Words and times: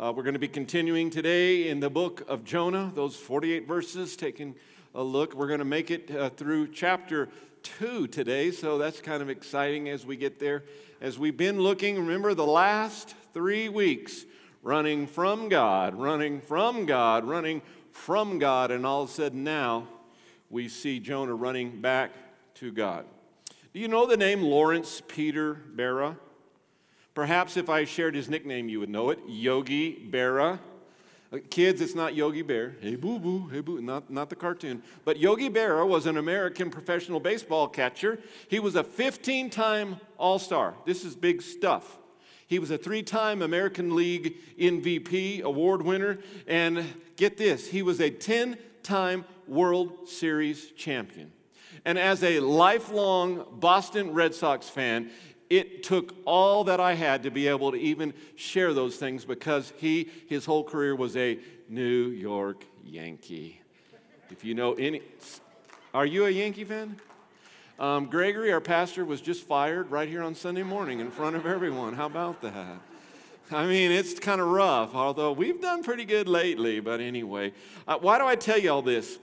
Uh, 0.00 0.12
we're 0.12 0.22
going 0.22 0.34
to 0.34 0.38
be 0.38 0.46
continuing 0.46 1.10
today 1.10 1.66
in 1.66 1.80
the 1.80 1.90
book 1.90 2.22
of 2.28 2.44
Jonah, 2.44 2.92
those 2.94 3.16
48 3.16 3.66
verses, 3.66 4.14
taking 4.14 4.54
a 4.94 5.02
look. 5.02 5.34
We're 5.34 5.48
going 5.48 5.58
to 5.58 5.64
make 5.64 5.90
it 5.90 6.08
uh, 6.14 6.30
through 6.30 6.68
chapter 6.68 7.28
2 7.64 8.06
today, 8.06 8.52
so 8.52 8.78
that's 8.78 9.00
kind 9.00 9.22
of 9.22 9.28
exciting 9.28 9.88
as 9.88 10.06
we 10.06 10.16
get 10.16 10.38
there. 10.38 10.62
As 11.00 11.18
we've 11.18 11.36
been 11.36 11.60
looking, 11.60 11.96
remember 11.96 12.32
the 12.32 12.46
last 12.46 13.16
three 13.34 13.68
weeks, 13.68 14.24
running 14.62 15.08
from 15.08 15.48
God, 15.48 15.96
running 15.96 16.42
from 16.42 16.86
God, 16.86 17.24
running 17.24 17.60
from 17.90 18.38
God, 18.38 18.70
and 18.70 18.86
all 18.86 19.02
of 19.02 19.10
a 19.10 19.12
sudden 19.12 19.42
now 19.42 19.88
we 20.48 20.68
see 20.68 21.00
Jonah 21.00 21.34
running 21.34 21.80
back 21.80 22.12
to 22.54 22.70
God. 22.70 23.04
Do 23.74 23.80
you 23.80 23.88
know 23.88 24.06
the 24.06 24.16
name 24.16 24.42
Lawrence 24.42 25.02
Peter 25.08 25.60
Berra? 25.74 26.16
Perhaps 27.18 27.56
if 27.56 27.68
I 27.68 27.84
shared 27.84 28.14
his 28.14 28.28
nickname, 28.28 28.68
you 28.68 28.78
would 28.78 28.90
know 28.90 29.10
it 29.10 29.18
Yogi 29.26 30.08
Berra. 30.08 30.60
Uh, 31.32 31.38
kids, 31.50 31.80
it's 31.80 31.96
not 31.96 32.14
Yogi 32.14 32.42
Bear. 32.42 32.76
Hey, 32.80 32.94
boo 32.94 33.18
boo, 33.18 33.48
hey, 33.48 33.60
boo, 33.60 33.82
not, 33.82 34.08
not 34.08 34.30
the 34.30 34.36
cartoon. 34.36 34.84
But 35.04 35.18
Yogi 35.18 35.50
Berra 35.50 35.84
was 35.84 36.06
an 36.06 36.16
American 36.16 36.70
professional 36.70 37.18
baseball 37.18 37.66
catcher. 37.66 38.20
He 38.46 38.60
was 38.60 38.76
a 38.76 38.84
15 38.84 39.50
time 39.50 39.96
All 40.16 40.38
Star. 40.38 40.74
This 40.86 41.04
is 41.04 41.16
big 41.16 41.42
stuff. 41.42 41.98
He 42.46 42.60
was 42.60 42.70
a 42.70 42.78
three 42.78 43.02
time 43.02 43.42
American 43.42 43.96
League 43.96 44.36
MVP 44.56 45.42
award 45.42 45.82
winner. 45.82 46.20
And 46.46 46.84
get 47.16 47.36
this, 47.36 47.66
he 47.66 47.82
was 47.82 48.00
a 48.00 48.10
10 48.10 48.56
time 48.84 49.24
World 49.48 50.08
Series 50.08 50.70
champion. 50.76 51.32
And 51.84 51.98
as 51.98 52.22
a 52.22 52.40
lifelong 52.40 53.44
Boston 53.58 54.12
Red 54.12 54.34
Sox 54.34 54.68
fan, 54.68 55.10
it 55.50 55.82
took 55.82 56.14
all 56.24 56.64
that 56.64 56.80
I 56.80 56.94
had 56.94 57.22
to 57.22 57.30
be 57.30 57.48
able 57.48 57.72
to 57.72 57.78
even 57.78 58.12
share 58.36 58.74
those 58.74 58.96
things 58.96 59.24
because 59.24 59.72
he, 59.76 60.10
his 60.28 60.44
whole 60.44 60.64
career 60.64 60.94
was 60.94 61.16
a 61.16 61.38
New 61.68 62.08
York 62.08 62.64
Yankee. 62.84 63.60
If 64.30 64.44
you 64.44 64.54
know 64.54 64.74
any, 64.74 65.02
are 65.94 66.06
you 66.06 66.26
a 66.26 66.30
Yankee 66.30 66.64
fan? 66.64 66.96
Um, 67.78 68.06
Gregory, 68.06 68.52
our 68.52 68.60
pastor, 68.60 69.04
was 69.04 69.20
just 69.20 69.46
fired 69.46 69.90
right 69.90 70.08
here 70.08 70.22
on 70.22 70.34
Sunday 70.34 70.64
morning 70.64 71.00
in 71.00 71.10
front 71.10 71.36
of 71.36 71.46
everyone. 71.46 71.94
How 71.94 72.06
about 72.06 72.42
that? 72.42 72.78
I 73.50 73.66
mean, 73.66 73.90
it's 73.90 74.18
kind 74.18 74.40
of 74.40 74.48
rough, 74.48 74.94
although 74.94 75.32
we've 75.32 75.60
done 75.60 75.82
pretty 75.82 76.04
good 76.04 76.28
lately. 76.28 76.80
But 76.80 77.00
anyway, 77.00 77.52
uh, 77.86 77.96
why 77.98 78.18
do 78.18 78.26
I 78.26 78.34
tell 78.34 78.58
you 78.58 78.70
all 78.70 78.82
this? 78.82 79.18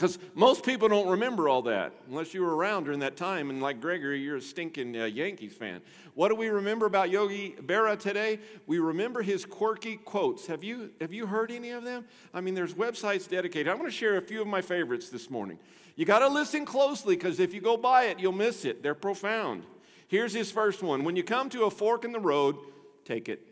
Because 0.00 0.18
most 0.34 0.64
people 0.64 0.88
don't 0.88 1.10
remember 1.10 1.46
all 1.46 1.60
that 1.60 1.92
unless 2.08 2.32
you 2.32 2.40
were 2.40 2.56
around 2.56 2.84
during 2.84 3.00
that 3.00 3.18
time. 3.18 3.50
And 3.50 3.60
like 3.60 3.82
Gregory, 3.82 4.18
you're 4.18 4.38
a 4.38 4.40
stinking 4.40 4.98
uh, 4.98 5.04
Yankees 5.04 5.52
fan. 5.52 5.82
What 6.14 6.30
do 6.30 6.36
we 6.36 6.48
remember 6.48 6.86
about 6.86 7.10
Yogi 7.10 7.54
Berra 7.60 7.98
today? 7.98 8.38
We 8.66 8.78
remember 8.78 9.20
his 9.20 9.44
quirky 9.44 9.96
quotes. 9.96 10.46
Have 10.46 10.64
you, 10.64 10.90
have 11.02 11.12
you 11.12 11.26
heard 11.26 11.50
any 11.50 11.72
of 11.72 11.84
them? 11.84 12.06
I 12.32 12.40
mean, 12.40 12.54
there's 12.54 12.72
websites 12.72 13.28
dedicated. 13.28 13.68
I'm 13.68 13.76
going 13.76 13.90
to 13.90 13.94
share 13.94 14.16
a 14.16 14.22
few 14.22 14.40
of 14.40 14.46
my 14.46 14.62
favorites 14.62 15.10
this 15.10 15.28
morning. 15.28 15.58
You 15.96 16.06
got 16.06 16.20
to 16.20 16.28
listen 16.28 16.64
closely 16.64 17.14
because 17.14 17.38
if 17.38 17.52
you 17.52 17.60
go 17.60 17.76
by 17.76 18.04
it, 18.04 18.18
you'll 18.18 18.32
miss 18.32 18.64
it. 18.64 18.82
They're 18.82 18.94
profound. 18.94 19.64
Here's 20.08 20.32
his 20.32 20.50
first 20.50 20.82
one 20.82 21.04
When 21.04 21.14
you 21.14 21.22
come 21.22 21.50
to 21.50 21.64
a 21.64 21.70
fork 21.70 22.06
in 22.06 22.12
the 22.12 22.20
road, 22.20 22.56
take 23.04 23.28
it. 23.28 23.46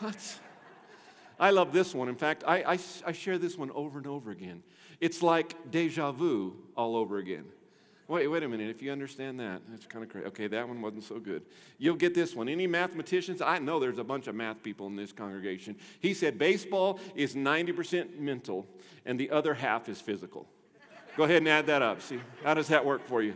What? 0.00 0.40
I 1.38 1.50
love 1.50 1.72
this 1.72 1.94
one. 1.94 2.08
In 2.08 2.16
fact, 2.16 2.42
I, 2.44 2.62
I, 2.62 2.78
I 3.06 3.12
share 3.12 3.38
this 3.38 3.56
one 3.56 3.70
over 3.70 3.98
and 3.98 4.06
over 4.08 4.32
again. 4.32 4.64
It's 5.00 5.22
like 5.22 5.70
deja 5.70 6.12
vu 6.12 6.56
all 6.76 6.96
over 6.96 7.18
again. 7.18 7.44
Wait, 8.08 8.28
wait 8.28 8.44
a 8.44 8.48
minute. 8.48 8.70
If 8.70 8.82
you 8.82 8.92
understand 8.92 9.40
that, 9.40 9.62
that's 9.68 9.84
kind 9.86 10.04
of 10.04 10.10
crazy. 10.10 10.26
Okay, 10.28 10.46
that 10.46 10.68
one 10.68 10.80
wasn't 10.80 11.02
so 11.02 11.18
good. 11.18 11.42
You'll 11.78 11.96
get 11.96 12.14
this 12.14 12.36
one. 12.36 12.48
Any 12.48 12.68
mathematicians? 12.68 13.42
I 13.42 13.58
know 13.58 13.80
there's 13.80 13.98
a 13.98 14.04
bunch 14.04 14.28
of 14.28 14.36
math 14.36 14.62
people 14.62 14.86
in 14.86 14.94
this 14.94 15.12
congregation. 15.12 15.76
He 15.98 16.14
said 16.14 16.38
baseball 16.38 17.00
is 17.16 17.34
90% 17.34 18.18
mental 18.18 18.64
and 19.04 19.18
the 19.18 19.30
other 19.30 19.54
half 19.54 19.88
is 19.88 20.00
physical. 20.00 20.46
Go 21.16 21.24
ahead 21.24 21.38
and 21.38 21.48
add 21.48 21.66
that 21.66 21.82
up. 21.82 22.00
See, 22.00 22.20
how 22.44 22.54
does 22.54 22.68
that 22.68 22.84
work 22.84 23.04
for 23.08 23.22
you? 23.22 23.34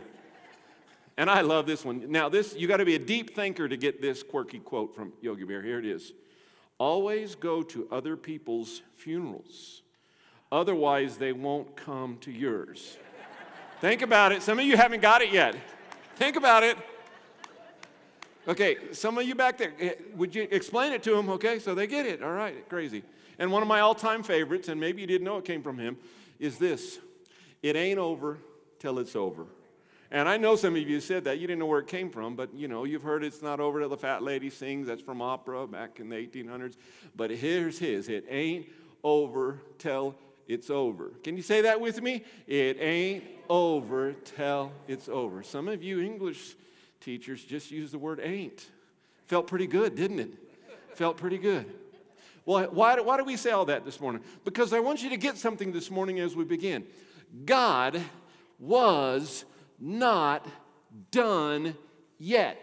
And 1.17 1.29
I 1.29 1.41
love 1.41 1.65
this 1.65 1.83
one. 1.83 2.09
Now, 2.09 2.29
this 2.29 2.55
you 2.55 2.67
got 2.67 2.77
to 2.77 2.85
be 2.85 2.95
a 2.95 2.99
deep 2.99 3.35
thinker 3.35 3.67
to 3.67 3.75
get 3.75 4.01
this 4.01 4.23
quirky 4.23 4.59
quote 4.59 4.95
from 4.95 5.11
Yogi 5.19 5.43
Berra. 5.43 5.65
Here 5.65 5.79
it 5.79 5.85
is. 5.85 6.13
Always 6.77 7.35
go 7.35 7.61
to 7.63 7.87
other 7.91 8.15
people's 8.15 8.81
funerals. 8.95 9.81
Otherwise, 10.51 11.17
they 11.17 11.31
won't 11.31 11.75
come 11.75 12.17
to 12.21 12.31
yours. 12.31 12.97
Think 13.79 14.01
about 14.01 14.31
it. 14.31 14.43
Some 14.43 14.59
of 14.59 14.65
you 14.65 14.75
haven't 14.77 15.01
got 15.01 15.21
it 15.21 15.31
yet. 15.31 15.55
Think 16.15 16.35
about 16.35 16.63
it. 16.63 16.77
Okay, 18.47 18.77
some 18.91 19.17
of 19.17 19.25
you 19.25 19.35
back 19.35 19.57
there, 19.57 19.73
eh, 19.79 19.93
would 20.15 20.33
you 20.35 20.47
explain 20.51 20.93
it 20.93 21.03
to 21.03 21.11
them, 21.11 21.29
okay? 21.29 21.59
So 21.59 21.75
they 21.75 21.87
get 21.87 22.05
it. 22.05 22.23
All 22.23 22.31
right, 22.31 22.67
crazy. 22.69 23.03
And 23.37 23.51
one 23.51 23.61
of 23.61 23.67
my 23.67 23.79
all 23.79 23.95
time 23.95 24.23
favorites, 24.23 24.67
and 24.67 24.79
maybe 24.79 25.01
you 25.01 25.07
didn't 25.07 25.25
know 25.25 25.37
it 25.37 25.45
came 25.45 25.61
from 25.61 25.77
him, 25.77 25.97
is 26.39 26.57
this 26.57 26.99
It 27.61 27.75
ain't 27.75 27.99
over 27.99 28.39
till 28.79 28.99
it's 28.99 29.15
over. 29.15 29.45
And 30.09 30.27
I 30.27 30.35
know 30.37 30.55
some 30.57 30.75
of 30.75 30.81
you 30.81 30.99
said 30.99 31.23
that. 31.23 31.39
You 31.39 31.47
didn't 31.47 31.59
know 31.59 31.67
where 31.67 31.79
it 31.79 31.87
came 31.87 32.09
from, 32.09 32.35
but 32.35 32.53
you 32.53 32.67
know, 32.67 32.83
you've 32.83 33.03
heard 33.03 33.23
it's 33.23 33.41
not 33.41 33.59
over 33.59 33.79
till 33.79 33.89
the 33.89 33.97
fat 33.97 34.21
lady 34.21 34.49
sings. 34.49 34.87
That's 34.87 35.01
from 35.01 35.21
opera 35.21 35.65
back 35.67 35.99
in 35.99 36.09
the 36.09 36.15
1800s. 36.15 36.75
But 37.15 37.31
here's 37.31 37.79
his 37.79 38.09
It 38.09 38.25
ain't 38.27 38.67
over 39.03 39.61
till 39.77 40.15
it's 40.47 40.69
over. 40.69 41.11
Can 41.23 41.37
you 41.37 41.43
say 41.43 41.61
that 41.61 41.79
with 41.79 42.01
me? 42.01 42.23
It 42.47 42.77
ain't 42.79 43.23
over 43.49 44.13
till 44.13 44.71
it's 44.87 45.09
over. 45.09 45.43
Some 45.43 45.67
of 45.67 45.83
you 45.83 45.99
English 45.99 46.55
teachers 46.99 47.43
just 47.43 47.71
use 47.71 47.91
the 47.91 47.99
word 47.99 48.19
ain't. 48.23 48.65
Felt 49.25 49.47
pretty 49.47 49.67
good, 49.67 49.95
didn't 49.95 50.19
it? 50.19 50.33
Felt 50.95 51.17
pretty 51.17 51.37
good. 51.37 51.65
Well, 52.45 52.67
why 52.71 52.99
why 52.99 53.17
do 53.17 53.23
we 53.23 53.37
say 53.37 53.51
all 53.51 53.65
that 53.65 53.85
this 53.85 53.99
morning? 53.99 54.21
Because 54.43 54.73
I 54.73 54.79
want 54.79 55.03
you 55.03 55.09
to 55.09 55.17
get 55.17 55.37
something 55.37 55.71
this 55.71 55.91
morning 55.91 56.19
as 56.19 56.35
we 56.35 56.43
begin. 56.43 56.85
God 57.45 58.01
was 58.59 59.45
not 59.79 60.45
done 61.11 61.75
yet. 62.19 62.59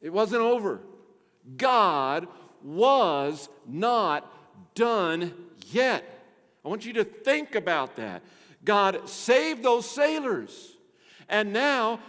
It 0.00 0.12
wasn't 0.12 0.42
over. 0.42 0.80
God 1.56 2.28
was 2.62 3.48
not 3.66 4.30
done 4.74 5.32
yet. 5.72 6.04
I 6.64 6.68
want 6.68 6.84
you 6.84 6.92
to 6.94 7.04
think 7.04 7.54
about 7.54 7.96
that. 7.96 8.22
God 8.64 9.08
saved 9.08 9.62
those 9.62 9.88
sailors, 9.88 10.76
and 11.28 11.52
now 11.52 12.00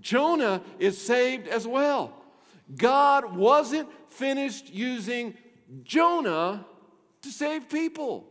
Jonah 0.00 0.62
is 0.78 0.98
saved 0.98 1.48
as 1.48 1.66
well. 1.66 2.12
God 2.76 3.34
wasn't 3.34 3.88
finished 4.10 4.70
using 4.70 5.34
Jonah 5.82 6.66
to 7.22 7.28
save 7.30 7.68
people. 7.68 8.26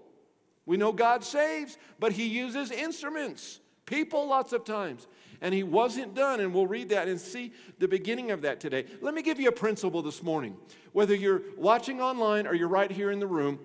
We 0.65 0.77
know 0.77 0.91
God 0.91 1.23
saves, 1.23 1.77
but 1.99 2.11
He 2.11 2.27
uses 2.27 2.71
instruments 2.71 3.59
people 3.91 4.25
lots 4.25 4.53
of 4.53 4.63
times. 4.63 5.05
And 5.41 5.53
he 5.53 5.63
wasn't 5.63 6.13
done, 6.13 6.39
and 6.39 6.53
we'll 6.53 6.67
read 6.67 6.89
that 6.89 7.07
and 7.07 7.19
see 7.19 7.51
the 7.79 7.87
beginning 7.87 8.31
of 8.31 8.43
that 8.43 8.59
today. 8.59 8.85
Let 9.01 9.13
me 9.13 9.21
give 9.21 9.39
you 9.39 9.49
a 9.49 9.51
principle 9.51 10.01
this 10.01 10.23
morning. 10.23 10.55
Whether 10.93 11.15
you're 11.15 11.41
watching 11.57 11.99
online 11.99 12.45
or 12.47 12.53
you're 12.53 12.67
right 12.67 12.91
here 12.91 13.11
in 13.11 13.19
the 13.19 13.27
room, 13.27 13.59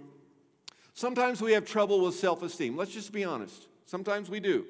sometimes 0.97 1.41
we 1.41 1.53
have 1.53 1.65
trouble 1.65 2.01
with 2.01 2.17
self 2.17 2.43
esteem. 2.43 2.77
Let's 2.77 2.91
just 2.91 3.13
be 3.13 3.25
honest. 3.25 3.69
Sometimes 3.85 4.29
we 4.29 4.41
do. 4.41 4.67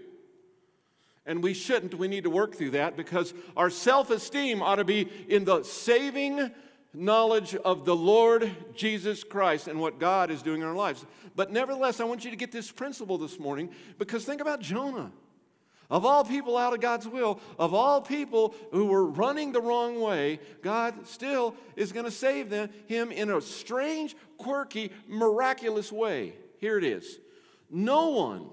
And 1.25 1.42
we 1.42 1.54
shouldn't. 1.54 1.94
We 1.94 2.06
need 2.06 2.25
to 2.25 2.31
work 2.31 2.54
through 2.54 2.72
that 2.72 2.97
because 2.97 3.32
our 3.56 3.70
self 3.70 4.10
esteem 4.10 4.62
ought 4.62 4.76
to 4.76 4.84
be 4.84 5.09
in 5.28 5.44
the 5.44 5.62
saving 5.62 6.50
knowledge 6.92 7.54
of 7.56 7.84
the 7.84 7.97
Lord 7.97 8.50
Jesus 8.75 9.25
Christ 9.25 9.69
and 9.69 9.81
what 9.81 9.98
God 9.98 10.31
is 10.31 10.42
doing 10.42 10.60
in 10.60 10.66
our 10.66 10.75
lives. 10.75 11.04
But 11.34 11.53
nevertheless, 11.53 12.00
I 12.00 12.04
want 12.04 12.25
you 12.25 12.31
to 12.31 12.37
get 12.37 12.53
this 12.53 12.70
principle 12.70 13.19
this 13.19 13.38
morning 13.38 13.70
because 13.98 14.25
think 14.25 14.41
about 14.41 14.60
Jonah. 14.60 15.10
Of 15.88 16.04
all 16.04 16.24
people 16.24 16.56
out 16.56 16.72
of 16.72 16.80
God's 16.80 17.06
will, 17.06 17.41
of 17.58 17.72
all 17.72 18.00
people 18.00 18.54
who 18.72 18.86
were 18.86 19.06
running 19.06 19.52
the 19.52 19.60
wrong 19.60 20.00
way, 20.00 20.41
God 20.62 21.06
still 21.06 21.54
is 21.76 21.92
going 21.92 22.06
to 22.06 22.10
save 22.10 22.50
them, 22.50 22.70
him 22.86 23.12
in 23.12 23.30
a 23.30 23.41
strange, 23.41 24.16
quirky, 24.37 24.90
miraculous 25.06 25.93
way. 25.93 26.34
Here 26.58 26.76
it 26.76 26.84
is. 26.84 27.19
No 27.70 28.08
one, 28.11 28.46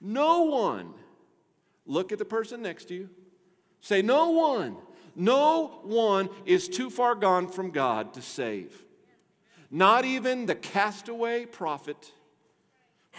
no 0.00 0.44
one, 0.44 0.94
look 1.84 2.12
at 2.12 2.18
the 2.18 2.24
person 2.24 2.62
next 2.62 2.86
to 2.86 2.94
you. 2.94 3.10
Say, 3.80 4.02
no 4.02 4.30
one, 4.30 4.76
no 5.14 5.80
one 5.82 6.28
is 6.46 6.68
too 6.68 6.90
far 6.90 7.14
gone 7.14 7.48
from 7.48 7.70
God 7.70 8.14
to 8.14 8.22
save. 8.22 8.84
Not 9.70 10.04
even 10.04 10.46
the 10.46 10.54
castaway 10.54 11.44
prophet 11.44 12.12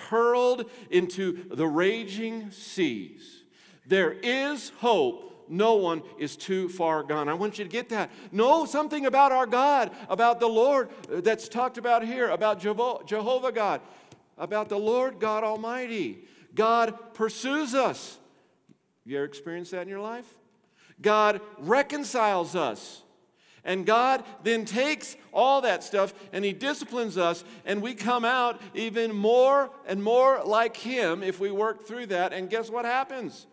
hurled 0.10 0.70
into 0.90 1.46
the 1.50 1.68
raging 1.68 2.52
seas. 2.52 3.44
There 3.86 4.12
is 4.12 4.72
hope. 4.78 5.48
No 5.52 5.76
one 5.76 6.04
is 6.20 6.36
too 6.36 6.70
far 6.70 7.02
gone. 7.02 7.28
I 7.28 7.34
want 7.34 7.58
you 7.58 7.66
to 7.66 7.70
get 7.72 7.90
that. 7.90 8.12
Know 8.32 8.66
something 8.66 9.08
about 9.08 9.32
our 9.32 9.48
God, 9.48 9.90
about 10.08 10.40
the 10.40 10.48
Lord 10.48 10.90
that's 11.10 11.50
talked 11.50 11.80
about 11.80 12.06
here, 12.06 12.30
about 12.30 12.60
Jehovah 12.60 13.52
God, 13.52 13.82
about 14.38 14.70
the 14.70 14.78
Lord 14.78 15.20
God 15.20 15.44
Almighty. 15.44 16.26
God 16.54 17.14
pursues 17.16 17.74
us. 17.74 18.20
You 19.06 19.18
ever 19.18 19.26
experienced 19.26 19.72
that 19.72 19.82
in 19.82 19.88
your 19.88 20.02
life? 20.02 20.36
God 21.02 21.42
reconciles 21.58 22.56
us. 22.56 23.02
And 23.66 23.86
God 23.86 24.24
then 24.44 24.66
takes 24.66 25.18
all 25.34 25.62
that 25.62 25.84
stuff 25.84 26.14
and 26.32 26.46
He 26.46 26.54
disciplines 26.54 27.18
us, 27.18 27.44
and 27.66 27.82
we 27.82 27.94
come 27.94 28.26
out 28.26 28.62
even 28.74 29.14
more 29.14 29.70
and 29.86 30.04
more 30.04 30.42
like 30.46 30.78
Him 30.78 31.24
if 31.24 31.40
we 31.40 31.52
work 31.52 31.86
through 31.86 32.08
that. 32.08 32.34
And 32.34 32.50
guess 32.50 32.70
what 32.70 32.86
happens? 32.86 33.48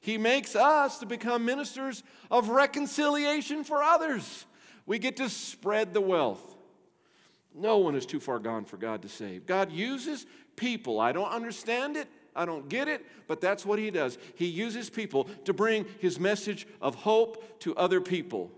He 0.00 0.18
makes 0.18 0.54
us 0.54 0.98
to 1.00 1.06
become 1.06 1.44
ministers 1.44 2.02
of 2.30 2.50
reconciliation 2.50 3.64
for 3.64 3.82
others. 3.82 4.46
We 4.86 4.98
get 4.98 5.16
to 5.16 5.28
spread 5.28 5.94
the 5.94 6.00
wealth. 6.00 6.54
No 7.54 7.78
one 7.78 7.94
is 7.94 8.06
too 8.06 8.20
far 8.20 8.38
gone 8.38 8.66
for 8.66 8.76
God 8.76 9.02
to 9.02 9.08
save. 9.08 9.46
God 9.46 9.72
uses 9.72 10.26
people. 10.54 11.00
I 11.00 11.12
don't 11.12 11.30
understand 11.30 11.96
it. 11.96 12.06
I 12.36 12.44
don't 12.44 12.68
get 12.68 12.86
it, 12.86 13.04
but 13.26 13.40
that's 13.40 13.64
what 13.64 13.78
he 13.78 13.90
does. 13.90 14.18
He 14.34 14.46
uses 14.46 14.90
people 14.90 15.24
to 15.46 15.54
bring 15.54 15.86
his 15.98 16.20
message 16.20 16.68
of 16.82 16.94
hope 16.94 17.60
to 17.60 17.74
other 17.76 18.00
people. 18.00 18.52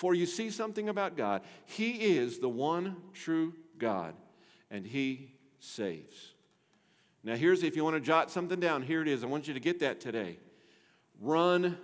For 0.00 0.14
you 0.14 0.24
see 0.24 0.48
something 0.48 0.88
about 0.88 1.14
God, 1.14 1.42
He 1.66 2.16
is 2.16 2.38
the 2.38 2.48
one 2.48 2.96
true 3.12 3.52
God, 3.76 4.14
and 4.70 4.86
He 4.86 5.34
saves. 5.58 6.32
Now, 7.22 7.36
here's 7.36 7.62
if 7.62 7.76
you 7.76 7.84
want 7.84 7.96
to 7.96 8.00
jot 8.00 8.30
something 8.30 8.58
down, 8.58 8.80
here 8.80 9.02
it 9.02 9.08
is. 9.08 9.22
I 9.22 9.26
want 9.26 9.46
you 9.46 9.52
to 9.52 9.60
get 9.60 9.80
that 9.80 10.00
today. 10.00 10.38
Run 11.20 11.76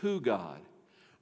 to 0.00 0.20
God. 0.20 0.58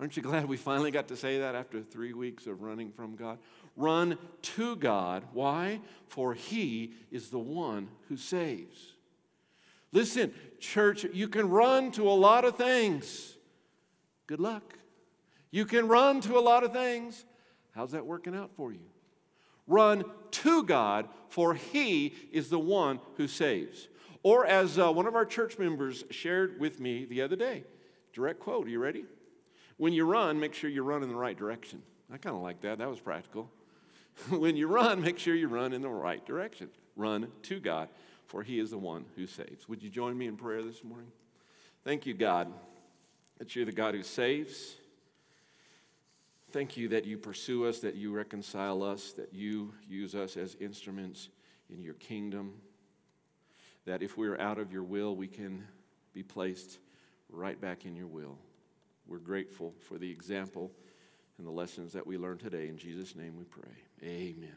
Aren't 0.00 0.16
you 0.16 0.22
glad 0.22 0.46
we 0.46 0.56
finally 0.56 0.90
got 0.90 1.08
to 1.08 1.18
say 1.18 1.40
that 1.40 1.54
after 1.54 1.82
three 1.82 2.14
weeks 2.14 2.46
of 2.46 2.62
running 2.62 2.92
from 2.92 3.14
God? 3.14 3.36
Run 3.76 4.16
to 4.40 4.74
God. 4.76 5.22
Why? 5.34 5.82
For 6.08 6.32
He 6.32 6.94
is 7.10 7.28
the 7.28 7.38
one 7.38 7.88
who 8.08 8.16
saves. 8.16 8.94
Listen, 9.92 10.32
church, 10.60 11.04
you 11.12 11.28
can 11.28 11.50
run 11.50 11.90
to 11.90 12.08
a 12.08 12.16
lot 12.16 12.46
of 12.46 12.56
things. 12.56 13.34
Good 14.26 14.40
luck. 14.40 14.78
You 15.50 15.64
can 15.64 15.88
run 15.88 16.20
to 16.22 16.38
a 16.38 16.40
lot 16.40 16.64
of 16.64 16.72
things. 16.72 17.25
How's 17.72 17.93
that 17.93 18.06
working 18.06 18.34
out 18.34 18.50
for 18.56 18.72
you? 18.72 18.81
Run 19.66 20.04
to 20.31 20.62
God, 20.62 21.08
for 21.28 21.54
He 21.54 22.14
is 22.32 22.48
the 22.48 22.58
one 22.58 23.00
who 23.16 23.26
saves. 23.26 23.88
Or, 24.22 24.46
as 24.46 24.78
uh, 24.78 24.93
one 24.93 25.06
of 25.06 25.14
our 25.14 25.26
church 25.26 25.58
members 25.58 26.04
shared 26.10 26.58
with 26.58 26.81
me 26.81 27.04
the 27.04 27.22
other 27.22 27.37
day, 27.37 27.64
direct 28.12 28.40
quote, 28.40 28.66
are 28.66 28.70
you 28.70 28.78
ready? 28.78 29.04
When 29.76 29.93
you 29.93 30.04
run, 30.04 30.40
make 30.40 30.54
sure 30.54 30.70
you 30.70 30.82
run 30.82 31.02
in 31.02 31.08
the 31.08 31.14
right 31.14 31.37
direction. 31.37 31.82
I 32.12 32.16
kind 32.16 32.34
of 32.34 32.43
like 32.43 32.62
that. 32.62 32.78
That 32.78 32.88
was 32.88 33.00
practical. 33.00 33.50
when 34.31 34.56
you 34.56 34.69
run, 34.69 35.02
make 35.02 35.19
sure 35.19 35.34
you 35.34 35.48
run 35.48 35.72
in 35.72 35.82
the 35.82 35.88
right 35.88 36.25
direction. 36.25 36.70
Run 36.96 37.28
to 37.43 37.60
God, 37.60 37.88
for 38.26 38.43
He 38.43 38.58
is 38.58 38.70
the 38.70 38.78
one 38.78 39.04
who 39.16 39.26
saves. 39.26 39.69
Would 39.69 39.82
you 39.82 39.90
join 39.90 40.16
me 40.16 40.26
in 40.26 40.37
prayer 40.37 40.62
this 40.62 40.82
morning? 40.82 41.12
Thank 41.84 42.06
you, 42.06 42.14
God, 42.14 42.52
that 43.38 43.54
you're 43.54 43.66
the 43.66 43.72
God 43.72 43.94
who 43.94 44.02
saves 44.02 44.76
Thank 46.52 46.76
you 46.76 46.88
that 46.88 47.04
you 47.04 47.19
pursue 47.19 47.66
us, 47.66 47.81
that 47.81 47.96
you 47.96 48.12
reconcile 48.12 48.82
us, 48.82 49.12
that 49.12 49.34
you 49.34 49.75
use 49.88 50.14
us 50.14 50.37
as 50.37 50.56
instruments 50.60 51.28
in 51.69 51.82
your 51.82 51.94
kingdom. 51.94 52.54
That 53.84 54.02
if 54.02 54.16
we're 54.16 54.38
out 54.38 54.58
of 54.58 54.72
your 54.72 54.84
will, 54.84 55.16
we 55.16 55.26
can 55.26 55.66
be 56.12 56.22
placed 56.22 56.78
right 57.31 57.60
back 57.60 57.84
in 57.84 57.96
your 57.96 58.06
will. 58.06 58.38
We're 59.06 59.19
grateful 59.19 59.75
for 59.81 59.98
the 59.98 60.10
example 60.10 60.70
and 61.38 61.46
the 61.46 61.50
lessons 61.50 61.93
that 61.93 62.06
we 62.06 62.16
learned 62.16 62.40
today. 62.40 62.69
In 62.69 62.78
Jesus' 62.78 63.14
name 63.14 63.37
we 63.37 63.44
pray. 63.44 63.70
Amen. 64.02 64.54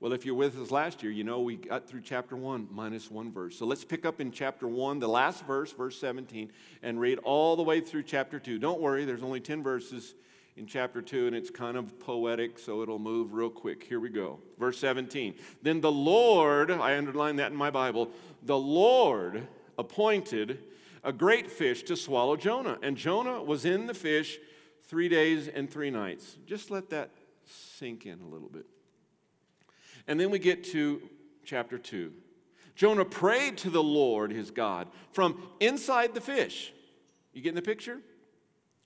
Well, 0.00 0.12
if 0.14 0.24
you're 0.24 0.34
with 0.34 0.58
us 0.58 0.70
last 0.70 1.02
year, 1.02 1.12
you 1.12 1.24
know 1.24 1.40
we 1.40 1.56
got 1.56 1.86
through 1.86 2.00
chapter 2.02 2.34
1 2.34 2.68
minus 2.70 3.10
one 3.10 3.30
verse. 3.32 3.58
So 3.58 3.66
let's 3.66 3.84
pick 3.84 4.06
up 4.06 4.18
in 4.20 4.32
chapter 4.32 4.66
1, 4.66 4.98
the 4.98 5.08
last 5.08 5.44
verse, 5.44 5.72
verse 5.72 5.98
17, 5.98 6.50
and 6.82 6.98
read 6.98 7.18
all 7.18 7.54
the 7.56 7.62
way 7.62 7.80
through 7.80 8.04
chapter 8.04 8.38
2. 8.38 8.58
Don't 8.58 8.80
worry, 8.80 9.04
there's 9.04 9.22
only 9.22 9.40
10 9.40 9.62
verses 9.62 10.14
in 10.60 10.66
chapter 10.66 11.00
2, 11.00 11.26
and 11.26 11.34
it's 11.34 11.48
kind 11.48 11.76
of 11.78 11.98
poetic, 11.98 12.58
so 12.58 12.82
it'll 12.82 12.98
move 12.98 13.32
real 13.32 13.48
quick. 13.48 13.82
Here 13.82 13.98
we 13.98 14.10
go. 14.10 14.38
Verse 14.58 14.78
17. 14.78 15.34
Then 15.62 15.80
the 15.80 15.90
Lord, 15.90 16.70
I 16.70 16.98
underline 16.98 17.36
that 17.36 17.50
in 17.50 17.56
my 17.56 17.70
Bible, 17.70 18.10
the 18.42 18.58
Lord 18.58 19.48
appointed 19.78 20.58
a 21.02 21.14
great 21.14 21.50
fish 21.50 21.82
to 21.84 21.96
swallow 21.96 22.36
Jonah. 22.36 22.78
And 22.82 22.94
Jonah 22.94 23.42
was 23.42 23.64
in 23.64 23.86
the 23.86 23.94
fish 23.94 24.38
three 24.84 25.08
days 25.08 25.48
and 25.48 25.70
three 25.70 25.90
nights. 25.90 26.36
Just 26.46 26.70
let 26.70 26.90
that 26.90 27.10
sink 27.78 28.04
in 28.04 28.20
a 28.20 28.26
little 28.26 28.50
bit. 28.50 28.66
And 30.06 30.20
then 30.20 30.28
we 30.30 30.38
get 30.38 30.62
to 30.64 31.00
chapter 31.42 31.78
2. 31.78 32.12
Jonah 32.76 33.06
prayed 33.06 33.56
to 33.58 33.70
the 33.70 33.82
Lord 33.82 34.30
his 34.30 34.50
God 34.50 34.88
from 35.12 35.42
inside 35.58 36.12
the 36.12 36.20
fish. 36.20 36.70
You 37.32 37.40
getting 37.40 37.56
the 37.56 37.62
picture? 37.62 38.00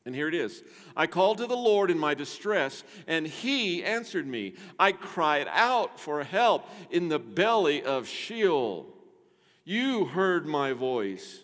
And 0.07 0.15
here 0.15 0.29
it 0.29 0.35
is 0.35 0.63
I 0.97 1.07
called 1.07 1.39
to 1.39 1.47
the 1.47 1.57
Lord 1.57 1.91
in 1.91 1.99
my 1.99 2.15
distress, 2.15 2.85
and 3.07 3.27
he 3.27 3.83
answered 3.83 4.27
me. 4.27 4.55
I 4.79 4.93
cried 4.93 5.49
out 5.51 5.99
for 5.99 6.23
help 6.23 6.69
in 6.91 7.09
the 7.09 7.19
belly 7.19 7.83
of 7.83 8.07
Sheol. 8.07 8.87
You 9.65 10.05
heard 10.05 10.47
my 10.47 10.73
voice. 10.73 11.41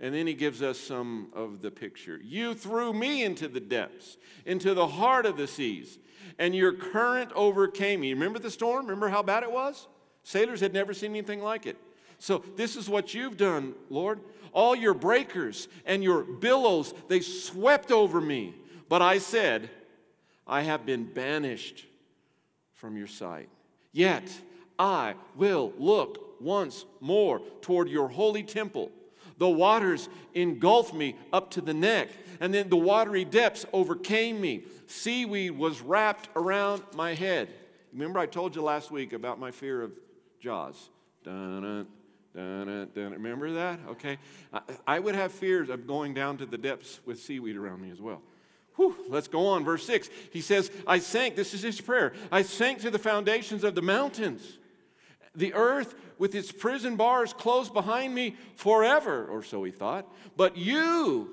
And 0.00 0.14
then 0.14 0.28
he 0.28 0.34
gives 0.34 0.62
us 0.62 0.78
some 0.78 1.28
of 1.34 1.60
the 1.60 1.72
picture. 1.72 2.20
You 2.22 2.54
threw 2.54 2.92
me 2.92 3.24
into 3.24 3.48
the 3.48 3.58
depths, 3.58 4.16
into 4.46 4.72
the 4.72 4.86
heart 4.86 5.26
of 5.26 5.36
the 5.36 5.48
seas, 5.48 5.98
and 6.38 6.54
your 6.54 6.72
current 6.72 7.32
overcame 7.34 8.00
me. 8.00 8.12
Remember 8.12 8.38
the 8.38 8.50
storm? 8.50 8.86
Remember 8.86 9.08
how 9.08 9.24
bad 9.24 9.42
it 9.42 9.50
was? 9.50 9.88
Sailors 10.22 10.60
had 10.60 10.72
never 10.72 10.94
seen 10.94 11.10
anything 11.10 11.42
like 11.42 11.66
it. 11.66 11.76
So, 12.18 12.42
this 12.56 12.76
is 12.76 12.88
what 12.88 13.14
you've 13.14 13.36
done, 13.36 13.74
Lord. 13.90 14.20
All 14.52 14.74
your 14.74 14.94
breakers 14.94 15.68
and 15.86 16.02
your 16.02 16.22
billows, 16.22 16.92
they 17.08 17.20
swept 17.20 17.92
over 17.92 18.20
me. 18.20 18.54
But 18.88 19.02
I 19.02 19.18
said, 19.18 19.70
I 20.46 20.62
have 20.62 20.86
been 20.86 21.04
banished 21.04 21.86
from 22.74 22.96
your 22.96 23.06
sight. 23.06 23.48
Yet 23.92 24.24
I 24.78 25.14
will 25.36 25.72
look 25.78 26.40
once 26.40 26.84
more 27.00 27.40
toward 27.60 27.88
your 27.88 28.08
holy 28.08 28.42
temple. 28.42 28.90
The 29.38 29.48
waters 29.48 30.08
engulfed 30.34 30.94
me 30.94 31.16
up 31.32 31.50
to 31.52 31.60
the 31.60 31.74
neck, 31.74 32.08
and 32.40 32.52
then 32.52 32.68
the 32.68 32.76
watery 32.76 33.24
depths 33.24 33.64
overcame 33.72 34.40
me. 34.40 34.64
Seaweed 34.86 35.52
was 35.52 35.80
wrapped 35.80 36.28
around 36.34 36.82
my 36.94 37.14
head. 37.14 37.48
Remember, 37.92 38.18
I 38.18 38.26
told 38.26 38.56
you 38.56 38.62
last 38.62 38.90
week 38.90 39.12
about 39.12 39.38
my 39.38 39.50
fear 39.50 39.82
of 39.82 39.92
Jaws. 40.40 40.90
Dun, 41.24 41.86
Remember 42.38 43.52
that? 43.52 43.80
Okay. 43.88 44.18
I, 44.52 44.60
I, 44.86 44.98
would 44.98 45.14
have 45.14 45.32
fears 45.32 45.68
of 45.68 45.86
going 45.86 46.14
down 46.14 46.38
to 46.38 46.46
the 46.46 46.58
depths 46.58 47.00
with 47.04 47.20
seaweed 47.20 47.56
around 47.56 47.80
me 47.80 47.90
as 47.90 48.00
well. 48.00 48.22
Whew, 48.76 48.94
let's 49.08 49.28
go 49.28 49.46
on. 49.46 49.64
Verse 49.64 49.84
6. 49.84 50.08
He 50.32 50.40
says, 50.40 50.70
I 50.86 51.00
sank, 51.00 51.34
this 51.34 51.52
is 51.52 51.62
his 51.62 51.80
prayer, 51.80 52.12
I 52.30 52.42
sank 52.42 52.80
to 52.80 52.90
the 52.90 52.98
foundations 52.98 53.64
of 53.64 53.74
the 53.74 53.82
mountains. 53.82 54.58
The 55.34 55.52
earth 55.54 55.94
with 56.18 56.34
its 56.34 56.50
prison 56.50 56.96
bars 56.96 57.32
closed 57.32 57.72
behind 57.72 58.14
me 58.14 58.36
forever, 58.56 59.26
or 59.26 59.42
so 59.42 59.62
he 59.64 59.70
thought. 59.70 60.06
But 60.36 60.56
you, 60.56 61.30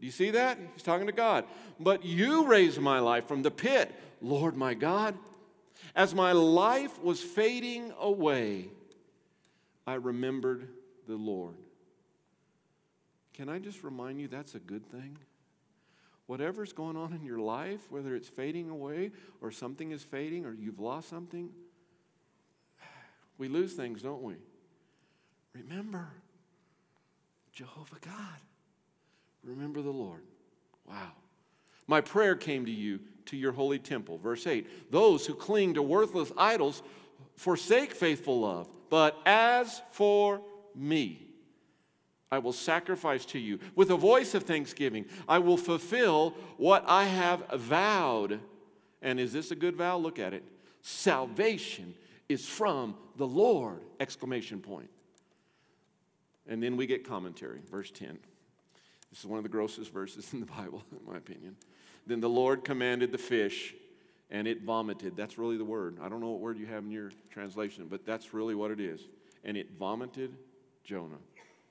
do 0.00 0.06
you 0.06 0.12
see 0.12 0.30
that? 0.30 0.58
He's 0.74 0.82
talking 0.82 1.06
to 1.06 1.12
God. 1.12 1.44
But 1.78 2.04
you 2.04 2.46
raised 2.46 2.80
my 2.80 2.98
life 3.00 3.26
from 3.26 3.42
the 3.42 3.50
pit, 3.50 3.92
Lord 4.20 4.56
my 4.56 4.74
God. 4.74 5.16
As 5.94 6.14
my 6.14 6.32
life 6.32 7.02
was 7.02 7.22
fading 7.22 7.92
away, 7.98 8.68
I 9.86 9.94
remembered 9.94 10.68
the 11.06 11.16
Lord. 11.16 11.56
Can 13.34 13.48
I 13.48 13.58
just 13.58 13.82
remind 13.82 14.20
you 14.20 14.28
that's 14.28 14.54
a 14.54 14.58
good 14.58 14.86
thing? 14.86 15.18
Whatever's 16.26 16.72
going 16.72 16.96
on 16.96 17.12
in 17.12 17.24
your 17.24 17.38
life, 17.38 17.90
whether 17.90 18.14
it's 18.14 18.28
fading 18.28 18.70
away 18.70 19.10
or 19.40 19.50
something 19.50 19.90
is 19.90 20.04
fading 20.04 20.46
or 20.46 20.54
you've 20.54 20.78
lost 20.78 21.08
something, 21.08 21.50
we 23.38 23.48
lose 23.48 23.72
things, 23.72 24.02
don't 24.02 24.22
we? 24.22 24.34
Remember 25.54 26.08
Jehovah 27.52 27.98
God. 28.00 28.40
Remember 29.42 29.82
the 29.82 29.90
Lord. 29.90 30.22
Wow. 30.86 31.12
My 31.86 32.00
prayer 32.00 32.36
came 32.36 32.66
to 32.66 32.70
you 32.70 33.00
to 33.26 33.36
your 33.36 33.52
holy 33.52 33.78
temple. 33.78 34.18
Verse 34.18 34.46
8 34.46 34.92
Those 34.92 35.26
who 35.26 35.34
cling 35.34 35.74
to 35.74 35.82
worthless 35.82 36.30
idols 36.36 36.82
forsake 37.40 37.94
faithful 37.94 38.40
love. 38.40 38.68
But 38.90 39.16
as 39.24 39.80
for 39.92 40.42
me, 40.74 41.26
I 42.30 42.38
will 42.38 42.52
sacrifice 42.52 43.24
to 43.26 43.38
you 43.38 43.58
with 43.74 43.90
a 43.90 43.96
voice 43.96 44.34
of 44.34 44.42
thanksgiving. 44.42 45.06
I 45.26 45.38
will 45.38 45.56
fulfill 45.56 46.34
what 46.58 46.84
I 46.86 47.04
have 47.04 47.48
vowed. 47.54 48.40
And 49.00 49.18
is 49.18 49.32
this 49.32 49.50
a 49.52 49.56
good 49.56 49.74
vow? 49.74 49.96
Look 49.96 50.18
at 50.18 50.34
it. 50.34 50.44
Salvation 50.82 51.94
is 52.28 52.44
from 52.44 52.94
the 53.16 53.26
Lord! 53.26 53.80
Exclamation 53.98 54.60
point. 54.60 54.90
And 56.46 56.62
then 56.62 56.76
we 56.76 56.86
get 56.86 57.08
commentary, 57.08 57.60
verse 57.70 57.90
10. 57.90 58.18
This 59.10 59.20
is 59.20 59.26
one 59.26 59.38
of 59.38 59.44
the 59.44 59.48
grossest 59.48 59.92
verses 59.94 60.30
in 60.34 60.40
the 60.40 60.46
Bible, 60.46 60.82
in 60.92 61.10
my 61.10 61.16
opinion. 61.16 61.56
Then 62.06 62.20
the 62.20 62.28
Lord 62.28 62.64
commanded 62.64 63.12
the 63.12 63.18
fish 63.18 63.74
and 64.30 64.46
it 64.46 64.62
vomited. 64.62 65.16
That's 65.16 65.38
really 65.38 65.56
the 65.56 65.64
word. 65.64 65.98
I 66.00 66.08
don't 66.08 66.20
know 66.20 66.30
what 66.30 66.40
word 66.40 66.58
you 66.58 66.66
have 66.66 66.84
in 66.84 66.90
your 66.90 67.10
translation, 67.30 67.86
but 67.88 68.06
that's 68.06 68.32
really 68.32 68.54
what 68.54 68.70
it 68.70 68.80
is. 68.80 69.00
And 69.44 69.56
it 69.56 69.72
vomited 69.78 70.36
Jonah 70.84 71.18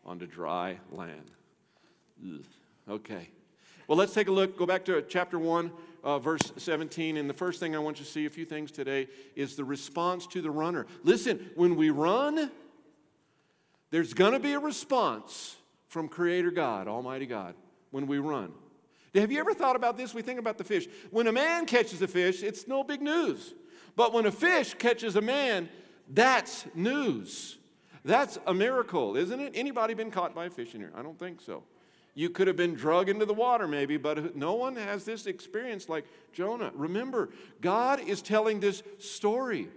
onto 0.05 0.25
dry 0.25 0.77
land. 0.91 1.31
Ugh. 2.23 2.43
Okay. 2.89 3.29
Well, 3.87 3.97
let's 3.97 4.13
take 4.13 4.27
a 4.27 4.31
look. 4.31 4.57
Go 4.57 4.65
back 4.65 4.85
to 4.85 5.01
chapter 5.03 5.39
1, 5.39 5.71
uh, 6.03 6.19
verse 6.19 6.41
17. 6.57 7.17
And 7.17 7.29
the 7.29 7.33
first 7.33 7.59
thing 7.59 7.75
I 7.75 7.79
want 7.79 7.99
you 7.99 8.05
to 8.05 8.11
see, 8.11 8.25
a 8.25 8.29
few 8.29 8.45
things 8.45 8.71
today, 8.71 9.07
is 9.35 9.55
the 9.55 9.63
response 9.63 10.27
to 10.27 10.41
the 10.41 10.51
runner. 10.51 10.85
Listen, 11.03 11.49
when 11.55 11.75
we 11.75 11.89
run, 11.89 12.51
there's 13.91 14.13
going 14.13 14.33
to 14.33 14.39
be 14.39 14.53
a 14.53 14.59
response 14.59 15.55
from 15.87 16.07
Creator 16.07 16.51
God, 16.51 16.87
Almighty 16.87 17.25
God, 17.25 17.55
when 17.91 18.05
we 18.05 18.19
run. 18.19 18.53
Have 19.15 19.31
you 19.31 19.39
ever 19.39 19.53
thought 19.53 19.75
about 19.75 19.97
this? 19.97 20.13
We 20.13 20.21
think 20.21 20.39
about 20.39 20.57
the 20.57 20.63
fish. 20.63 20.87
When 21.09 21.27
a 21.27 21.31
man 21.31 21.65
catches 21.65 22.01
a 22.01 22.07
fish, 22.07 22.43
it's 22.43 22.67
no 22.67 22.83
big 22.83 23.01
news. 23.01 23.53
But 23.95 24.13
when 24.13 24.25
a 24.25 24.31
fish 24.31 24.75
catches 24.75 25.15
a 25.15 25.21
man, 25.21 25.69
that's 26.07 26.65
news. 26.75 27.57
That's 28.05 28.39
a 28.47 28.53
miracle, 28.53 29.17
isn't 29.17 29.39
it? 29.39 29.53
Anybody 29.55 29.93
been 29.93 30.11
caught 30.11 30.33
by 30.33 30.45
a 30.45 30.49
fish 30.49 30.73
in 30.73 30.81
here? 30.81 30.91
I 30.95 31.01
don't 31.01 31.17
think 31.19 31.41
so. 31.41 31.63
You 32.15 32.29
could 32.29 32.47
have 32.47 32.55
been 32.55 32.75
drug 32.75 33.09
into 33.09 33.25
the 33.25 33.33
water, 33.33 33.67
maybe, 33.67 33.97
but 33.97 34.35
no 34.35 34.53
one 34.53 34.75
has 34.75 35.05
this 35.05 35.25
experience 35.25 35.89
like 35.89 36.05
Jonah. 36.33 36.71
Remember, 36.73 37.29
God 37.61 37.99
is 37.99 38.21
telling 38.21 38.59
this 38.59 38.83
story. 38.97 39.69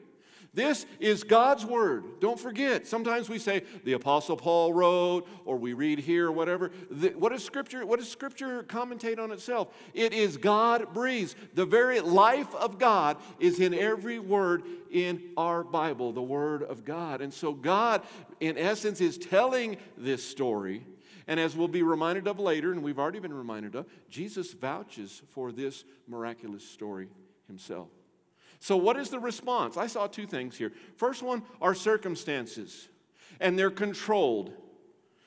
This 0.54 0.84
is 1.00 1.24
God's 1.24 1.64
word. 1.64 2.20
Don't 2.20 2.38
forget. 2.38 2.86
Sometimes 2.86 3.30
we 3.30 3.38
say 3.38 3.62
the 3.84 3.94
apostle 3.94 4.36
Paul 4.36 4.74
wrote 4.74 5.26
or 5.46 5.56
we 5.56 5.72
read 5.72 5.98
here 5.98 6.26
or 6.26 6.32
whatever. 6.32 6.70
The, 6.90 7.10
does 7.10 7.42
scripture 7.42 7.86
what 7.86 7.98
does 7.98 8.10
scripture 8.10 8.62
commentate 8.64 9.18
on 9.18 9.32
itself? 9.32 9.68
It 9.94 10.12
is 10.12 10.36
God 10.36 10.92
breathes. 10.92 11.36
The 11.54 11.64
very 11.64 12.00
life 12.00 12.54
of 12.54 12.78
God 12.78 13.16
is 13.40 13.60
in 13.60 13.72
every 13.72 14.18
word 14.18 14.64
in 14.90 15.22
our 15.38 15.64
Bible, 15.64 16.12
the 16.12 16.20
word 16.20 16.62
of 16.64 16.84
God. 16.84 17.22
And 17.22 17.32
so 17.32 17.54
God 17.54 18.02
in 18.40 18.58
essence 18.58 19.00
is 19.00 19.16
telling 19.16 19.78
this 19.96 20.22
story 20.22 20.84
and 21.28 21.38
as 21.38 21.56
we'll 21.56 21.68
be 21.68 21.82
reminded 21.82 22.26
of 22.26 22.40
later, 22.40 22.72
and 22.72 22.82
we've 22.82 22.98
already 22.98 23.20
been 23.20 23.32
reminded 23.32 23.74
of, 23.74 23.86
Jesus 24.10 24.52
vouches 24.52 25.22
for 25.28 25.52
this 25.52 25.84
miraculous 26.08 26.68
story 26.68 27.08
himself. 27.46 27.88
So, 28.62 28.76
what 28.76 28.96
is 28.96 29.08
the 29.08 29.18
response? 29.18 29.76
I 29.76 29.88
saw 29.88 30.06
two 30.06 30.24
things 30.24 30.56
here. 30.56 30.70
First 30.94 31.20
one 31.20 31.42
are 31.60 31.74
circumstances, 31.74 32.88
and 33.40 33.58
they're 33.58 33.72
controlled. 33.72 34.52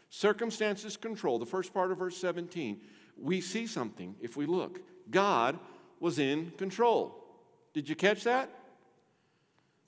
Circumstances 0.10 0.96
control. 0.96 1.38
The 1.38 1.46
first 1.46 1.74
part 1.74 1.92
of 1.92 1.98
verse 1.98 2.16
17. 2.16 2.80
We 3.22 3.42
see 3.42 3.68
something 3.68 4.16
if 4.22 4.38
we 4.38 4.46
look. 4.46 4.80
God 5.12 5.60
was 6.00 6.18
in 6.18 6.52
control. 6.52 7.26
Did 7.74 7.90
you 7.90 7.96
catch 7.98 8.24
that? 8.24 8.50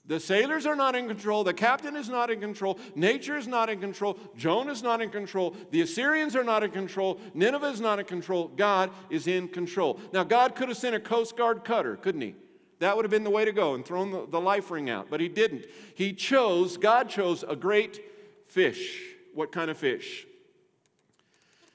The 0.04 0.20
sailors 0.20 0.66
are 0.66 0.76
not 0.76 0.94
in 0.94 1.08
control. 1.08 1.42
The 1.42 1.54
captain 1.54 1.96
is 1.96 2.10
not 2.10 2.30
in 2.30 2.40
control. 2.40 2.78
Nature 2.94 3.38
is 3.38 3.46
not 3.46 3.70
in 3.70 3.80
control. 3.80 4.18
Jonah 4.36 4.72
is 4.72 4.82
not 4.82 5.00
in 5.00 5.08
control. 5.08 5.56
The 5.70 5.80
Assyrians 5.80 6.36
are 6.36 6.44
not 6.44 6.62
in 6.62 6.70
control. 6.70 7.18
Nineveh 7.32 7.68
is 7.68 7.80
not 7.80 7.98
in 7.98 8.04
control. 8.04 8.48
God 8.48 8.90
is 9.08 9.26
in 9.26 9.48
control. 9.48 9.98
Now, 10.12 10.22
God 10.22 10.54
could 10.54 10.68
have 10.68 10.76
sent 10.76 10.94
a 10.94 11.00
Coast 11.00 11.34
Guard 11.34 11.64
cutter, 11.64 11.96
couldn't 11.96 12.20
He? 12.20 12.34
That 12.80 12.96
would 12.96 13.04
have 13.04 13.10
been 13.10 13.24
the 13.24 13.30
way 13.30 13.44
to 13.44 13.52
go 13.52 13.74
and 13.74 13.84
thrown 13.84 14.10
the, 14.10 14.26
the 14.26 14.40
life 14.40 14.70
ring 14.70 14.88
out. 14.88 15.08
But 15.10 15.20
he 15.20 15.28
didn't. 15.28 15.66
He 15.94 16.12
chose, 16.12 16.76
God 16.76 17.08
chose 17.08 17.44
a 17.46 17.56
great 17.56 18.00
fish. 18.46 19.02
What 19.34 19.52
kind 19.52 19.70
of 19.70 19.76
fish? 19.76 20.26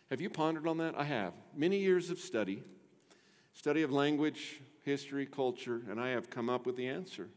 Have 0.10 0.22
you 0.22 0.30
pondered 0.30 0.68
on 0.68 0.78
that? 0.78 0.96
I 0.98 1.04
have. 1.04 1.34
Many 1.56 1.80
years 1.80 2.10
of 2.10 2.20
study, 2.20 2.64
study 3.54 3.82
of 3.82 3.92
language, 3.92 4.62
history, 4.84 5.26
culture, 5.26 5.82
and 5.90 6.00
I 6.00 6.10
have 6.10 6.30
come 6.30 6.50
up 6.50 6.66
with 6.66 6.78
the 6.78 6.88
answer. 6.88 7.28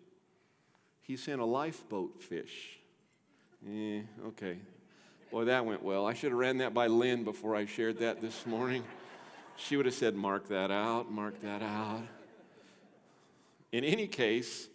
He 1.03 1.17
sent 1.17 1.41
a 1.41 1.45
lifeboat 1.45 2.23
fish. 2.23 2.79
Eh, 3.67 4.03
okay. 4.27 4.59
Boy, 5.31 5.45
that 5.45 5.65
went 5.65 5.83
well. 5.83 6.07
I 6.07 6.15
should 6.15 6.31
have 6.31 6.39
ran 6.39 6.59
that 6.59 6.75
by 6.75 6.87
Lynn 6.87 7.25
before 7.25 7.57
I 7.57 7.67
shared 7.67 7.99
that 7.99 8.21
this 8.21 8.47
morning. 8.47 8.85
She 9.57 9.77
would 9.77 9.87
have 9.87 9.95
said, 9.95 10.15
Mark 10.15 10.49
that 10.49 10.71
out, 10.71 11.11
mark 11.11 11.41
that 11.43 11.63
out. 11.63 12.03
In 13.73 13.85
any 13.85 14.07
case, 14.07 14.69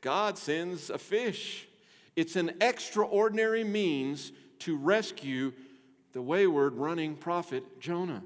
God 0.00 0.38
sends 0.38 0.90
a 0.90 0.98
fish. 0.98 1.66
It's 2.16 2.36
an 2.36 2.52
extraordinary 2.60 3.64
means 3.64 4.32
to 4.60 4.76
rescue 4.76 5.52
the 6.12 6.22
wayward 6.22 6.74
running 6.74 7.16
prophet 7.16 7.80
Jonah. 7.80 8.22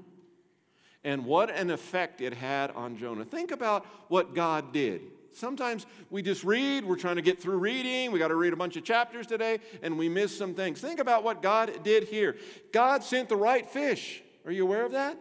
And 1.03 1.25
what 1.25 1.49
an 1.51 1.69
effect 1.69 2.21
it 2.21 2.33
had 2.33 2.71
on 2.71 2.97
Jonah. 2.97 3.25
Think 3.25 3.51
about 3.51 3.85
what 4.07 4.33
God 4.33 4.73
did. 4.73 5.01
Sometimes 5.33 5.85
we 6.09 6.21
just 6.21 6.43
read, 6.43 6.85
we're 6.85 6.95
trying 6.95 7.17
to 7.17 7.21
get 7.21 7.41
through 7.41 7.57
reading, 7.57 8.11
we 8.11 8.19
got 8.19 8.29
to 8.29 8.35
read 8.35 8.53
a 8.53 8.55
bunch 8.55 8.77
of 8.77 8.85
chapters 8.85 9.27
today, 9.27 9.59
and 9.83 9.97
we 9.97 10.07
miss 10.07 10.35
some 10.35 10.53
things. 10.53 10.79
Think 10.79 10.99
about 10.99 11.23
what 11.23 11.41
God 11.41 11.83
did 11.83 12.05
here. 12.05 12.37
God 12.71 13.03
sent 13.03 13.27
the 13.27 13.35
right 13.35 13.67
fish. 13.67 14.23
Are 14.45 14.51
you 14.51 14.63
aware 14.63 14.85
of 14.85 14.93
that? 14.93 15.17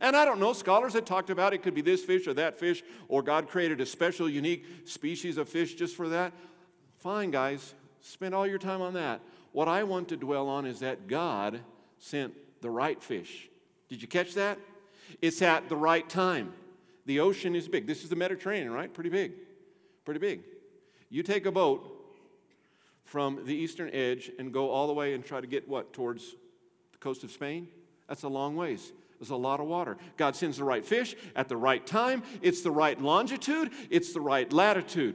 And 0.00 0.16
I 0.16 0.24
don't 0.24 0.40
know, 0.40 0.52
scholars 0.52 0.94
have 0.94 1.04
talked 1.04 1.30
about 1.30 1.52
it 1.52 1.62
could 1.62 1.74
be 1.74 1.82
this 1.82 2.04
fish 2.04 2.26
or 2.26 2.34
that 2.34 2.58
fish, 2.58 2.82
or 3.08 3.22
God 3.22 3.48
created 3.48 3.80
a 3.80 3.86
special, 3.86 4.28
unique 4.28 4.64
species 4.84 5.36
of 5.36 5.48
fish 5.48 5.74
just 5.74 5.96
for 5.96 6.08
that. 6.08 6.32
Fine, 6.98 7.30
guys, 7.30 7.74
spend 8.00 8.34
all 8.34 8.46
your 8.46 8.58
time 8.58 8.80
on 8.80 8.94
that. 8.94 9.20
What 9.52 9.68
I 9.68 9.84
want 9.84 10.08
to 10.08 10.16
dwell 10.16 10.48
on 10.48 10.64
is 10.64 10.80
that 10.80 11.08
God 11.08 11.60
sent 11.98 12.34
the 12.62 12.70
right 12.70 13.02
fish. 13.02 13.48
Did 13.88 14.00
you 14.00 14.08
catch 14.08 14.34
that? 14.34 14.58
It's 15.20 15.42
at 15.42 15.68
the 15.68 15.76
right 15.76 16.08
time. 16.08 16.54
The 17.04 17.20
ocean 17.20 17.54
is 17.54 17.68
big. 17.68 17.86
This 17.86 18.02
is 18.02 18.08
the 18.08 18.16
Mediterranean, 18.16 18.72
right? 18.72 18.92
Pretty 18.92 19.10
big. 19.10 19.32
Pretty 20.04 20.20
big. 20.20 20.42
You 21.10 21.22
take 21.22 21.44
a 21.44 21.52
boat 21.52 21.86
from 23.04 23.44
the 23.44 23.54
eastern 23.54 23.90
edge 23.90 24.30
and 24.38 24.52
go 24.52 24.70
all 24.70 24.86
the 24.86 24.94
way 24.94 25.12
and 25.12 25.24
try 25.24 25.40
to 25.40 25.46
get 25.46 25.68
what? 25.68 25.92
Towards 25.92 26.30
the 26.92 26.98
coast 26.98 27.24
of 27.24 27.30
Spain? 27.30 27.68
That's 28.08 28.22
a 28.22 28.28
long 28.28 28.56
ways. 28.56 28.92
There's 29.22 29.30
a 29.30 29.36
lot 29.36 29.60
of 29.60 29.68
water. 29.68 29.98
God 30.16 30.34
sends 30.34 30.56
the 30.56 30.64
right 30.64 30.84
fish 30.84 31.14
at 31.36 31.48
the 31.48 31.56
right 31.56 31.86
time. 31.86 32.24
It's 32.42 32.62
the 32.62 32.72
right 32.72 33.00
longitude, 33.00 33.70
it's 33.88 34.12
the 34.12 34.20
right 34.20 34.52
latitude. 34.52 35.14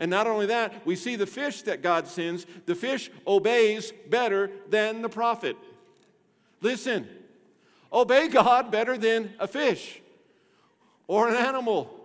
And 0.00 0.10
not 0.10 0.26
only 0.26 0.46
that, 0.46 0.84
we 0.84 0.96
see 0.96 1.14
the 1.14 1.24
fish 1.24 1.62
that 1.62 1.80
God 1.80 2.08
sends, 2.08 2.44
the 2.66 2.74
fish 2.74 3.08
obeys 3.24 3.92
better 4.10 4.50
than 4.68 5.00
the 5.00 5.08
prophet. 5.08 5.56
Listen, 6.60 7.08
obey 7.92 8.26
God 8.26 8.72
better 8.72 8.98
than 8.98 9.32
a 9.38 9.46
fish 9.46 10.00
or 11.06 11.28
an 11.28 11.36
animal 11.36 11.97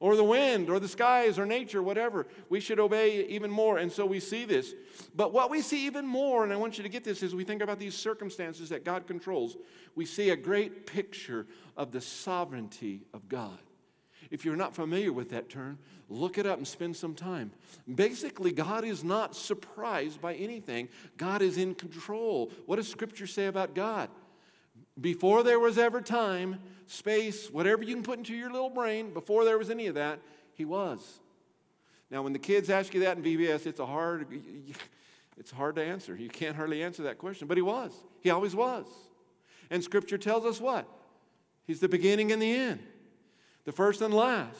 or 0.00 0.16
the 0.16 0.24
wind 0.24 0.70
or 0.70 0.78
the 0.78 0.88
skies 0.88 1.38
or 1.38 1.46
nature, 1.46 1.82
whatever. 1.82 2.26
We 2.48 2.60
should 2.60 2.78
obey 2.78 3.26
even 3.26 3.50
more. 3.50 3.78
And 3.78 3.90
so 3.90 4.06
we 4.06 4.20
see 4.20 4.44
this. 4.44 4.74
But 5.14 5.32
what 5.32 5.50
we 5.50 5.60
see 5.60 5.86
even 5.86 6.06
more, 6.06 6.44
and 6.44 6.52
I 6.52 6.56
want 6.56 6.78
you 6.78 6.82
to 6.82 6.88
get 6.88 7.04
this 7.04 7.22
as 7.22 7.34
we 7.34 7.44
think 7.44 7.62
about 7.62 7.78
these 7.78 7.94
circumstances 7.94 8.68
that 8.68 8.84
God 8.84 9.06
controls, 9.06 9.56
we 9.94 10.04
see 10.04 10.30
a 10.30 10.36
great 10.36 10.86
picture 10.86 11.46
of 11.76 11.90
the 11.90 12.00
sovereignty 12.00 13.02
of 13.12 13.28
God. 13.28 13.58
If 14.30 14.44
you're 14.44 14.56
not 14.56 14.74
familiar 14.74 15.12
with 15.12 15.30
that 15.30 15.48
term, 15.48 15.78
look 16.08 16.38
it 16.38 16.46
up 16.46 16.58
and 16.58 16.68
spend 16.68 16.96
some 16.96 17.14
time. 17.14 17.50
Basically, 17.92 18.52
God 18.52 18.84
is 18.84 19.02
not 19.02 19.34
surprised 19.34 20.20
by 20.20 20.34
anything, 20.34 20.88
God 21.16 21.42
is 21.42 21.56
in 21.56 21.74
control. 21.74 22.52
What 22.66 22.76
does 22.76 22.88
Scripture 22.88 23.26
say 23.26 23.46
about 23.46 23.74
God? 23.74 24.10
Before 25.00 25.42
there 25.42 25.60
was 25.60 25.78
ever 25.78 26.00
time, 26.00 26.60
space, 26.86 27.50
whatever 27.50 27.82
you 27.82 27.94
can 27.94 28.02
put 28.02 28.18
into 28.18 28.34
your 28.34 28.50
little 28.50 28.70
brain, 28.70 29.12
before 29.12 29.44
there 29.44 29.58
was 29.58 29.70
any 29.70 29.86
of 29.86 29.94
that, 29.94 30.18
He 30.54 30.64
was. 30.64 31.20
Now, 32.10 32.22
when 32.22 32.32
the 32.32 32.38
kids 32.38 32.70
ask 32.70 32.94
you 32.94 33.00
that 33.00 33.18
in 33.18 33.22
VBS, 33.22 33.66
it's 33.66 33.80
a 33.80 33.86
hard, 33.86 34.26
it's 35.36 35.50
hard 35.50 35.76
to 35.76 35.84
answer. 35.84 36.16
You 36.16 36.28
can't 36.28 36.56
hardly 36.56 36.82
answer 36.82 37.02
that 37.04 37.18
question, 37.18 37.46
but 37.46 37.56
He 37.56 37.62
was. 37.62 37.92
He 38.20 38.30
always 38.30 38.56
was. 38.56 38.86
And 39.70 39.84
Scripture 39.84 40.18
tells 40.18 40.44
us 40.44 40.60
what? 40.60 40.88
He's 41.66 41.80
the 41.80 41.88
beginning 41.88 42.32
and 42.32 42.40
the 42.40 42.50
end, 42.50 42.80
the 43.64 43.72
first 43.72 44.00
and 44.00 44.14
last. 44.14 44.58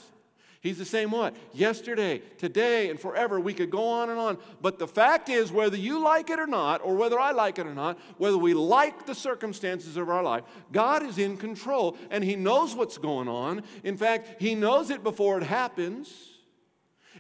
He's 0.60 0.78
the 0.78 0.84
same 0.84 1.12
what? 1.12 1.36
Yesterday, 1.54 2.20
today, 2.36 2.90
and 2.90 2.98
forever. 2.98 3.38
We 3.38 3.54
could 3.54 3.70
go 3.70 3.86
on 3.86 4.10
and 4.10 4.18
on. 4.18 4.38
But 4.60 4.78
the 4.78 4.88
fact 4.88 5.28
is, 5.28 5.52
whether 5.52 5.76
you 5.76 6.02
like 6.02 6.30
it 6.30 6.40
or 6.40 6.48
not, 6.48 6.80
or 6.82 6.96
whether 6.96 7.18
I 7.18 7.30
like 7.30 7.60
it 7.60 7.66
or 7.66 7.74
not, 7.74 7.98
whether 8.16 8.36
we 8.36 8.54
like 8.54 9.06
the 9.06 9.14
circumstances 9.14 9.96
of 9.96 10.08
our 10.08 10.22
life, 10.22 10.42
God 10.72 11.04
is 11.04 11.18
in 11.18 11.36
control 11.36 11.96
and 12.10 12.24
He 12.24 12.34
knows 12.34 12.74
what's 12.74 12.98
going 12.98 13.28
on. 13.28 13.62
In 13.84 13.96
fact, 13.96 14.40
He 14.42 14.56
knows 14.56 14.90
it 14.90 15.04
before 15.04 15.38
it 15.38 15.44
happens. 15.44 16.12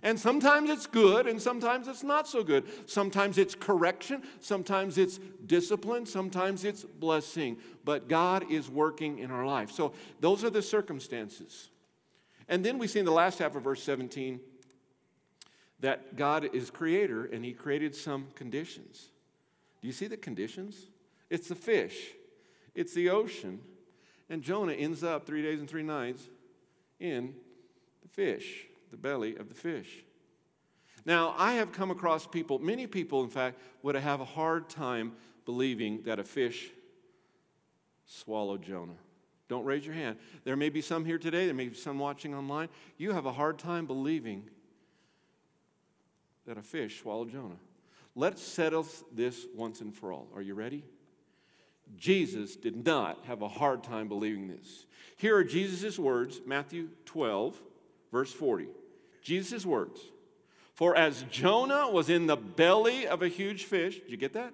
And 0.02 0.18
sometimes 0.18 0.70
it's 0.70 0.86
good 0.86 1.26
and 1.26 1.40
sometimes 1.40 1.86
it's 1.86 2.02
not 2.02 2.26
so 2.26 2.42
good. 2.42 2.64
Sometimes 2.88 3.38
it's 3.38 3.54
correction, 3.54 4.22
sometimes 4.40 4.98
it's 4.98 5.18
discipline, 5.46 6.06
sometimes 6.06 6.64
it's 6.64 6.82
blessing. 6.82 7.56
But 7.84 8.08
God 8.08 8.50
is 8.50 8.68
working 8.68 9.20
in 9.20 9.30
our 9.30 9.46
life. 9.46 9.70
So 9.70 9.92
those 10.20 10.42
are 10.44 10.50
the 10.50 10.62
circumstances. 10.62 11.68
And 12.48 12.64
then 12.64 12.78
we 12.78 12.86
see 12.86 12.98
in 12.98 13.04
the 13.04 13.12
last 13.12 13.38
half 13.38 13.54
of 13.54 13.62
verse 13.62 13.82
17 13.82 14.40
that 15.80 16.16
God 16.16 16.48
is 16.54 16.70
creator 16.70 17.26
and 17.26 17.44
he 17.44 17.52
created 17.52 17.94
some 17.94 18.28
conditions. 18.34 19.08
Do 19.80 19.86
you 19.86 19.92
see 19.92 20.06
the 20.06 20.16
conditions? 20.16 20.88
It's 21.30 21.48
the 21.48 21.54
fish, 21.54 22.12
it's 22.74 22.94
the 22.94 23.10
ocean, 23.10 23.60
and 24.30 24.42
Jonah 24.42 24.72
ends 24.72 25.04
up 25.04 25.26
three 25.26 25.42
days 25.42 25.60
and 25.60 25.68
three 25.68 25.82
nights 25.82 26.22
in 26.98 27.34
the 28.02 28.08
fish, 28.08 28.66
the 28.90 28.96
belly 28.96 29.36
of 29.36 29.48
the 29.48 29.54
fish. 29.54 30.04
Now, 31.04 31.34
I 31.38 31.54
have 31.54 31.72
come 31.72 31.90
across 31.90 32.26
people, 32.26 32.58
many 32.58 32.86
people, 32.86 33.22
in 33.22 33.30
fact, 33.30 33.60
would 33.82 33.94
have 33.94 34.20
a 34.20 34.24
hard 34.24 34.68
time 34.68 35.12
believing 35.44 36.02
that 36.02 36.18
a 36.18 36.24
fish 36.24 36.70
swallowed 38.06 38.62
Jonah. 38.62 38.96
Don't 39.48 39.64
raise 39.64 39.84
your 39.84 39.94
hand. 39.94 40.16
There 40.44 40.56
may 40.56 40.68
be 40.68 40.82
some 40.82 41.04
here 41.04 41.18
today, 41.18 41.46
there 41.46 41.54
may 41.54 41.68
be 41.68 41.74
some 41.74 41.98
watching 41.98 42.34
online. 42.34 42.68
You 42.98 43.12
have 43.12 43.26
a 43.26 43.32
hard 43.32 43.58
time 43.58 43.86
believing 43.86 44.44
that 46.46 46.58
a 46.58 46.62
fish 46.62 47.00
swallowed 47.00 47.30
Jonah. 47.30 47.58
Let's 48.14 48.42
settle 48.42 48.86
this 49.12 49.46
once 49.54 49.80
and 49.80 49.94
for 49.94 50.12
all. 50.12 50.28
Are 50.34 50.42
you 50.42 50.54
ready? 50.54 50.84
Jesus 51.96 52.56
did 52.56 52.84
not 52.84 53.24
have 53.26 53.42
a 53.42 53.48
hard 53.48 53.82
time 53.82 54.08
believing 54.08 54.48
this. 54.48 54.86
Here 55.16 55.36
are 55.36 55.44
Jesus' 55.44 55.98
words, 55.98 56.40
Matthew 56.44 56.88
12, 57.06 57.60
verse 58.12 58.32
40. 58.32 58.66
Jesus' 59.22 59.64
words 59.64 60.00
For 60.74 60.96
as 60.96 61.24
Jonah 61.30 61.90
was 61.90 62.10
in 62.10 62.26
the 62.26 62.36
belly 62.36 63.06
of 63.06 63.22
a 63.22 63.28
huge 63.28 63.64
fish, 63.64 64.00
did 64.00 64.10
you 64.10 64.16
get 64.16 64.34
that? 64.34 64.52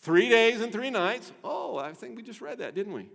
Three 0.00 0.28
days 0.28 0.60
and 0.60 0.72
three 0.72 0.90
nights. 0.90 1.32
Oh, 1.44 1.76
I 1.76 1.92
think 1.92 2.16
we 2.16 2.22
just 2.22 2.40
read 2.40 2.58
that, 2.58 2.74
didn't 2.74 2.94
we? 2.94 3.08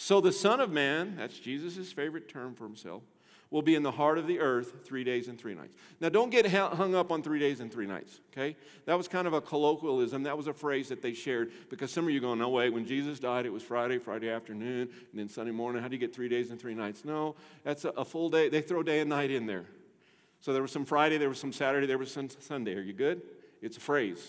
So 0.00 0.20
the 0.20 0.30
Son 0.30 0.60
of 0.60 0.70
Man, 0.70 1.16
that's 1.16 1.36
Jesus' 1.40 1.90
favorite 1.90 2.28
term 2.28 2.54
for 2.54 2.62
himself, 2.62 3.02
will 3.50 3.62
be 3.62 3.74
in 3.74 3.82
the 3.82 3.90
heart 3.90 4.16
of 4.16 4.28
the 4.28 4.38
earth 4.38 4.84
three 4.84 5.02
days 5.02 5.26
and 5.26 5.36
three 5.36 5.56
nights. 5.56 5.74
Now, 6.00 6.08
don't 6.08 6.30
get 6.30 6.46
hung 6.46 6.94
up 6.94 7.10
on 7.10 7.20
three 7.20 7.40
days 7.40 7.58
and 7.58 7.72
three 7.72 7.84
nights, 7.84 8.20
okay? 8.32 8.56
That 8.84 8.96
was 8.96 9.08
kind 9.08 9.26
of 9.26 9.32
a 9.32 9.40
colloquialism. 9.40 10.22
That 10.22 10.36
was 10.36 10.46
a 10.46 10.52
phrase 10.52 10.88
that 10.90 11.02
they 11.02 11.14
shared 11.14 11.50
because 11.68 11.90
some 11.90 12.04
of 12.04 12.12
you 12.12 12.20
going, 12.20 12.38
no, 12.38 12.48
wait, 12.48 12.72
when 12.72 12.86
Jesus 12.86 13.18
died, 13.18 13.44
it 13.44 13.52
was 13.52 13.64
Friday, 13.64 13.98
Friday 13.98 14.30
afternoon, 14.30 14.82
and 14.82 15.18
then 15.18 15.28
Sunday 15.28 15.50
morning. 15.50 15.82
How 15.82 15.88
do 15.88 15.96
you 15.96 16.00
get 16.00 16.14
three 16.14 16.28
days 16.28 16.52
and 16.52 16.60
three 16.60 16.76
nights? 16.76 17.04
No, 17.04 17.34
that's 17.64 17.84
a, 17.84 17.88
a 17.90 18.04
full 18.04 18.30
day. 18.30 18.48
They 18.48 18.60
throw 18.60 18.84
day 18.84 19.00
and 19.00 19.10
night 19.10 19.32
in 19.32 19.46
there. 19.46 19.64
So 20.42 20.52
there 20.52 20.62
was 20.62 20.70
some 20.70 20.84
Friday, 20.84 21.18
there 21.18 21.28
was 21.28 21.40
some 21.40 21.52
Saturday, 21.52 21.88
there 21.88 21.98
was 21.98 22.12
some 22.12 22.28
Sunday. 22.38 22.76
Are 22.76 22.82
you 22.82 22.92
good? 22.92 23.20
It's 23.62 23.76
a 23.76 23.80
phrase. 23.80 24.24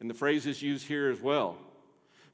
And 0.00 0.10
the 0.10 0.14
phrase 0.14 0.44
is 0.44 0.60
used 0.60 0.86
here 0.86 1.08
as 1.08 1.22
well. 1.22 1.56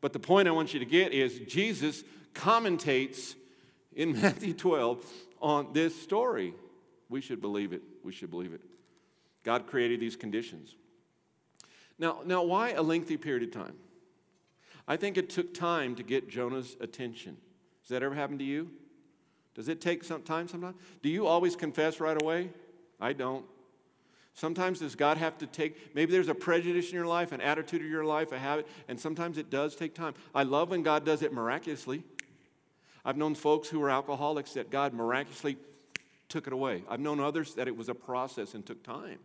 But 0.01 0.13
the 0.13 0.19
point 0.19 0.49
I 0.49 0.53
want 0.53 0.75
you 0.75 0.81
to 0.81 0.87
get 0.87 1.13
is 1.13 1.39
Jesus 1.41 2.03
commentates 2.35 3.35
in 3.95 4.13
Matthew 4.21 4.55
12 4.55 5.05
on 5.41 5.73
this 5.73 6.01
story. 6.01 6.55
We 7.09 7.21
should 7.21 7.41
believe 7.41 7.73
it. 7.73 7.83
We 8.03 8.13
should 8.13 8.31
believe 8.31 8.53
it. 8.53 8.61
God 9.45 9.67
created 9.67 10.01
these 10.01 10.17
conditions. 10.17 10.75
Now, 11.99 12.21
now 12.25 12.43
why 12.43 12.71
a 12.73 12.83
lengthy 12.83 13.17
period 13.17 13.43
of 13.43 13.51
time? 13.51 13.75
I 14.87 14.97
think 14.97 15.19
it 15.19 15.29
took 15.29 15.53
time 15.53 15.95
to 15.97 16.03
get 16.03 16.29
Jonah's 16.29 16.77
attention. 16.81 17.37
Does 17.83 17.91
that 17.91 18.03
ever 18.03 18.15
happen 18.15 18.39
to 18.39 18.45
you? 18.45 18.71
Does 19.55 19.69
it 19.69 19.81
take 19.81 20.05
some 20.05 20.23
time 20.23 20.49
sometimes? 20.49 20.77
Do 21.03 21.09
you 21.09 21.27
always 21.27 21.57
confess 21.57 22.01
right 22.01 22.21
away? 22.21 22.51
I 23.01 23.13
don't. 23.13 23.45
Sometimes 24.35 24.79
does 24.79 24.95
God 24.95 25.17
have 25.17 25.37
to 25.39 25.47
take, 25.49 25.97
maybe 25.97 26.13
there's 26.13 26.29
a 26.29 26.35
prejudice 26.35 26.91
in 26.91 26.95
your 26.95 27.07
life, 27.07 27.33
an 27.33 27.41
attitude 27.41 27.83
of 27.83 27.89
your 27.89 28.05
life, 28.05 28.31
a 28.31 28.39
habit, 28.39 28.69
and 28.87 28.99
sometimes 28.99 29.37
it 29.37 29.51
does 29.51 29.75
take 29.75 29.97
time. 29.97 30.15
I 30.33 30.45
love 30.45 30.71
when 30.71 30.85
God 30.85 31.05
does 31.05 31.23
it 31.23 31.33
miraculously. 31.33 32.05
I've 33.09 33.17
known 33.17 33.35
folks 33.35 33.71
who 33.71 33.81
were 33.81 33.89
alcoholics 33.89 34.53
that 34.53 34.71
God 34.71 34.93
miraculously 34.93 35.57
took 36.29 36.47
it 36.47 36.53
away. 36.53 36.85
I've 36.91 37.01
known 37.01 37.21
others 37.21 37.55
that 37.55 37.67
it 37.67 37.75
was 37.75 37.89
a 37.89 37.95
process 37.95 38.53
and 38.53 38.67
took 38.67 38.83
time. 38.83 39.19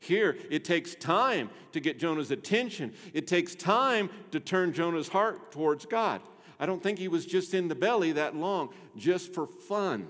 Here, 0.00 0.36
it 0.50 0.66
takes 0.66 0.94
time 0.94 1.48
to 1.72 1.80
get 1.80 1.98
Jonah's 1.98 2.30
attention. 2.30 2.92
It 3.14 3.26
takes 3.26 3.54
time 3.54 4.10
to 4.32 4.38
turn 4.38 4.74
Jonah's 4.74 5.08
heart 5.08 5.50
towards 5.50 5.86
God. 5.86 6.20
I 6.60 6.66
don't 6.66 6.82
think 6.82 6.98
he 6.98 7.08
was 7.08 7.24
just 7.24 7.54
in 7.54 7.68
the 7.68 7.74
belly 7.74 8.12
that 8.12 8.36
long, 8.36 8.68
just 8.98 9.32
for 9.32 9.46
fun. 9.46 10.08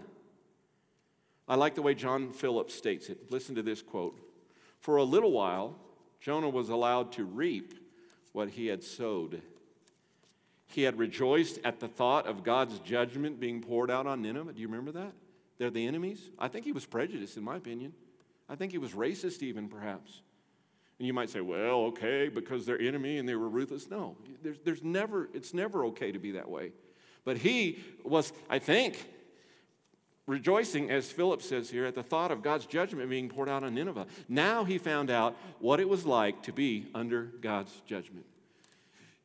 I 1.47 1.55
like 1.55 1.77
the 1.77 1.83
way 1.83 1.95
John 1.95 2.33
Phillips 2.33 2.75
states 2.75 3.09
it. 3.09 3.31
Listen 3.31 3.55
to 3.55 3.63
this 3.63 3.83
quote 3.83 4.19
For 4.81 4.97
a 4.97 5.05
little 5.05 5.31
while, 5.31 5.77
Jonah 6.19 6.49
was 6.49 6.71
allowed 6.71 7.13
to 7.13 7.25
reap 7.25 7.73
what 8.33 8.51
he 8.51 8.67
had 8.67 8.83
sowed. 8.83 9.43
He 10.67 10.83
had 10.83 10.99
rejoiced 10.99 11.59
at 11.65 11.81
the 11.81 11.89
thought 11.89 12.27
of 12.27 12.43
God's 12.43 12.79
judgment 12.81 13.41
being 13.41 13.63
poured 13.63 13.91
out 13.91 14.07
on 14.07 14.23
Nineveh. 14.23 14.53
Do 14.53 14.61
you 14.61 14.69
remember 14.69 14.93
that? 14.93 15.13
They're 15.59 15.71
the 15.71 15.87
enemies. 15.87 16.31
I 16.39 16.49
think 16.49 16.65
he 16.65 16.73
was 16.73 16.85
prejudiced, 16.85 17.37
in 17.37 17.45
my 17.45 17.57
opinion. 17.57 17.93
I 18.49 18.57
think 18.57 18.73
he 18.73 18.79
was 18.79 18.93
racist, 18.93 19.43
even 19.43 19.69
perhaps. 19.69 20.23
And 20.99 21.07
you 21.07 21.13
might 21.13 21.31
say, 21.31 21.41
well, 21.41 21.87
okay, 21.87 22.29
because 22.29 22.65
they're 22.67 22.81
enemy 22.81 23.19
and 23.19 23.29
they 23.29 23.35
were 23.35 23.49
ruthless. 23.49 23.91
No, 23.91 24.17
there's, 24.43 24.59
there's 24.65 24.83
never, 24.83 25.29
it's 25.35 25.53
never 25.53 25.85
okay 25.87 26.13
to 26.13 26.19
be 26.19 26.33
that 26.33 26.49
way. 26.49 26.73
But 27.25 27.39
he 27.39 27.81
was, 28.05 28.33
I 28.49 28.59
think, 28.59 29.05
rejoicing, 30.27 30.91
as 30.91 31.11
Phillips 31.11 31.49
says 31.49 31.69
here, 31.69 31.85
at 31.85 31.95
the 31.95 32.03
thought 32.03 32.31
of 32.31 32.43
God's 32.43 32.67
judgment 32.67 33.11
being 33.11 33.29
poured 33.29 33.49
out 33.49 33.63
on 33.63 33.75
Nineveh. 33.75 34.07
Now 34.29 34.65
he 34.65 34.79
found 34.79 35.11
out 35.11 35.37
what 35.59 35.81
it 35.81 35.89
was 35.89 36.07
like 36.07 36.43
to 36.45 36.53
be 36.53 36.87
under 36.95 37.25
God's 37.25 37.73
judgment. 37.87 38.27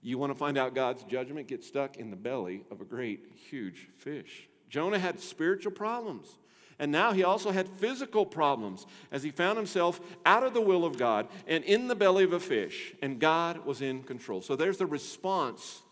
You 0.01 0.17
want 0.17 0.31
to 0.31 0.37
find 0.37 0.57
out 0.57 0.73
God's 0.73 1.03
judgment? 1.03 1.47
Get 1.47 1.63
stuck 1.63 1.97
in 1.97 2.09
the 2.09 2.15
belly 2.15 2.63
of 2.71 2.81
a 2.81 2.85
great, 2.85 3.31
huge 3.49 3.87
fish. 3.97 4.47
Jonah 4.69 4.99
had 4.99 5.19
spiritual 5.19 5.71
problems. 5.71 6.37
And 6.79 6.91
now 6.91 7.11
he 7.11 7.23
also 7.23 7.51
had 7.51 7.69
physical 7.69 8.25
problems 8.25 8.87
as 9.11 9.21
he 9.21 9.29
found 9.29 9.55
himself 9.57 10.01
out 10.25 10.43
of 10.43 10.55
the 10.55 10.61
will 10.61 10.83
of 10.83 10.97
God 10.97 11.27
and 11.45 11.63
in 11.63 11.87
the 11.87 11.95
belly 11.95 12.23
of 12.23 12.33
a 12.33 12.39
fish, 12.39 12.95
and 13.03 13.19
God 13.19 13.65
was 13.65 13.81
in 13.81 14.01
control. 14.01 14.41
So 14.41 14.55
there's 14.55 14.79
the 14.79 14.87
response 14.87 15.83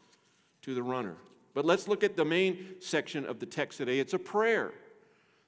to 0.64 0.74
the 0.74 0.82
runner. 0.82 1.16
But 1.54 1.66
let's 1.66 1.88
look 1.88 2.04
at 2.04 2.16
the 2.16 2.26
main 2.26 2.76
section 2.80 3.24
of 3.24 3.40
the 3.40 3.46
text 3.46 3.78
today. 3.78 4.00
It's 4.00 4.14
a 4.14 4.20
prayer. 4.20 4.72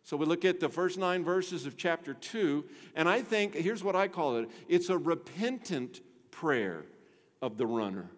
So 0.03 0.15
we 0.15 0.27
look 0.27 0.45
at 0.45 0.59
the 0.59 0.69
first 0.69 0.99
nine 0.99 1.23
verses 1.23 1.65
of 1.65 1.75
chapter 1.75 2.13
2, 2.13 2.63
and 2.95 3.09
I 3.09 3.21
think, 3.23 3.55
here's 3.55 3.83
what 3.83 3.95
I 3.95 4.07
call 4.07 4.37
it 4.37 4.49
it's 4.67 4.89
a 4.89 4.97
repentant 4.97 6.01
prayer 6.29 6.85
of 7.41 7.57
the 7.57 7.65
runner 7.65 8.11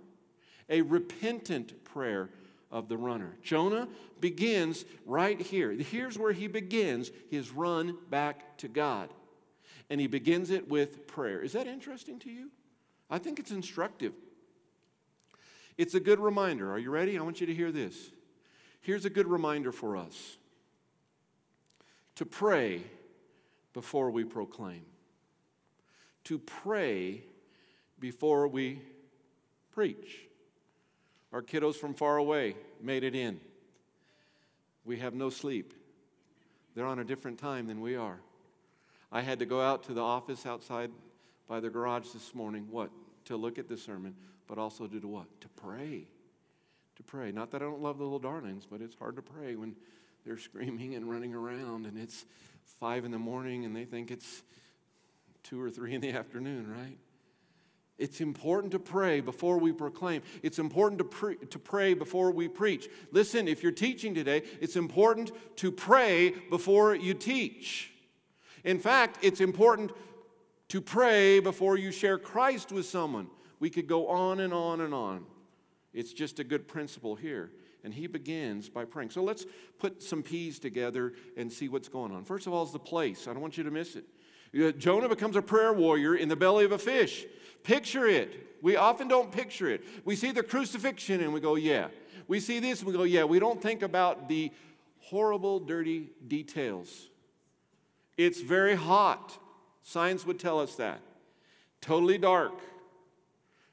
a 0.70 0.82
repentant 0.82 1.84
prayer 1.84 2.30
of 2.72 2.90
the 2.90 2.98
runner. 2.98 3.38
Jonah 3.44 3.88
begins 4.20 4.86
right 5.06 5.40
here. 5.40 5.72
Here's 5.72 6.18
where 6.18 6.32
he 6.32 6.48
begins 6.48 7.12
his 7.30 7.52
run 7.52 7.98
back 8.10 8.58
to 8.58 8.68
God. 8.68 9.10
And 9.90 10.02
he 10.02 10.08
begins 10.08 10.50
it 10.50 10.68
with 10.68 11.08
prayer. 11.08 11.42
Is 11.42 11.54
that 11.54 11.68
interesting 11.68 12.20
to 12.20 12.32
you? 12.32 12.50
I 13.10 13.20
think 13.20 13.38
it's 13.40 13.52
instructive. 13.52 14.14
It's 15.78 15.94
a 15.94 16.00
good 16.00 16.20
reminder. 16.20 16.72
Are 16.72 16.80
you 16.80 16.90
ready? 16.90 17.18
I 17.18 17.22
want 17.22 17.42
you 17.42 17.48
to 17.48 17.54
hear 17.54 17.72
this. 17.72 18.12
Here's 18.82 19.06
a 19.06 19.10
good 19.10 19.28
reminder 19.28 19.72
for 19.72 19.96
us 19.96 20.38
to 22.16 22.26
pray 22.26 22.82
before 23.74 24.12
we 24.12 24.24
proclaim, 24.24 24.86
to 26.26 26.40
pray 26.40 27.24
before 28.00 28.48
we 28.48 28.82
preach. 29.72 30.28
Our 31.34 31.42
kiddos 31.42 31.76
from 31.76 31.96
far 31.96 32.18
away 32.18 32.56
made 32.80 33.04
it 33.04 33.16
in. 33.16 33.40
We 34.86 35.00
have 35.00 35.16
no 35.16 35.32
sleep. 35.32 35.74
They're 36.76 36.86
on 36.86 37.00
a 37.00 37.04
different 37.04 37.40
time 37.40 37.66
than 37.66 37.82
we 37.82 37.96
are. 37.96 38.20
I 39.12 39.22
had 39.22 39.40
to 39.40 39.46
go 39.46 39.60
out 39.60 39.84
to 39.86 39.94
the 39.94 40.02
office 40.02 40.46
outside 40.46 40.92
by 41.48 41.60
the 41.60 41.70
garage 41.70 42.10
this 42.10 42.36
morning, 42.36 42.68
what? 42.70 42.92
To 43.26 43.38
look 43.38 43.58
at 43.58 43.68
the 43.68 43.78
sermon, 43.78 44.16
but 44.48 44.60
also 44.60 44.86
to 44.86 45.00
do 45.00 45.08
what? 45.08 45.26
To 45.42 45.50
pray. 45.50 46.08
To 46.98 47.04
pray. 47.04 47.32
Not 47.32 47.52
that 47.52 47.62
I 47.62 47.66
don't 47.66 47.82
love 47.82 47.98
the 47.98 48.04
little 48.04 48.20
darlings, 48.20 48.68
but 48.70 48.82
it's 48.82 48.96
hard 48.96 49.16
to 49.16 49.22
pray 49.24 49.56
when 49.56 49.76
they're 50.26 50.38
screaming 50.38 50.94
and 50.94 51.10
running 51.10 51.34
around 51.34 51.88
and 51.88 51.98
it's 51.98 52.26
five 52.80 53.06
in 53.06 53.12
the 53.12 53.20
morning 53.20 53.66
and 53.66 53.76
they 53.76 53.86
think 53.86 54.12
it's 54.12 54.44
two 55.44 55.62
or 55.62 55.72
three 55.72 55.96
in 55.96 56.02
the 56.02 56.12
afternoon, 56.12 56.70
right? 56.70 56.98
It's 57.98 58.22
important 58.22 58.72
to 58.72 58.80
pray 58.80 59.22
before 59.22 59.58
we 59.60 59.72
proclaim. 59.72 60.24
It's 60.42 60.60
important 60.60 60.98
to, 61.00 61.06
pre- 61.06 61.36
to 61.36 61.60
pray 61.60 61.94
before 61.94 62.32
we 62.32 62.48
preach. 62.48 62.90
Listen, 63.12 63.48
if 63.48 63.62
you're 63.62 63.72
teaching 63.72 64.16
today, 64.16 64.44
it's 64.60 64.76
important 64.76 65.32
to 65.58 65.72
pray 65.72 66.32
before 66.50 66.96
you 66.96 67.14
teach. 67.14 67.92
In 68.64 68.80
fact, 68.80 69.20
it's 69.22 69.42
important 69.42 69.92
to 70.70 70.82
pray 70.82 71.40
before 71.40 71.78
you 71.78 71.92
share 71.92 72.18
Christ 72.18 72.72
with 72.72 72.86
someone. 72.88 73.28
We 73.60 73.70
could 73.70 73.88
go 73.88 74.08
on 74.08 74.40
and 74.40 74.54
on 74.54 74.82
and 74.82 74.94
on. 74.94 75.26
It's 75.94 76.14
just 76.14 76.40
a 76.40 76.44
good 76.44 76.68
principle 76.68 77.16
here. 77.16 77.52
And 77.84 77.94
he 77.94 78.08
begins 78.08 78.70
by 78.70 78.86
praying. 78.86 79.12
So 79.12 79.22
let's 79.22 79.46
put 79.78 80.02
some 80.02 80.24
P's 80.24 80.58
together 80.58 81.14
and 81.38 81.52
see 81.52 81.70
what's 81.70 81.90
going 81.90 82.12
on. 82.12 82.24
First 82.24 82.48
of 82.48 82.54
all, 82.54 82.64
is 82.64 82.72
the 82.72 82.80
place. 82.80 83.28
I 83.28 83.34
don't 83.34 83.42
want 83.42 83.58
you 83.58 83.64
to 83.66 83.72
miss 83.72 83.96
it. 83.96 84.06
Uh, 84.60 84.72
Jonah 84.72 85.10
becomes 85.10 85.36
a 85.36 85.42
prayer 85.42 85.74
warrior 85.74 86.16
in 86.16 86.30
the 86.30 86.36
belly 86.36 86.64
of 86.66 86.72
a 86.72 86.78
fish. 86.78 87.26
Picture 87.64 88.08
it. 88.08 88.62
We 88.62 88.76
often 88.76 89.08
don't 89.08 89.32
picture 89.32 89.70
it. 89.70 89.84
We 90.06 90.16
see 90.16 90.32
the 90.32 90.44
crucifixion 90.44 91.22
and 91.22 91.34
we 91.34 91.40
go, 91.40 91.56
yeah. 91.56 91.88
We 92.28 92.40
see 92.40 92.60
this 92.60 92.80
and 92.80 92.88
we 92.88 92.94
go, 92.94 93.04
yeah. 93.04 93.24
We 93.26 93.40
don't 93.40 93.62
think 93.62 93.82
about 93.82 94.30
the 94.30 94.52
horrible, 95.00 95.60
dirty 95.60 96.10
details. 96.28 97.10
It's 98.18 98.42
very 98.42 98.76
hot. 98.76 99.38
Science 99.84 100.26
would 100.26 100.40
tell 100.40 100.60
us 100.60 100.76
that. 100.76 101.02
Totally 101.82 102.18
dark. 102.18 102.54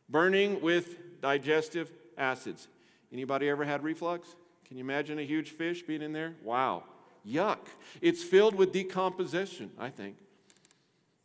Burning 0.09 0.61
with 0.61 1.21
digestive 1.21 1.91
acids. 2.19 2.67
Anybody 3.13 3.49
ever 3.49 3.65
had 3.65 3.85
reflux? 3.85 4.35
Can 4.67 4.77
you 4.77 4.85
imagine 4.85 5.19
a 5.19 5.23
huge 5.23 5.51
fish 5.51 5.83
being 5.83 6.03
in 6.03 6.13
there? 6.13 6.35
Wow. 6.43 6.85
Yuck. 7.27 7.59
It's 8.01 8.23
filled 8.23 8.55
with 8.55 8.73
decomposition, 8.73 9.71
I 9.79 9.91
think. 9.91 10.17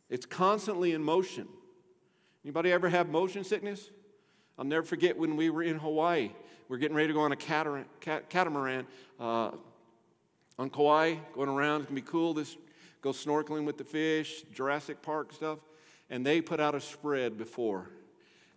It's 0.08 0.26
constantly 0.26 0.92
in 0.92 1.02
motion. 1.02 1.48
Anybody 2.46 2.70
ever 2.70 2.88
have 2.88 3.08
motion 3.08 3.42
sickness? 3.42 3.90
I'll 4.56 4.64
never 4.64 4.86
forget 4.86 5.18
when 5.18 5.34
we 5.34 5.50
were 5.50 5.64
in 5.64 5.80
Hawaii. 5.80 6.30
We're 6.68 6.76
getting 6.76 6.96
ready 6.96 7.08
to 7.08 7.12
go 7.12 7.22
on 7.22 7.32
a 7.32 7.36
catamaran 7.36 8.86
uh, 9.18 9.50
on 10.56 10.70
Kauai, 10.70 11.16
going 11.34 11.48
around. 11.48 11.80
It's 11.80 11.88
to 11.88 11.94
be 11.94 12.02
cool. 12.02 12.34
This 12.34 12.56
go 13.02 13.10
snorkeling 13.10 13.64
with 13.64 13.78
the 13.78 13.84
fish, 13.84 14.44
Jurassic 14.54 15.02
Park 15.02 15.32
stuff. 15.32 15.58
And 16.08 16.24
they 16.24 16.40
put 16.40 16.60
out 16.60 16.76
a 16.76 16.80
spread 16.80 17.36
before. 17.36 17.90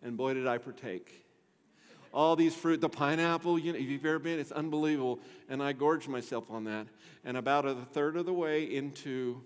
And 0.03 0.15
boy, 0.15 0.35
did 0.35 0.45
I 0.45 0.59
partake. 0.59 1.25
All 2.13 2.35
these 2.35 2.53
fruit, 2.53 2.81
the 2.81 2.89
pineapple, 2.89 3.57
you 3.57 3.73
know, 3.73 3.79
if 3.79 3.85
you've 3.85 4.05
ever 4.05 4.19
been, 4.19 4.37
it's 4.37 4.51
unbelievable. 4.51 5.19
And 5.49 5.63
I 5.63 5.73
gorged 5.73 6.07
myself 6.07 6.43
on 6.51 6.65
that. 6.65 6.85
And 7.25 7.37
about 7.37 7.65
a 7.65 7.73
third 7.73 8.17
of 8.17 8.27
the 8.27 8.33
way 8.33 8.65
into, 8.65 9.41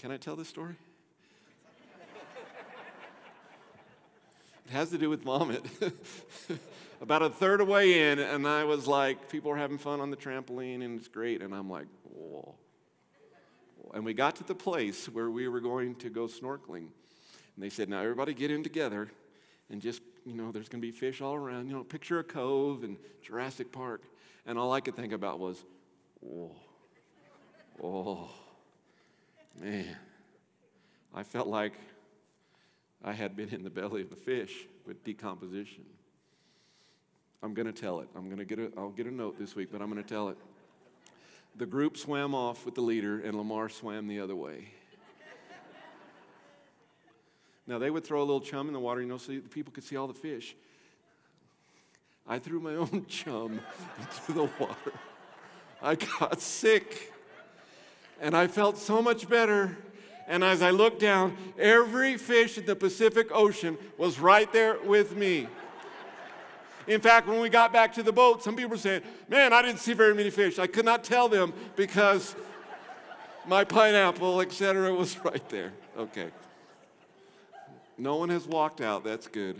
can 0.00 0.10
I 0.10 0.16
tell 0.16 0.34
this 0.34 0.48
story? 0.48 0.74
It 4.68 4.72
has 4.72 4.90
to 4.90 4.98
do 4.98 5.08
with 5.08 5.22
vomit. 5.22 5.64
About 7.00 7.22
a 7.22 7.30
third 7.30 7.62
of 7.62 7.68
way 7.68 8.10
in, 8.10 8.18
and 8.18 8.46
I 8.46 8.64
was 8.64 8.86
like, 8.86 9.30
people 9.30 9.50
are 9.50 9.56
having 9.56 9.78
fun 9.78 10.00
on 10.00 10.10
the 10.10 10.16
trampoline, 10.16 10.84
and 10.84 10.98
it's 10.98 11.08
great. 11.08 11.40
And 11.40 11.54
I'm 11.54 11.70
like, 11.70 11.86
whoa. 12.04 12.54
And 13.94 14.04
we 14.04 14.12
got 14.12 14.36
to 14.36 14.44
the 14.44 14.54
place 14.54 15.06
where 15.06 15.30
we 15.30 15.48
were 15.48 15.60
going 15.60 15.94
to 15.96 16.10
go 16.10 16.26
snorkeling. 16.26 16.88
And 17.56 17.64
they 17.64 17.70
said, 17.70 17.88
now 17.88 18.02
everybody 18.02 18.34
get 18.34 18.50
in 18.50 18.62
together 18.62 19.10
and 19.70 19.80
just, 19.80 20.02
you 20.26 20.34
know, 20.34 20.52
there's 20.52 20.68
going 20.68 20.82
to 20.82 20.86
be 20.86 20.92
fish 20.92 21.22
all 21.22 21.34
around. 21.34 21.68
You 21.68 21.76
know, 21.76 21.84
picture 21.84 22.18
a 22.18 22.24
cove 22.24 22.84
and 22.84 22.98
Jurassic 23.22 23.72
Park. 23.72 24.02
And 24.44 24.58
all 24.58 24.72
I 24.72 24.80
could 24.80 24.96
think 24.96 25.14
about 25.14 25.38
was, 25.38 25.64
whoa, 26.20 26.54
oh, 27.82 28.28
man. 29.58 29.96
I 31.14 31.22
felt 31.22 31.46
like 31.46 31.72
I 33.04 33.12
had 33.12 33.36
been 33.36 33.50
in 33.50 33.62
the 33.62 33.70
belly 33.70 34.02
of 34.02 34.12
a 34.12 34.16
fish 34.16 34.66
with 34.86 35.04
decomposition. 35.04 35.84
I'm 37.42 37.54
going 37.54 37.66
to 37.66 37.72
tell 37.72 38.00
it. 38.00 38.08
I'm 38.16 38.26
going 38.26 38.38
to 38.38 38.44
get 38.44 38.58
a, 38.58 38.72
I'll 38.76 38.90
get 38.90 39.06
a 39.06 39.14
note 39.14 39.38
this 39.38 39.54
week, 39.54 39.68
but 39.70 39.80
I'm 39.80 39.90
going 39.90 40.02
to 40.02 40.08
tell 40.08 40.28
it. 40.28 40.36
The 41.56 41.66
group 41.66 41.96
swam 41.96 42.34
off 42.34 42.64
with 42.64 42.74
the 42.74 42.80
leader, 42.80 43.20
and 43.20 43.36
Lamar 43.36 43.68
swam 43.68 44.08
the 44.08 44.20
other 44.20 44.34
way. 44.34 44.68
now, 47.66 47.78
they 47.78 47.90
would 47.90 48.04
throw 48.04 48.20
a 48.20 48.24
little 48.24 48.40
chum 48.40 48.66
in 48.66 48.72
the 48.72 48.80
water, 48.80 49.00
you 49.00 49.06
know, 49.06 49.18
so 49.18 49.32
the 49.32 49.40
people 49.40 49.72
could 49.72 49.84
see 49.84 49.96
all 49.96 50.08
the 50.08 50.14
fish. 50.14 50.56
I 52.26 52.38
threw 52.38 52.60
my 52.60 52.74
own 52.74 53.06
chum 53.08 53.60
into 54.00 54.32
the 54.32 54.50
water. 54.58 54.92
I 55.80 55.94
got 55.94 56.40
sick, 56.40 57.12
and 58.20 58.36
I 58.36 58.48
felt 58.48 58.78
so 58.78 59.00
much 59.00 59.28
better 59.28 59.78
and 60.28 60.44
as 60.44 60.60
I 60.60 60.70
looked 60.70 61.00
down, 61.00 61.36
every 61.58 62.18
fish 62.18 62.58
in 62.58 62.66
the 62.66 62.76
Pacific 62.76 63.28
Ocean 63.32 63.78
was 63.96 64.20
right 64.20 64.52
there 64.52 64.78
with 64.84 65.16
me. 65.16 65.48
In 66.86 67.00
fact, 67.00 67.26
when 67.26 67.40
we 67.40 67.48
got 67.48 67.72
back 67.72 67.94
to 67.94 68.02
the 68.02 68.12
boat, 68.12 68.42
some 68.42 68.54
people 68.54 68.70
were 68.70 68.76
saying, 68.76 69.02
Man, 69.28 69.52
I 69.52 69.62
didn't 69.62 69.80
see 69.80 69.94
very 69.94 70.14
many 70.14 70.30
fish. 70.30 70.58
I 70.58 70.66
could 70.66 70.84
not 70.84 71.02
tell 71.02 71.28
them 71.28 71.52
because 71.76 72.36
my 73.46 73.64
pineapple, 73.64 74.40
etc., 74.42 74.92
was 74.94 75.18
right 75.24 75.46
there. 75.48 75.72
Okay. 75.96 76.28
No 77.96 78.16
one 78.16 78.28
has 78.28 78.46
walked 78.46 78.80
out. 78.80 79.02
That's 79.04 79.26
good. 79.26 79.56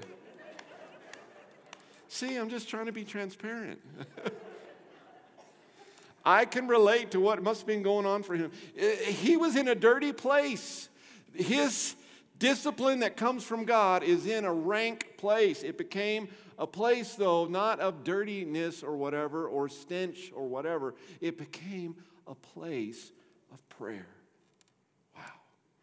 See, 2.09 2.37
I'm 2.37 2.48
just 2.48 2.68
trying 2.68 2.87
to 2.87 2.92
be 2.92 3.04
transparent. 3.04 3.81
I 6.24 6.44
can 6.44 6.68
relate 6.68 7.12
to 7.12 7.20
what 7.20 7.42
must 7.42 7.61
have 7.61 7.66
been 7.66 7.83
going 7.83 8.07
on 8.07 8.22
for 8.22 8.35
him. 8.35 8.50
He 8.76 9.37
was 9.37 9.57
in 9.57 9.68
a 9.68 9.74
dirty 9.74 10.12
place. 10.12 10.88
His 11.35 11.94
discipline 12.38 13.00
that 13.00 13.16
comes 13.16 13.44
from 13.44 13.64
God 13.64 14.02
is 14.02 14.26
in 14.26 14.44
a 14.44 14.52
rank 14.52 15.14
place. 15.16 15.62
It 15.62 15.78
became 15.78 16.28
a 16.59 16.66
place, 16.66 17.14
though, 17.14 17.46
not 17.46 17.81
of 17.81 18.04
dirtiness 18.04 18.83
or 18.83 18.96
whatever, 18.96 19.46
or 19.46 19.68
stench 19.68 20.33
or 20.35 20.46
whatever. 20.46 20.94
It 21.20 21.38
became 21.38 21.96
a 22.26 22.35
place 22.35 23.12
of 23.52 23.66
prayer. 23.68 24.09
Wow. 25.16 25.22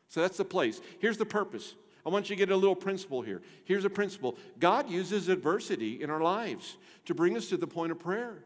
So 0.09 0.21
that's 0.21 0.37
the 0.37 0.45
place. 0.45 0.81
Here's 0.99 1.17
the 1.17 1.25
purpose. 1.25 1.75
I 2.05 2.09
want 2.09 2.29
you 2.29 2.35
to 2.35 2.39
get 2.39 2.51
a 2.51 2.55
little 2.55 2.75
principle 2.75 3.21
here. 3.21 3.41
Here's 3.63 3.85
a 3.85 3.89
principle 3.89 4.37
God 4.59 4.89
uses 4.89 5.27
adversity 5.27 6.03
in 6.03 6.09
our 6.09 6.21
lives 6.21 6.77
to 7.05 7.15
bring 7.15 7.35
us 7.35 7.49
to 7.49 7.57
the 7.57 7.67
point 7.67 7.91
of 7.91 7.99
prayer. 7.99 8.43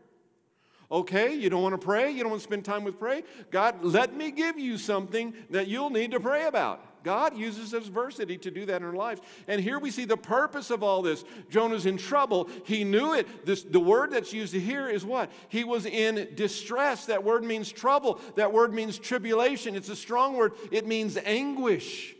Okay, 0.91 1.35
you 1.35 1.51
don't 1.51 1.61
want 1.61 1.79
to 1.79 1.85
pray? 1.85 2.09
You 2.09 2.23
don't 2.23 2.31
want 2.31 2.41
to 2.41 2.47
spend 2.47 2.65
time 2.65 2.83
with 2.83 2.97
pray? 2.97 3.23
God, 3.51 3.83
let 3.83 4.15
me 4.15 4.31
give 4.31 4.57
you 4.57 4.79
something 4.79 5.35
that 5.51 5.67
you'll 5.67 5.91
need 5.91 6.11
to 6.11 6.19
pray 6.19 6.47
about. 6.47 6.83
God 7.03 7.37
uses 7.37 7.73
adversity 7.73 8.37
to 8.39 8.49
do 8.51 8.65
that 8.65 8.81
in 8.81 8.87
our 8.87 8.95
lives. 8.95 9.21
And 9.47 9.61
here 9.61 9.77
we 9.79 9.91
see 9.91 10.05
the 10.05 10.17
purpose 10.17 10.71
of 10.71 10.81
all 10.81 11.03
this. 11.03 11.23
Jonah's 11.49 11.85
in 11.85 11.97
trouble. 11.97 12.49
He 12.65 12.83
knew 12.83 13.13
it. 13.13 13.45
This, 13.45 13.61
the 13.61 13.79
word 13.79 14.11
that's 14.11 14.33
used 14.33 14.53
here 14.53 14.89
is 14.89 15.05
what? 15.05 15.31
He 15.47 15.63
was 15.63 15.85
in 15.85 16.29
distress. 16.35 17.05
That 17.05 17.23
word 17.23 17.43
means 17.43 17.71
trouble. 17.71 18.19
That 18.35 18.51
word 18.51 18.73
means 18.73 18.97
tribulation. 18.97 19.75
It's 19.75 19.89
a 19.89 19.95
strong 19.95 20.35
word. 20.35 20.53
It 20.71 20.87
means 20.87 21.17
anguish. 21.17 22.15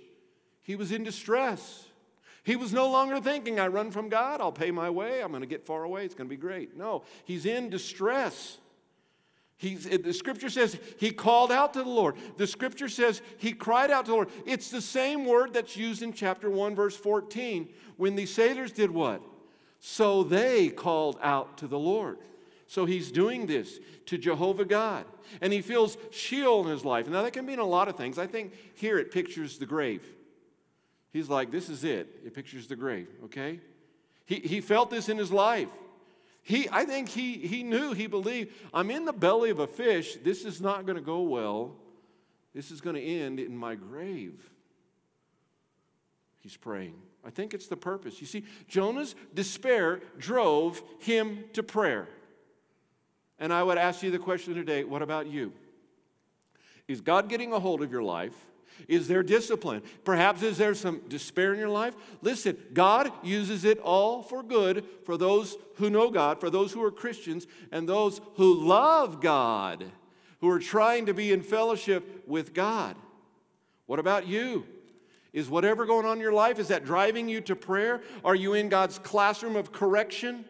He 0.61 0.75
was 0.75 0.91
in 0.91 1.03
distress. 1.03 1.88
He 2.49 2.55
was 2.55 2.73
no 2.73 2.89
longer 2.89 3.21
thinking, 3.21 3.59
I 3.59 3.67
run 3.67 3.91
from 3.91 4.09
God, 4.09 4.41
I'll 4.41 4.51
pay 4.51 4.71
my 4.71 4.89
way, 4.89 5.21
I'm 5.21 5.29
going 5.29 5.41
to 5.41 5.47
get 5.47 5.67
far 5.67 5.83
away, 5.83 6.03
it's 6.03 6.15
going 6.15 6.27
to 6.27 6.35
be 6.35 6.41
great. 6.41 6.75
No, 6.75 7.03
he's 7.23 7.45
in 7.45 7.69
distress. 7.69 8.57
He's, 9.57 9.83
the 9.87 10.11
scripture 10.13 10.49
says 10.49 10.79
he 10.97 11.11
called 11.11 11.51
out 11.51 11.75
to 11.75 11.83
the 11.83 11.89
Lord. 11.89 12.15
The 12.37 12.47
scripture 12.47 12.89
says 12.89 13.21
he 13.37 13.51
cried 13.51 13.91
out 13.91 14.05
to 14.05 14.11
the 14.11 14.15
Lord. 14.15 14.29
It's 14.47 14.71
the 14.71 14.81
same 14.81 15.25
word 15.25 15.53
that's 15.53 15.77
used 15.77 16.01
in 16.01 16.11
chapter 16.11 16.49
1, 16.49 16.73
verse 16.73 16.95
14, 16.95 17.69
when 17.97 18.15
the 18.15 18.25
sailors 18.25 18.71
did 18.71 18.89
what? 18.89 19.21
So 19.79 20.23
they 20.23 20.69
called 20.69 21.19
out 21.21 21.59
to 21.59 21.67
the 21.67 21.77
Lord. 21.77 22.17
So 22.65 22.85
he's 22.85 23.11
doing 23.11 23.45
this 23.45 23.79
to 24.07 24.17
Jehovah 24.17 24.65
God. 24.65 25.05
And 25.39 25.53
he 25.53 25.61
feels 25.61 25.99
Sheol 26.09 26.65
in 26.65 26.71
his 26.71 26.83
life. 26.83 27.07
Now, 27.07 27.21
that 27.21 27.33
can 27.33 27.45
mean 27.45 27.59
a 27.59 27.63
lot 27.63 27.89
of 27.89 27.95
things. 27.95 28.17
I 28.17 28.25
think 28.25 28.53
here 28.73 28.97
it 28.97 29.11
pictures 29.11 29.59
the 29.59 29.67
grave. 29.67 30.01
He's 31.11 31.29
like, 31.29 31.51
this 31.51 31.69
is 31.69 31.83
it. 31.83 32.07
It 32.25 32.33
pictures 32.33 32.67
the 32.67 32.75
grave, 32.75 33.07
okay? 33.25 33.59
He, 34.25 34.35
he 34.35 34.61
felt 34.61 34.89
this 34.89 35.09
in 35.09 35.17
his 35.17 35.31
life. 35.31 35.69
He, 36.43 36.67
I 36.71 36.85
think 36.85 37.09
he, 37.09 37.33
he 37.33 37.63
knew, 37.63 37.93
he 37.93 38.07
believed, 38.07 38.53
I'm 38.73 38.91
in 38.91 39.05
the 39.05 39.13
belly 39.13 39.49
of 39.49 39.59
a 39.59 39.67
fish. 39.67 40.17
This 40.23 40.45
is 40.45 40.61
not 40.61 40.85
going 40.85 40.95
to 40.95 41.01
go 41.01 41.21
well. 41.21 41.75
This 42.53 42.71
is 42.71 42.81
going 42.81 42.95
to 42.95 43.01
end 43.01 43.39
in 43.39 43.57
my 43.57 43.75
grave. 43.75 44.39
He's 46.41 46.57
praying. 46.57 46.95
I 47.25 47.29
think 47.29 47.53
it's 47.53 47.67
the 47.67 47.77
purpose. 47.77 48.21
You 48.21 48.27
see, 48.27 48.45
Jonah's 48.67 49.13
despair 49.33 49.99
drove 50.17 50.81
him 50.99 51.43
to 51.53 51.63
prayer. 51.63 52.07
And 53.39 53.53
I 53.53 53.63
would 53.63 53.77
ask 53.77 54.03
you 54.03 54.11
the 54.11 54.19
question 54.19 54.55
today 54.55 54.83
what 54.83 55.01
about 55.01 55.27
you? 55.27 55.53
Is 56.87 57.01
God 57.01 57.29
getting 57.29 57.53
a 57.53 57.59
hold 57.59 57.83
of 57.83 57.91
your 57.91 58.03
life? 58.03 58.35
Is 58.87 59.07
there 59.07 59.23
discipline? 59.23 59.81
Perhaps 60.03 60.41
is 60.41 60.57
there 60.57 60.73
some 60.73 61.01
despair 61.09 61.53
in 61.53 61.59
your 61.59 61.69
life? 61.69 61.95
Listen, 62.21 62.57
God 62.73 63.11
uses 63.23 63.65
it 63.65 63.79
all 63.79 64.21
for 64.23 64.41
good 64.43 64.85
for 65.05 65.17
those 65.17 65.57
who 65.75 65.89
know 65.89 66.09
God, 66.09 66.39
for 66.39 66.49
those 66.49 66.71
who 66.71 66.83
are 66.83 66.91
Christians, 66.91 67.47
and 67.71 67.87
those 67.87 68.21
who 68.35 68.53
love 68.53 69.21
God, 69.21 69.85
who 70.41 70.49
are 70.49 70.59
trying 70.59 71.05
to 71.07 71.13
be 71.13 71.31
in 71.31 71.41
fellowship 71.41 72.23
with 72.27 72.53
God. 72.53 72.95
What 73.85 73.99
about 73.99 74.27
you? 74.27 74.65
Is 75.31 75.49
whatever 75.49 75.85
going 75.85 76.05
on 76.05 76.17
in 76.17 76.21
your 76.21 76.33
life, 76.33 76.57
is 76.57 76.69
that 76.69 76.85
driving 76.85 77.29
you 77.29 77.41
to 77.41 77.55
prayer? 77.55 78.01
Are 78.25 78.35
you 78.35 78.55
in 78.55 78.69
God's 78.69 78.97
classroom 78.97 79.55
of 79.55 79.71
correction? 79.71 80.45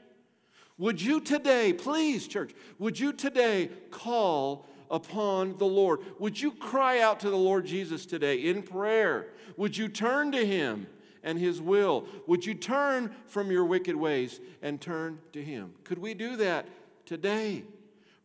Would 0.78 1.02
you 1.02 1.20
today, 1.20 1.74
please, 1.74 2.26
church, 2.26 2.54
would 2.78 2.98
you 2.98 3.12
today 3.12 3.70
call 3.92 4.66
upon 4.90 5.58
the 5.58 5.66
Lord. 5.66 6.00
Would 6.20 6.40
you 6.40 6.52
cry 6.52 7.00
out 7.00 7.20
to 7.22 7.30
the 7.30 7.38
Lord 7.38 7.66
Jesus 7.66 8.06
today 8.06 8.38
in 8.38 8.64
prayer? 8.64 9.28
Would 9.58 9.78
you 9.78 9.88
turn 9.88 10.32
to 10.32 10.46
Him 10.46 10.88
and 11.24 11.38
His 11.38 11.62
will? 11.62 12.06
Would 12.28 12.46
you 12.46 12.54
turn 12.54 13.14
from 13.28 13.52
your 13.52 13.66
wicked 13.66 13.96
ways 13.96 14.40
and 14.62 14.80
turn 14.80 15.20
to 15.34 15.44
Him? 15.44 15.74
Could 15.84 16.00
we 16.00 16.14
do 16.14 16.38
that 16.38 16.68
today? 17.06 17.64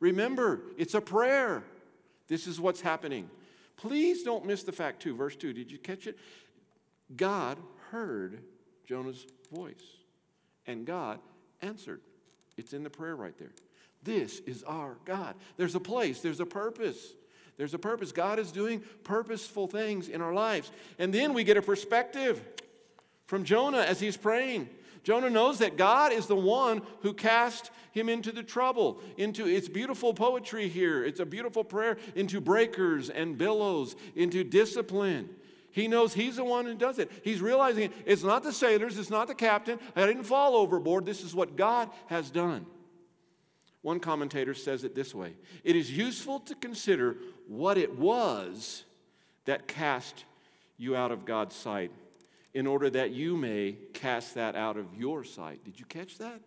Remember, 0.01 0.61
it's 0.77 0.95
a 0.95 1.01
prayer. 1.01 1.65
This 2.29 2.47
is 2.47 2.61
what's 2.61 2.81
happening. 2.81 3.29
Please 3.77 4.23
don't 4.23 4.47
miss 4.47 4.63
the 4.63 4.73
fact, 4.73 5.03
too. 5.03 5.15
Verse 5.15 5.37
2, 5.37 5.53
did 5.53 5.71
you 5.71 5.79
catch 5.79 6.07
it? 6.07 6.19
God 7.17 7.59
heard 7.91 8.41
Jonah's 8.87 9.27
voice, 9.53 9.85
and 10.67 10.87
God 10.87 11.21
answered. 11.63 12.01
It's 12.57 12.73
in 12.73 12.83
the 12.83 12.91
prayer 12.91 13.17
right 13.17 13.37
there. 13.39 13.53
This 14.05 14.41
is 14.41 14.63
our 14.65 14.97
God. 15.05 15.35
There's 15.57 15.75
a 15.75 15.81
place, 15.81 16.21
there's 16.21 16.41
a 16.41 16.47
purpose. 16.47 17.15
There's 17.57 17.75
a 17.75 17.79
purpose. 17.79 18.11
God 18.11 18.39
is 18.41 18.51
doing 18.51 18.83
purposeful 19.05 19.69
things 19.69 20.09
in 20.09 20.21
our 20.21 20.35
lives. 20.35 20.73
And 20.99 21.15
then 21.15 21.35
we 21.35 21.45
get 21.45 21.57
a 21.57 21.63
perspective 21.63 22.43
from 23.27 23.45
Jonah 23.45 23.79
as 23.79 24.01
he's 24.01 24.17
praying. 24.17 24.69
Jonah 25.05 25.31
knows 25.31 25.59
that 25.59 25.77
God 25.77 26.13
is 26.13 26.27
the 26.27 26.35
one 26.35 26.83
who 27.03 27.13
cast 27.13 27.71
him 27.93 28.09
into 28.09 28.33
the 28.33 28.43
trouble, 28.43 29.01
into 29.17 29.47
it's 29.47 29.69
beautiful 29.69 30.15
poetry 30.15 30.69
here. 30.69 31.05
It's 31.05 31.21
a 31.21 31.27
beautiful 31.27 31.63
prayer 31.63 31.99
into 32.17 32.41
breakers 32.41 33.11
and 33.11 33.39
billows, 33.39 33.95
into 34.17 34.43
discipline. 34.43 35.29
He 35.71 35.89
knows 35.89 36.15
he's 36.15 36.37
the 36.37 36.45
one 36.45 36.65
who 36.65 36.75
does 36.75 36.99
it. 36.99 37.11
He's 37.23 37.41
realizing 37.41 37.93
it's 38.07 38.23
not 38.23 38.43
the 38.43 38.53
sailors, 38.53 38.99
it's 38.99 39.11
not 39.11 39.29
the 39.29 39.35
captain. 39.35 39.79
I 39.95 40.07
didn't 40.07 40.25
fall 40.25 40.57
overboard. 40.57 41.05
This 41.05 41.23
is 41.23 41.35
what 41.35 41.57
God 41.57 41.91
has 42.07 42.31
done. 42.31 42.67
One 43.85 44.01
commentator 44.01 44.55
says 44.55 44.83
it 44.83 44.95
this 44.95 45.15
way 45.15 45.35
It 45.63 45.77
is 45.77 45.95
useful 45.95 46.41
to 46.41 46.55
consider 46.55 47.17
what 47.47 47.77
it 47.77 47.99
was 47.99 48.85
that 49.45 49.69
cast 49.69 50.25
you 50.79 50.97
out 50.97 51.13
of 51.13 51.27
God's 51.27 51.55
sight 51.55 51.91
in 52.55 52.67
order 52.67 52.89
that 52.89 53.11
you 53.11 53.37
may 53.37 53.77
cast 53.93 54.37
that 54.37 54.57
out 54.57 54.79
of 54.79 54.87
your 54.95 55.23
sight. 55.23 55.63
Did 55.65 55.79
you 55.79 55.85
catch 55.85 56.17
that? 56.17 56.41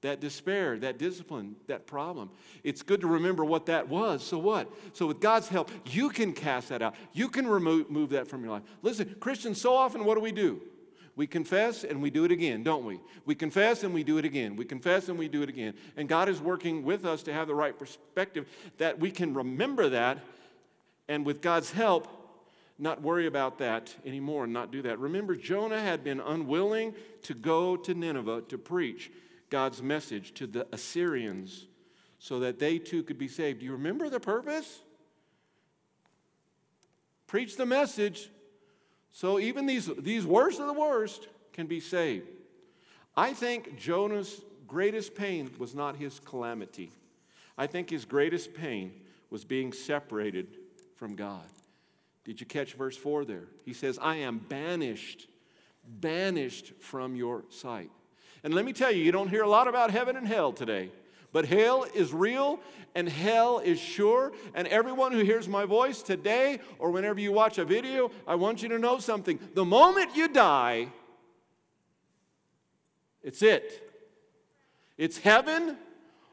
that 0.00 0.20
despair, 0.20 0.78
that 0.78 0.96
discipline, 0.96 1.56
that 1.66 1.86
problem. 1.86 2.30
It's 2.62 2.82
good 2.82 3.00
to 3.00 3.08
remember 3.08 3.44
what 3.44 3.66
that 3.66 3.88
was. 3.88 4.24
So 4.24 4.38
what? 4.38 4.70
So 4.94 5.08
with 5.08 5.20
God's 5.20 5.48
help, 5.48 5.70
you 5.86 6.08
can 6.08 6.32
cast 6.32 6.68
that 6.68 6.82
out. 6.82 6.94
You 7.12 7.28
can 7.28 7.46
remove 7.46 7.90
move 7.90 8.10
that 8.10 8.28
from 8.28 8.42
your 8.42 8.52
life. 8.52 8.62
Listen, 8.80 9.16
Christians, 9.18 9.60
so 9.60 9.74
often 9.74 10.04
what 10.04 10.14
do 10.14 10.20
we 10.20 10.32
do? 10.32 10.62
We 11.18 11.26
confess 11.26 11.82
and 11.82 12.00
we 12.00 12.10
do 12.10 12.22
it 12.22 12.30
again, 12.30 12.62
don't 12.62 12.84
we? 12.84 13.00
We 13.26 13.34
confess 13.34 13.82
and 13.82 13.92
we 13.92 14.04
do 14.04 14.18
it 14.18 14.24
again. 14.24 14.54
We 14.54 14.64
confess 14.64 15.08
and 15.08 15.18
we 15.18 15.26
do 15.26 15.42
it 15.42 15.48
again. 15.48 15.74
And 15.96 16.08
God 16.08 16.28
is 16.28 16.40
working 16.40 16.84
with 16.84 17.04
us 17.04 17.24
to 17.24 17.32
have 17.32 17.48
the 17.48 17.56
right 17.56 17.76
perspective 17.76 18.46
that 18.78 19.00
we 19.00 19.10
can 19.10 19.34
remember 19.34 19.88
that 19.88 20.20
and 21.08 21.26
with 21.26 21.42
God's 21.42 21.72
help, 21.72 22.06
not 22.78 23.02
worry 23.02 23.26
about 23.26 23.58
that 23.58 23.92
anymore 24.06 24.44
and 24.44 24.52
not 24.52 24.70
do 24.70 24.80
that. 24.82 25.00
Remember, 25.00 25.34
Jonah 25.34 25.80
had 25.80 26.04
been 26.04 26.20
unwilling 26.20 26.94
to 27.22 27.34
go 27.34 27.76
to 27.76 27.94
Nineveh 27.94 28.42
to 28.42 28.56
preach. 28.56 29.10
God's 29.50 29.82
message 29.82 30.34
to 30.34 30.46
the 30.46 30.68
Assyrians 30.70 31.66
so 32.20 32.38
that 32.38 32.60
they 32.60 32.78
too 32.78 33.02
could 33.02 33.18
be 33.18 33.26
saved. 33.26 33.58
Do 33.58 33.66
you 33.66 33.72
remember 33.72 34.08
the 34.08 34.20
purpose? 34.20 34.82
Preach 37.26 37.56
the 37.56 37.66
message 37.66 38.30
so 39.18 39.40
even 39.40 39.66
these, 39.66 39.90
these 39.98 40.24
worst 40.24 40.60
of 40.60 40.68
the 40.68 40.72
worst 40.72 41.26
can 41.52 41.66
be 41.66 41.80
saved. 41.80 42.28
I 43.16 43.32
think 43.32 43.76
Jonah's 43.76 44.42
greatest 44.68 45.16
pain 45.16 45.50
was 45.58 45.74
not 45.74 45.96
his 45.96 46.20
calamity. 46.20 46.92
I 47.56 47.66
think 47.66 47.90
his 47.90 48.04
greatest 48.04 48.54
pain 48.54 48.92
was 49.28 49.44
being 49.44 49.72
separated 49.72 50.58
from 50.94 51.16
God. 51.16 51.42
Did 52.24 52.40
you 52.40 52.46
catch 52.46 52.74
verse 52.74 52.96
4 52.96 53.24
there? 53.24 53.48
He 53.64 53.72
says, 53.72 53.98
I 54.00 54.18
am 54.18 54.38
banished, 54.38 55.26
banished 55.84 56.74
from 56.78 57.16
your 57.16 57.42
sight. 57.48 57.90
And 58.44 58.54
let 58.54 58.64
me 58.64 58.72
tell 58.72 58.92
you, 58.92 59.02
you 59.02 59.10
don't 59.10 59.30
hear 59.30 59.42
a 59.42 59.48
lot 59.48 59.66
about 59.66 59.90
heaven 59.90 60.16
and 60.16 60.28
hell 60.28 60.52
today. 60.52 60.92
But 61.32 61.46
hell 61.46 61.86
is 61.94 62.12
real 62.12 62.60
and 62.94 63.08
hell 63.08 63.58
is 63.58 63.78
sure. 63.78 64.32
And 64.54 64.66
everyone 64.68 65.12
who 65.12 65.20
hears 65.20 65.48
my 65.48 65.64
voice 65.64 66.02
today 66.02 66.60
or 66.78 66.90
whenever 66.90 67.20
you 67.20 67.32
watch 67.32 67.58
a 67.58 67.64
video, 67.64 68.10
I 68.26 68.34
want 68.34 68.62
you 68.62 68.68
to 68.70 68.78
know 68.78 68.98
something. 68.98 69.38
The 69.54 69.64
moment 69.64 70.16
you 70.16 70.28
die, 70.28 70.88
it's 73.22 73.42
it. 73.42 73.84
It's 74.96 75.18
heaven 75.18 75.76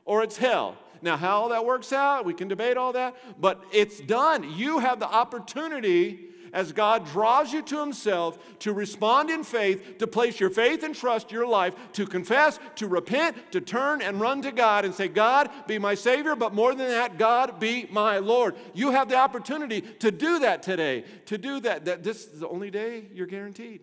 or 0.05 0.23
it's 0.23 0.37
hell. 0.37 0.77
Now, 1.01 1.17
how 1.17 1.41
all 1.41 1.49
that 1.49 1.65
works 1.65 1.93
out, 1.93 2.25
we 2.25 2.33
can 2.33 2.47
debate 2.47 2.77
all 2.77 2.93
that, 2.93 3.15
but 3.39 3.63
it's 3.71 3.99
done. 3.99 4.53
You 4.57 4.79
have 4.79 4.99
the 4.99 5.07
opportunity 5.07 6.29
as 6.55 6.71
God 6.71 7.05
draws 7.05 7.51
you 7.51 7.61
to 7.61 7.79
Himself 7.79 8.39
to 8.59 8.71
respond 8.71 9.29
in 9.29 9.43
faith, 9.43 9.97
to 9.99 10.07
place 10.07 10.39
your 10.39 10.49
faith 10.49 10.83
and 10.83 10.95
trust 10.95 11.31
your 11.31 11.45
life, 11.45 11.75
to 11.91 12.07
confess, 12.07 12.59
to 12.77 12.87
repent, 12.87 13.35
to 13.51 13.59
turn 13.59 14.01
and 14.01 14.21
run 14.21 14.41
to 14.41 14.53
God 14.53 14.85
and 14.85 14.95
say, 14.95 15.09
God, 15.09 15.49
be 15.67 15.77
my 15.77 15.93
Savior, 15.93 16.33
but 16.33 16.53
more 16.53 16.73
than 16.73 16.87
that, 16.87 17.17
God, 17.17 17.59
be 17.59 17.87
my 17.91 18.19
Lord. 18.19 18.55
You 18.73 18.91
have 18.91 19.09
the 19.09 19.17
opportunity 19.17 19.81
to 19.81 20.11
do 20.11 20.39
that 20.39 20.63
today, 20.63 21.03
to 21.25 21.37
do 21.37 21.59
that. 21.59 21.83
that 21.85 22.03
this 22.03 22.25
is 22.25 22.39
the 22.39 22.47
only 22.47 22.71
day 22.71 23.03
you're 23.13 23.27
guaranteed. 23.27 23.81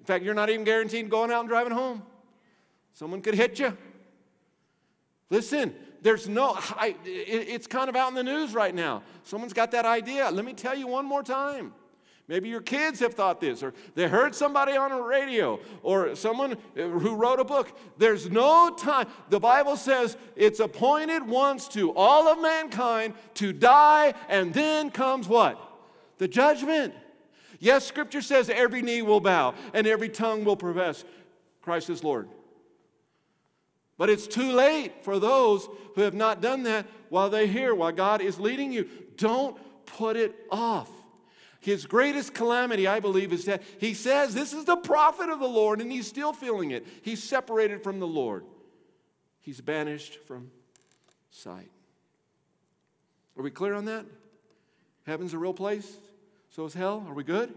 In 0.00 0.06
fact, 0.06 0.24
you're 0.24 0.34
not 0.34 0.48
even 0.48 0.64
guaranteed 0.64 1.10
going 1.10 1.30
out 1.30 1.40
and 1.40 1.48
driving 1.48 1.72
home. 1.74 2.02
Someone 2.94 3.20
could 3.20 3.34
hit 3.34 3.58
you. 3.58 3.76
Listen, 5.28 5.74
there's 6.06 6.28
no, 6.28 6.52
I, 6.56 6.94
it, 7.04 7.48
it's 7.48 7.66
kind 7.66 7.88
of 7.88 7.96
out 7.96 8.08
in 8.10 8.14
the 8.14 8.22
news 8.22 8.54
right 8.54 8.72
now. 8.72 9.02
Someone's 9.24 9.52
got 9.52 9.72
that 9.72 9.84
idea. 9.84 10.30
Let 10.30 10.44
me 10.44 10.52
tell 10.52 10.76
you 10.76 10.86
one 10.86 11.04
more 11.04 11.24
time. 11.24 11.72
Maybe 12.28 12.48
your 12.48 12.60
kids 12.60 13.00
have 13.00 13.14
thought 13.14 13.40
this, 13.40 13.60
or 13.60 13.74
they 13.96 14.06
heard 14.06 14.32
somebody 14.32 14.76
on 14.76 14.92
a 14.92 15.00
radio, 15.00 15.58
or 15.82 16.14
someone 16.14 16.52
uh, 16.52 16.82
who 16.82 17.16
wrote 17.16 17.40
a 17.40 17.44
book. 17.44 17.76
There's 17.98 18.30
no 18.30 18.70
time. 18.70 19.08
The 19.30 19.40
Bible 19.40 19.76
says 19.76 20.16
it's 20.36 20.60
appointed 20.60 21.26
once 21.26 21.66
to 21.68 21.92
all 21.96 22.28
of 22.28 22.40
mankind 22.40 23.14
to 23.34 23.52
die, 23.52 24.14
and 24.28 24.54
then 24.54 24.90
comes 24.90 25.26
what? 25.26 25.60
The 26.18 26.28
judgment. 26.28 26.94
Yes, 27.58 27.84
Scripture 27.84 28.22
says 28.22 28.48
every 28.48 28.82
knee 28.82 29.02
will 29.02 29.20
bow 29.20 29.54
and 29.72 29.88
every 29.88 30.08
tongue 30.08 30.44
will 30.44 30.56
profess 30.56 31.04
Christ 31.62 31.90
is 31.90 32.04
Lord. 32.04 32.28
But 33.98 34.10
it's 34.10 34.26
too 34.26 34.52
late 34.52 35.04
for 35.04 35.18
those 35.18 35.68
who 35.94 36.02
have 36.02 36.14
not 36.14 36.42
done 36.42 36.64
that 36.64 36.86
while 37.08 37.30
they 37.30 37.46
hear, 37.46 37.74
while 37.74 37.92
God 37.92 38.20
is 38.20 38.38
leading 38.38 38.72
you. 38.72 38.88
Don't 39.16 39.56
put 39.86 40.16
it 40.16 40.34
off. 40.50 40.90
His 41.60 41.86
greatest 41.86 42.34
calamity, 42.34 42.86
I 42.86 43.00
believe, 43.00 43.32
is 43.32 43.46
that 43.46 43.62
he 43.80 43.94
says 43.94 44.34
this 44.34 44.52
is 44.52 44.66
the 44.66 44.76
prophet 44.76 45.30
of 45.30 45.40
the 45.40 45.48
Lord, 45.48 45.80
and 45.80 45.90
he's 45.90 46.06
still 46.06 46.32
feeling 46.32 46.70
it. 46.70 46.86
He's 47.02 47.22
separated 47.22 47.82
from 47.82 47.98
the 47.98 48.06
Lord, 48.06 48.44
he's 49.40 49.60
banished 49.60 50.18
from 50.26 50.50
sight. 51.30 51.70
Are 53.36 53.42
we 53.42 53.50
clear 53.50 53.74
on 53.74 53.86
that? 53.86 54.06
Heaven's 55.06 55.34
a 55.34 55.38
real 55.38 55.52
place, 55.52 55.96
so 56.50 56.64
is 56.64 56.74
hell. 56.74 57.04
Are 57.08 57.14
we 57.14 57.24
good? 57.24 57.52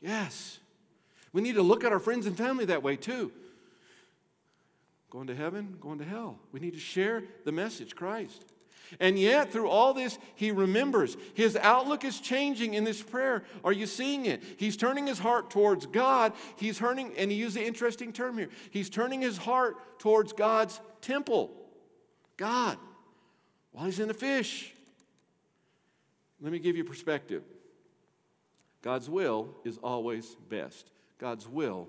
Yes. 0.00 0.58
We 1.32 1.42
need 1.42 1.56
to 1.56 1.62
look 1.62 1.84
at 1.84 1.92
our 1.92 2.00
friends 2.00 2.26
and 2.26 2.36
family 2.36 2.66
that 2.66 2.82
way 2.82 2.96
too. 2.96 3.32
Going 5.10 5.26
to 5.26 5.34
heaven, 5.34 5.76
going 5.80 5.98
to 5.98 6.04
hell. 6.04 6.38
We 6.52 6.60
need 6.60 6.74
to 6.74 6.80
share 6.80 7.24
the 7.44 7.50
message, 7.50 7.96
Christ. 7.96 8.44
And 8.98 9.18
yet, 9.18 9.52
through 9.52 9.68
all 9.68 9.92
this, 9.92 10.18
he 10.34 10.50
remembers. 10.50 11.16
His 11.34 11.56
outlook 11.56 12.04
is 12.04 12.20
changing 12.20 12.74
in 12.74 12.84
this 12.84 13.02
prayer. 13.02 13.44
Are 13.64 13.72
you 13.72 13.86
seeing 13.86 14.26
it? 14.26 14.42
He's 14.56 14.76
turning 14.76 15.06
his 15.06 15.18
heart 15.18 15.50
towards 15.50 15.86
God. 15.86 16.32
He's 16.56 16.78
turning, 16.78 17.12
and 17.16 17.30
he 17.30 17.36
used 17.36 17.56
an 17.56 17.64
interesting 17.64 18.12
term 18.12 18.38
here. 18.38 18.48
He's 18.70 18.90
turning 18.90 19.20
his 19.20 19.36
heart 19.36 19.98
towards 19.98 20.32
God's 20.32 20.80
temple, 21.00 21.52
God, 22.36 22.78
while 23.72 23.84
he's 23.84 24.00
in 24.00 24.08
the 24.08 24.14
fish. 24.14 24.72
Let 26.40 26.52
me 26.52 26.58
give 26.58 26.76
you 26.76 26.84
perspective. 26.84 27.42
God's 28.82 29.10
will 29.10 29.54
is 29.64 29.76
always 29.78 30.36
best. 30.48 30.90
God's 31.18 31.46
will 31.46 31.88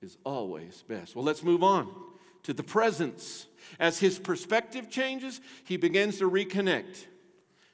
is 0.00 0.16
always 0.24 0.84
best. 0.88 1.16
Well, 1.16 1.24
let's 1.24 1.42
move 1.42 1.62
on 1.62 2.07
to 2.44 2.52
the 2.52 2.62
presence. 2.62 3.46
As 3.78 3.98
his 3.98 4.18
perspective 4.18 4.90
changes, 4.90 5.40
he 5.64 5.76
begins 5.76 6.18
to 6.18 6.30
reconnect. 6.30 7.06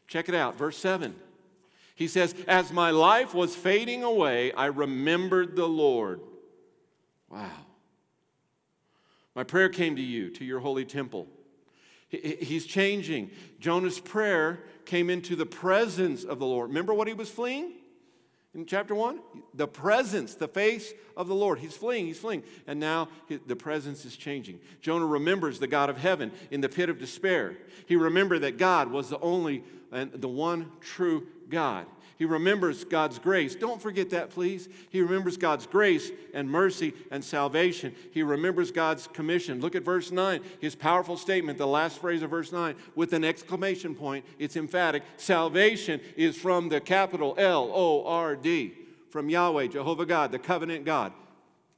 Check 0.08 0.28
it 0.28 0.34
out, 0.34 0.56
verse 0.56 0.76
7. 0.76 1.14
He 1.94 2.08
says, 2.08 2.34
As 2.48 2.72
my 2.72 2.90
life 2.90 3.34
was 3.34 3.54
fading 3.54 4.02
away, 4.02 4.52
I 4.52 4.66
remembered 4.66 5.56
the 5.56 5.68
Lord. 5.68 6.20
Wow. 7.30 7.50
My 9.34 9.44
prayer 9.44 9.68
came 9.68 9.96
to 9.96 10.02
you, 10.02 10.30
to 10.30 10.44
your 10.44 10.60
holy 10.60 10.84
temple. 10.84 11.26
He's 12.08 12.66
changing. 12.66 13.30
Jonah's 13.58 13.98
prayer 13.98 14.60
came 14.84 15.10
into 15.10 15.34
the 15.34 15.46
presence 15.46 16.22
of 16.22 16.38
the 16.38 16.46
Lord. 16.46 16.68
Remember 16.68 16.94
what 16.94 17.08
he 17.08 17.14
was 17.14 17.30
fleeing? 17.30 17.72
In 18.54 18.66
chapter 18.66 18.94
1? 18.94 19.18
The 19.54 19.66
presence, 19.66 20.34
the 20.34 20.48
face 20.48 20.92
of 21.16 21.28
the 21.28 21.34
Lord. 21.34 21.58
He's 21.58 21.76
fleeing, 21.76 22.06
he's 22.06 22.18
fleeing. 22.18 22.42
And 22.66 22.80
now 22.80 23.08
the 23.28 23.56
presence 23.56 24.04
is 24.04 24.16
changing. 24.16 24.60
Jonah 24.80 25.06
remembers 25.06 25.58
the 25.58 25.66
God 25.66 25.90
of 25.90 25.98
heaven 25.98 26.32
in 26.50 26.60
the 26.60 26.68
pit 26.68 26.88
of 26.88 26.98
despair. 26.98 27.56
He 27.86 27.96
remembered 27.96 28.40
that 28.42 28.58
God 28.58 28.90
was 28.90 29.08
the 29.08 29.18
only 29.20 29.64
and 29.92 30.10
the 30.12 30.28
one 30.28 30.72
true 30.80 31.28
God. 31.48 31.86
He 32.16 32.24
remembers 32.24 32.84
God's 32.84 33.18
grace. 33.18 33.56
Don't 33.56 33.82
forget 33.82 34.10
that, 34.10 34.30
please. 34.30 34.68
He 34.90 35.00
remembers 35.00 35.36
God's 35.36 35.66
grace 35.66 36.10
and 36.32 36.48
mercy 36.48 36.94
and 37.10 37.24
salvation. 37.24 37.94
He 38.12 38.22
remembers 38.22 38.70
God's 38.70 39.08
commission. 39.08 39.60
Look 39.60 39.74
at 39.74 39.82
verse 39.82 40.12
9, 40.12 40.40
his 40.60 40.76
powerful 40.76 41.16
statement, 41.16 41.58
the 41.58 41.66
last 41.66 41.98
phrase 41.98 42.22
of 42.22 42.30
verse 42.30 42.52
9, 42.52 42.76
with 42.94 43.12
an 43.14 43.24
exclamation 43.24 43.96
point. 43.96 44.24
It's 44.38 44.56
emphatic. 44.56 45.02
Salvation 45.16 46.00
is 46.16 46.36
from 46.36 46.68
the 46.68 46.80
capital 46.80 47.34
L 47.36 47.70
O 47.74 48.06
R 48.06 48.36
D, 48.36 48.74
from 49.10 49.28
Yahweh, 49.28 49.68
Jehovah 49.68 50.06
God, 50.06 50.30
the 50.30 50.38
covenant 50.38 50.84
God, 50.84 51.12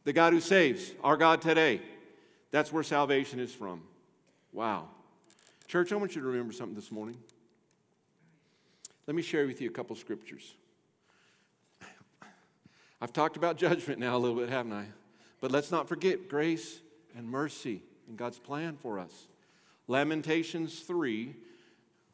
the 0.05 0.13
God 0.13 0.35
who 0.35 0.41
saves, 0.41 0.93
our 1.03 1.17
God 1.17 1.41
today. 1.41 1.81
That's 2.51 2.73
where 2.73 2.83
salvation 2.83 3.41
is 3.41 3.55
from. 3.55 3.83
Wow. 4.53 4.89
Church, 5.67 5.93
I 5.93 5.97
want 5.97 6.15
you 6.15 6.21
to 6.21 6.27
remember 6.29 6.53
something 6.53 6.77
this 6.77 6.93
morning. 6.93 7.17
Let 9.07 9.15
me 9.15 9.23
share 9.23 9.47
with 9.47 9.61
you 9.61 9.69
a 9.69 9.73
couple 9.73 9.95
scriptures. 9.95 10.55
I've 13.01 13.13
talked 13.13 13.37
about 13.37 13.57
judgment 13.57 14.01
now 14.01 14.17
a 14.17 14.19
little 14.19 14.37
bit, 14.37 14.49
haven't 14.49 14.73
I? 14.73 14.87
But 15.41 15.53
let's 15.53 15.71
not 15.71 15.89
forget 15.89 16.29
grace 16.29 16.81
and 17.17 17.29
mercy 17.29 17.83
and 18.09 18.17
God's 18.17 18.39
plan 18.39 18.77
for 18.77 18.99
us. 18.99 19.29
Lamentations 19.87 20.81
3, 20.81 21.35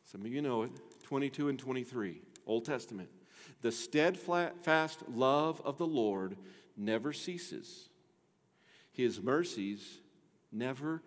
some 0.05 0.21
of 0.23 0.27
you 0.27 0.43
know 0.43 0.63
it, 0.63 0.73
22 1.05 1.49
and 1.49 1.59
23, 1.59 2.21
Old 2.47 2.67
Testament. 2.67 3.09
The 3.63 3.73
steadfast 3.73 4.99
love 5.15 5.63
of 5.65 5.79
the 5.79 5.87
Lord 5.87 6.37
never 6.77 7.13
ceases, 7.13 7.89
His 8.93 9.23
mercies 9.23 10.01
never 10.51 11.01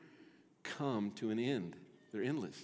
come 0.64 1.12
to 1.18 1.30
an 1.30 1.38
end. 1.38 1.76
They're 2.12 2.24
endless. 2.24 2.58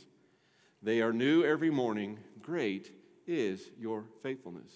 They 0.82 1.02
are 1.02 1.14
new 1.14 1.44
every 1.44 1.70
morning. 1.70 2.18
Great 2.42 2.92
is 3.28 3.70
your 3.80 4.06
faithfulness. 4.22 4.72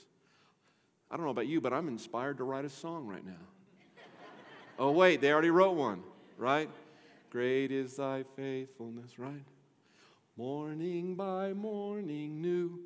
I 1.09 1.17
don't 1.17 1.25
know 1.25 1.31
about 1.31 1.47
you, 1.47 1.61
but 1.61 1.73
I'm 1.73 1.87
inspired 1.87 2.37
to 2.37 2.43
write 2.43 2.65
a 2.65 2.69
song 2.69 3.07
right 3.07 3.25
now. 3.25 3.33
oh, 4.79 4.91
wait, 4.91 5.21
they 5.21 5.31
already 5.31 5.51
wrote 5.51 5.75
one, 5.75 6.01
right? 6.37 6.69
Great 7.29 7.71
is 7.71 7.97
thy 7.97 8.23
faithfulness, 8.35 9.19
right? 9.19 9.43
Morning 10.37 11.15
by 11.15 11.53
morning, 11.53 12.41
new 12.41 12.79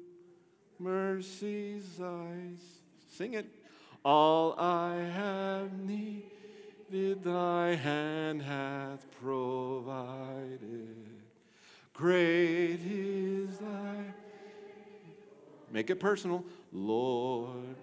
mercies 0.80 2.00
I 2.02 2.52
sing 3.16 3.34
it. 3.34 3.48
All 4.06 4.54
I 4.58 4.96
have 4.96 5.78
needed, 5.80 7.24
thy 7.24 7.76
hand 7.76 8.42
hath 8.42 9.06
provided. 9.22 10.96
Great 11.94 12.80
is 12.86 13.58
thy 13.58 14.06
make 15.72 15.90
it 15.90 16.00
personal, 16.00 16.44
Lord. 16.72 17.76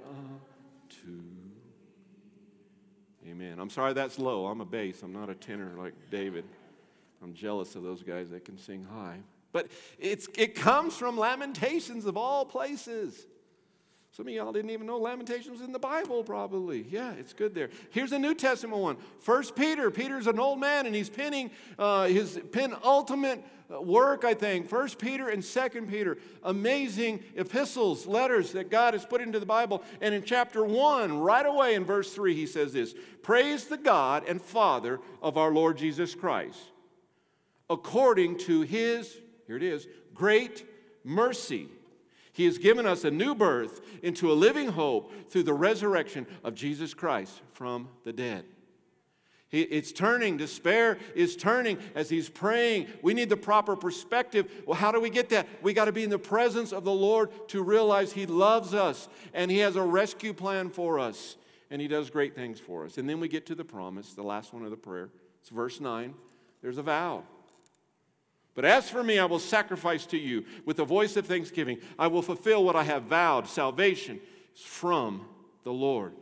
Amen. 3.29 3.59
I'm 3.59 3.71
sorry 3.71 3.93
that's 3.93 4.19
low. 4.19 4.47
I'm 4.47 4.61
a 4.61 4.65
bass. 4.65 5.03
I'm 5.03 5.13
not 5.13 5.29
a 5.29 5.35
tenor 5.35 5.73
like 5.77 5.95
David. 6.11 6.45
I'm 7.23 7.35
jealous 7.35 7.75
of 7.75 7.83
those 7.83 8.03
guys 8.03 8.31
that 8.31 8.45
can 8.45 8.57
sing 8.57 8.87
high. 8.91 9.19
But 9.53 9.69
it's, 9.99 10.29
it 10.37 10.55
comes 10.55 10.97
from 10.97 11.19
Lamentations 11.19 12.05
of 12.05 12.17
all 12.17 12.45
places. 12.45 13.27
Some 14.17 14.29
of 14.29 14.33
y'all 14.33 14.51
didn't 14.51 14.71
even 14.71 14.87
know 14.87 14.97
Lamentations 14.97 15.59
was 15.59 15.61
in 15.61 15.73
the 15.73 15.79
Bible, 15.79 16.25
probably. 16.25 16.87
Yeah, 16.89 17.13
it's 17.19 17.35
good 17.35 17.55
there. 17.55 17.69
Here's 17.91 18.13
a 18.13 18.19
New 18.19 18.35
Testament 18.35 18.81
one. 18.81 18.97
First 19.21 19.55
Peter. 19.55 19.91
Peter's 19.91 20.27
an 20.27 20.41
old 20.41 20.59
man, 20.59 20.87
and 20.87 20.95
he's 20.95 21.11
penning 21.11 21.51
uh, 21.79 22.07
his 22.07 22.41
penultimate 22.51 23.45
work, 23.69 24.25
I 24.25 24.33
think. 24.33 24.71
First 24.71 24.99
Peter 24.99 25.29
and 25.29 25.45
Second 25.45 25.91
Peter. 25.91 26.17
Amazing 26.43 27.25
epistles, 27.35 28.07
letters 28.07 28.53
that 28.53 28.71
God 28.71 28.95
has 28.95 29.05
put 29.05 29.21
into 29.21 29.39
the 29.39 29.45
Bible. 29.45 29.83
And 30.01 30.15
in 30.15 30.23
chapter 30.23 30.65
1, 30.65 31.19
right 31.19 31.45
away 31.45 31.75
in 31.75 31.85
verse 31.85 32.11
3, 32.15 32.33
he 32.35 32.47
says 32.47 32.73
this 32.73 32.95
Praise 33.23 33.67
the 33.67 33.77
God 33.77 34.25
and 34.27 34.41
Father 34.41 34.99
of 35.21 35.37
our 35.37 35.53
Lord 35.53 35.77
Jesus 35.77 36.15
Christ, 36.15 36.59
according 37.69 38.39
to 38.39 38.63
his, 38.63 39.15
here 39.47 39.59
it 39.59 39.63
is, 39.63 39.87
great 40.15 40.65
mercy 41.05 41.69
he 42.37 42.45
has 42.45 42.59
given 42.59 42.85
us 42.85 43.03
a 43.05 43.11
new 43.11 43.35
birth 43.35 43.81
into 44.03 44.31
a 44.31 44.35
living 44.35 44.69
hope 44.69 45.31
through 45.31 45.45
the 45.45 45.55
resurrection 45.55 46.27
of 46.45 46.55
Jesus 46.55 46.93
Christ 46.93 47.41
from 47.53 47.89
the 48.05 48.13
dead. 48.13 48.45
It's 49.51 49.91
turning. 49.91 50.37
Despair 50.37 50.99
is 51.15 51.35
turning 51.35 51.79
as 51.95 52.11
he's 52.11 52.29
praying. 52.29 52.89
We 53.01 53.15
need 53.15 53.31
the 53.31 53.39
proper 53.39 53.75
perspective. 53.75 54.53
Well, 54.67 54.77
how 54.77 54.93
do 54.93 55.01
we 55.01 55.09
get 55.09 55.31
that? 55.31 55.49
We 55.63 55.73
got 55.73 55.87
to 55.87 55.93
be 55.93 56.05
in 56.05 56.11
the 56.11 56.19
presence 56.19 56.75
of 56.75 56.85
the 56.85 56.93
Lord 56.93 57.31
to 57.49 57.63
realize 57.63 58.13
he 58.13 58.27
loves 58.27 58.75
us 58.75 59.09
and 59.33 59.51
he 59.51 59.61
has 59.61 59.77
a 59.77 59.83
rescue 59.83 60.35
plan 60.35 60.69
for 60.69 60.99
us 60.99 61.39
and 61.71 61.81
he 61.81 61.89
does 61.89 62.11
great 62.11 62.35
things 62.35 62.61
for 62.61 62.85
us. 62.85 62.99
And 62.99 63.09
then 63.09 63.19
we 63.19 63.29
get 63.29 63.47
to 63.47 63.55
the 63.55 63.65
promise, 63.65 64.13
the 64.13 64.23
last 64.23 64.53
one 64.53 64.63
of 64.63 64.71
the 64.71 64.77
prayer. 64.77 65.09
It's 65.41 65.49
verse 65.49 65.81
9. 65.81 66.13
There's 66.61 66.77
a 66.77 66.83
vow. 66.83 67.23
But 68.57 68.65
as 68.65 68.89
for 68.89 69.05
me, 69.05 69.19
I 69.19 69.27
will 69.27 69.39
sacrifice 69.39 70.07
to 70.07 70.19
you 70.19 70.45
with 70.65 70.79
the 70.79 70.85
voice 70.85 71.17
of 71.17 71.27
thanksgiving. 71.27 71.79
I 71.99 72.07
will 72.09 72.23
fulfill 72.23 72.65
what 72.65 72.75
I 72.75 72.85
have 72.85 73.05
vowed. 73.05 73.47
Salvation 73.47 74.19
is 74.57 74.63
from 74.63 75.27
the 75.63 75.73
Lord. 75.73 76.15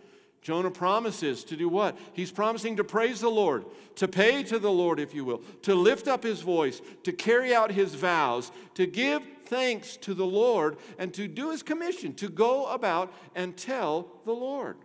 Jonah 0.43 0.71
promises 0.71 1.45
to 1.45 1.57
do 1.57 1.71
what? 1.71 1.97
He's 2.13 2.33
promising 2.33 2.77
to 2.77 2.85
praise 2.85 3.21
the 3.21 3.31
Lord, 3.31 3.65
to 3.95 4.09
pay 4.09 4.43
to 4.43 4.59
the 4.59 4.71
Lord, 4.71 5.01
if 5.01 5.15
you 5.15 5.25
will, 5.25 5.39
to 5.63 5.75
lift 5.75 6.09
up 6.09 6.23
his 6.23 6.43
voice, 6.43 6.83
to 7.05 7.13
carry 7.13 7.55
out 7.55 7.71
his 7.71 7.95
vows, 7.95 8.51
to 8.75 8.85
give 8.85 9.23
thanks 9.47 9.97
to 9.99 10.13
the 10.13 10.27
Lord, 10.27 10.77
and 10.99 11.15
to 11.15 11.29
do 11.29 11.51
his 11.51 11.63
commission, 11.63 12.13
to 12.15 12.29
go 12.29 12.67
about 12.67 13.15
and 13.35 13.57
tell 13.57 14.09
the 14.27 14.33
Lord. 14.33 14.77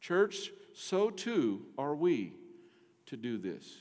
Church, 0.00 0.50
so 0.72 1.10
too 1.10 1.66
are 1.76 1.94
we 1.94 2.32
to 3.06 3.16
do 3.16 3.36
this. 3.36 3.72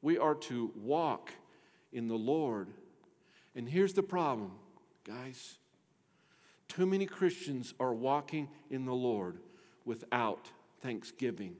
We 0.00 0.18
are 0.18 0.34
to 0.34 0.72
walk 0.74 1.30
in 1.92 2.08
the 2.08 2.16
Lord. 2.16 2.68
And 3.54 3.68
here's 3.68 3.92
the 3.92 4.02
problem, 4.02 4.52
guys. 5.04 5.58
Too 6.68 6.86
many 6.86 7.06
Christians 7.06 7.74
are 7.78 7.92
walking 7.92 8.48
in 8.70 8.86
the 8.86 8.94
Lord 8.94 9.38
without 9.84 10.48
thanksgiving, 10.80 11.56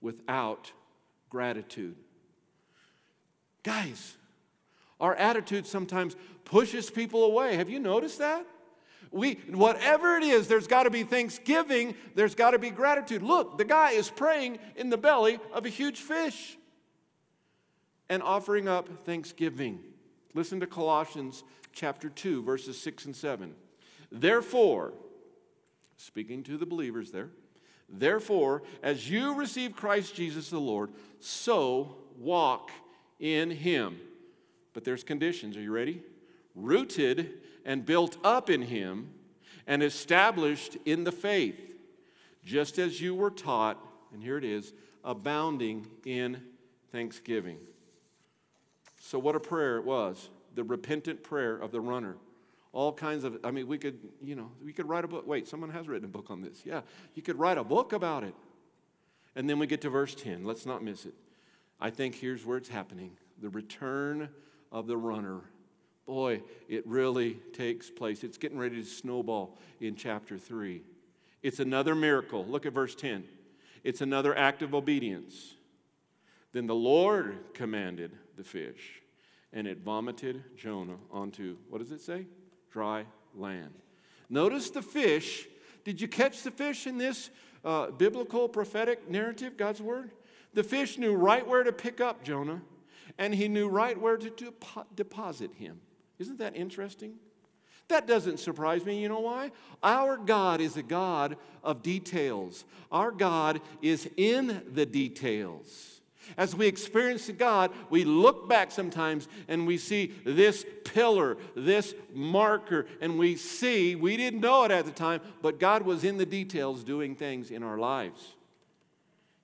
without 0.00 0.72
gratitude. 1.30 1.94
Guys, 3.62 4.16
our 5.00 5.14
attitude 5.14 5.66
sometimes 5.66 6.16
pushes 6.44 6.90
people 6.90 7.24
away. 7.24 7.56
Have 7.56 7.70
you 7.70 7.78
noticed 7.78 8.18
that? 8.18 8.44
We, 9.12 9.34
whatever 9.50 10.16
it 10.16 10.24
is, 10.24 10.48
there's 10.48 10.66
got 10.66 10.84
to 10.84 10.90
be 10.90 11.02
thanksgiving, 11.02 11.94
there's 12.14 12.34
got 12.34 12.52
to 12.52 12.58
be 12.58 12.70
gratitude. 12.70 13.22
Look, 13.22 13.58
the 13.58 13.64
guy 13.64 13.90
is 13.92 14.08
praying 14.08 14.58
in 14.74 14.90
the 14.90 14.96
belly 14.96 15.38
of 15.52 15.66
a 15.66 15.68
huge 15.68 16.00
fish 16.00 16.56
and 18.12 18.22
offering 18.22 18.68
up 18.68 19.06
thanksgiving. 19.06 19.80
Listen 20.34 20.60
to 20.60 20.66
Colossians 20.66 21.44
chapter 21.72 22.10
2, 22.10 22.42
verses 22.42 22.78
6 22.78 23.06
and 23.06 23.16
7. 23.16 23.54
Therefore, 24.10 24.92
speaking 25.96 26.42
to 26.42 26.58
the 26.58 26.66
believers 26.66 27.10
there, 27.10 27.30
therefore, 27.88 28.64
as 28.82 29.08
you 29.08 29.32
receive 29.32 29.74
Christ 29.74 30.14
Jesus 30.14 30.50
the 30.50 30.58
Lord, 30.58 30.90
so 31.20 31.96
walk 32.18 32.70
in 33.18 33.50
him. 33.50 33.98
But 34.74 34.84
there's 34.84 35.04
conditions. 35.04 35.56
Are 35.56 35.62
you 35.62 35.72
ready? 35.72 36.02
Rooted 36.54 37.40
and 37.64 37.86
built 37.86 38.18
up 38.22 38.50
in 38.50 38.60
him 38.60 39.08
and 39.66 39.82
established 39.82 40.76
in 40.84 41.04
the 41.04 41.12
faith, 41.12 41.58
just 42.44 42.78
as 42.78 43.00
you 43.00 43.14
were 43.14 43.30
taught, 43.30 43.82
and 44.12 44.22
here 44.22 44.36
it 44.36 44.44
is, 44.44 44.74
abounding 45.02 45.86
in 46.04 46.42
thanksgiving. 46.90 47.56
So, 49.04 49.18
what 49.18 49.34
a 49.34 49.40
prayer 49.40 49.78
it 49.78 49.84
was 49.84 50.30
the 50.54 50.62
repentant 50.62 51.24
prayer 51.24 51.56
of 51.56 51.72
the 51.72 51.80
runner. 51.80 52.16
All 52.72 52.92
kinds 52.92 53.24
of, 53.24 53.36
I 53.42 53.50
mean, 53.50 53.66
we 53.66 53.76
could, 53.76 53.98
you 54.22 54.36
know, 54.36 54.50
we 54.64 54.72
could 54.72 54.88
write 54.88 55.04
a 55.04 55.08
book. 55.08 55.26
Wait, 55.26 55.48
someone 55.48 55.70
has 55.70 55.88
written 55.88 56.04
a 56.04 56.08
book 56.08 56.30
on 56.30 56.40
this. 56.40 56.62
Yeah, 56.64 56.82
you 57.14 57.22
could 57.22 57.38
write 57.38 57.58
a 57.58 57.64
book 57.64 57.92
about 57.92 58.22
it. 58.22 58.34
And 59.34 59.50
then 59.50 59.58
we 59.58 59.66
get 59.66 59.80
to 59.80 59.90
verse 59.90 60.14
10. 60.14 60.44
Let's 60.44 60.66
not 60.66 60.84
miss 60.84 61.04
it. 61.04 61.14
I 61.80 61.90
think 61.90 62.14
here's 62.14 62.46
where 62.46 62.56
it's 62.56 62.68
happening 62.68 63.10
the 63.40 63.48
return 63.48 64.28
of 64.70 64.86
the 64.86 64.96
runner. 64.96 65.40
Boy, 66.06 66.42
it 66.68 66.86
really 66.86 67.34
takes 67.52 67.90
place. 67.90 68.22
It's 68.22 68.38
getting 68.38 68.58
ready 68.58 68.76
to 68.76 68.88
snowball 68.88 69.58
in 69.80 69.96
chapter 69.96 70.38
3. 70.38 70.80
It's 71.42 71.58
another 71.58 71.96
miracle. 71.96 72.46
Look 72.46 72.66
at 72.66 72.72
verse 72.72 72.94
10. 72.94 73.24
It's 73.82 74.00
another 74.00 74.36
act 74.36 74.62
of 74.62 74.74
obedience. 74.74 75.56
Then 76.52 76.66
the 76.66 76.74
Lord 76.74 77.38
commanded 77.54 78.12
the 78.36 78.44
fish, 78.44 79.02
and 79.52 79.66
it 79.66 79.78
vomited 79.78 80.44
Jonah 80.56 80.98
onto, 81.10 81.56
what 81.68 81.78
does 81.78 81.92
it 81.92 82.00
say? 82.00 82.26
Dry 82.70 83.04
land. 83.34 83.72
Notice 84.28 84.70
the 84.70 84.82
fish. 84.82 85.46
Did 85.84 86.00
you 86.00 86.08
catch 86.08 86.42
the 86.42 86.50
fish 86.50 86.86
in 86.86 86.98
this 86.98 87.30
uh, 87.64 87.90
biblical 87.90 88.48
prophetic 88.48 89.10
narrative, 89.10 89.56
God's 89.56 89.80
word? 89.80 90.10
The 90.54 90.62
fish 90.62 90.98
knew 90.98 91.14
right 91.14 91.46
where 91.46 91.64
to 91.64 91.72
pick 91.72 92.00
up 92.00 92.22
Jonah, 92.22 92.62
and 93.18 93.34
he 93.34 93.48
knew 93.48 93.68
right 93.68 93.98
where 93.98 94.16
to 94.16 94.52
deposit 94.94 95.54
him. 95.54 95.80
Isn't 96.18 96.38
that 96.38 96.54
interesting? 96.56 97.14
That 97.88 98.06
doesn't 98.06 98.38
surprise 98.38 98.84
me. 98.84 99.02
You 99.02 99.08
know 99.08 99.20
why? 99.20 99.52
Our 99.82 100.16
God 100.16 100.60
is 100.60 100.76
a 100.76 100.82
God 100.82 101.36
of 101.64 101.82
details. 101.82 102.64
Our 102.90 103.10
God 103.10 103.60
is 103.82 104.08
in 104.16 104.62
the 104.72 104.86
details. 104.86 106.01
As 106.36 106.54
we 106.54 106.66
experience 106.66 107.30
God, 107.36 107.70
we 107.90 108.04
look 108.04 108.48
back 108.48 108.70
sometimes 108.70 109.28
and 109.48 109.66
we 109.66 109.78
see 109.78 110.14
this 110.24 110.64
pillar, 110.84 111.36
this 111.54 111.94
marker, 112.12 112.86
and 113.00 113.18
we 113.18 113.36
see, 113.36 113.94
we 113.94 114.16
didn't 114.16 114.40
know 114.40 114.64
it 114.64 114.70
at 114.70 114.84
the 114.84 114.92
time, 114.92 115.20
but 115.40 115.58
God 115.58 115.82
was 115.82 116.04
in 116.04 116.18
the 116.18 116.26
details 116.26 116.84
doing 116.84 117.14
things 117.14 117.50
in 117.50 117.62
our 117.62 117.78
lives. 117.78 118.34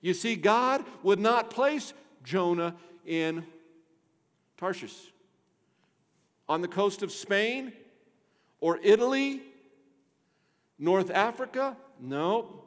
You 0.01 0.13
see, 0.13 0.35
God 0.35 0.85
would 1.03 1.19
not 1.19 1.49
place 1.49 1.93
Jonah 2.23 2.75
in 3.05 3.45
Tarshish, 4.57 4.95
on 6.47 6.61
the 6.61 6.67
coast 6.67 7.03
of 7.03 7.11
Spain 7.11 7.73
or 8.59 8.79
Italy, 8.83 9.41
North 10.77 11.11
Africa. 11.11 11.77
No. 11.99 12.63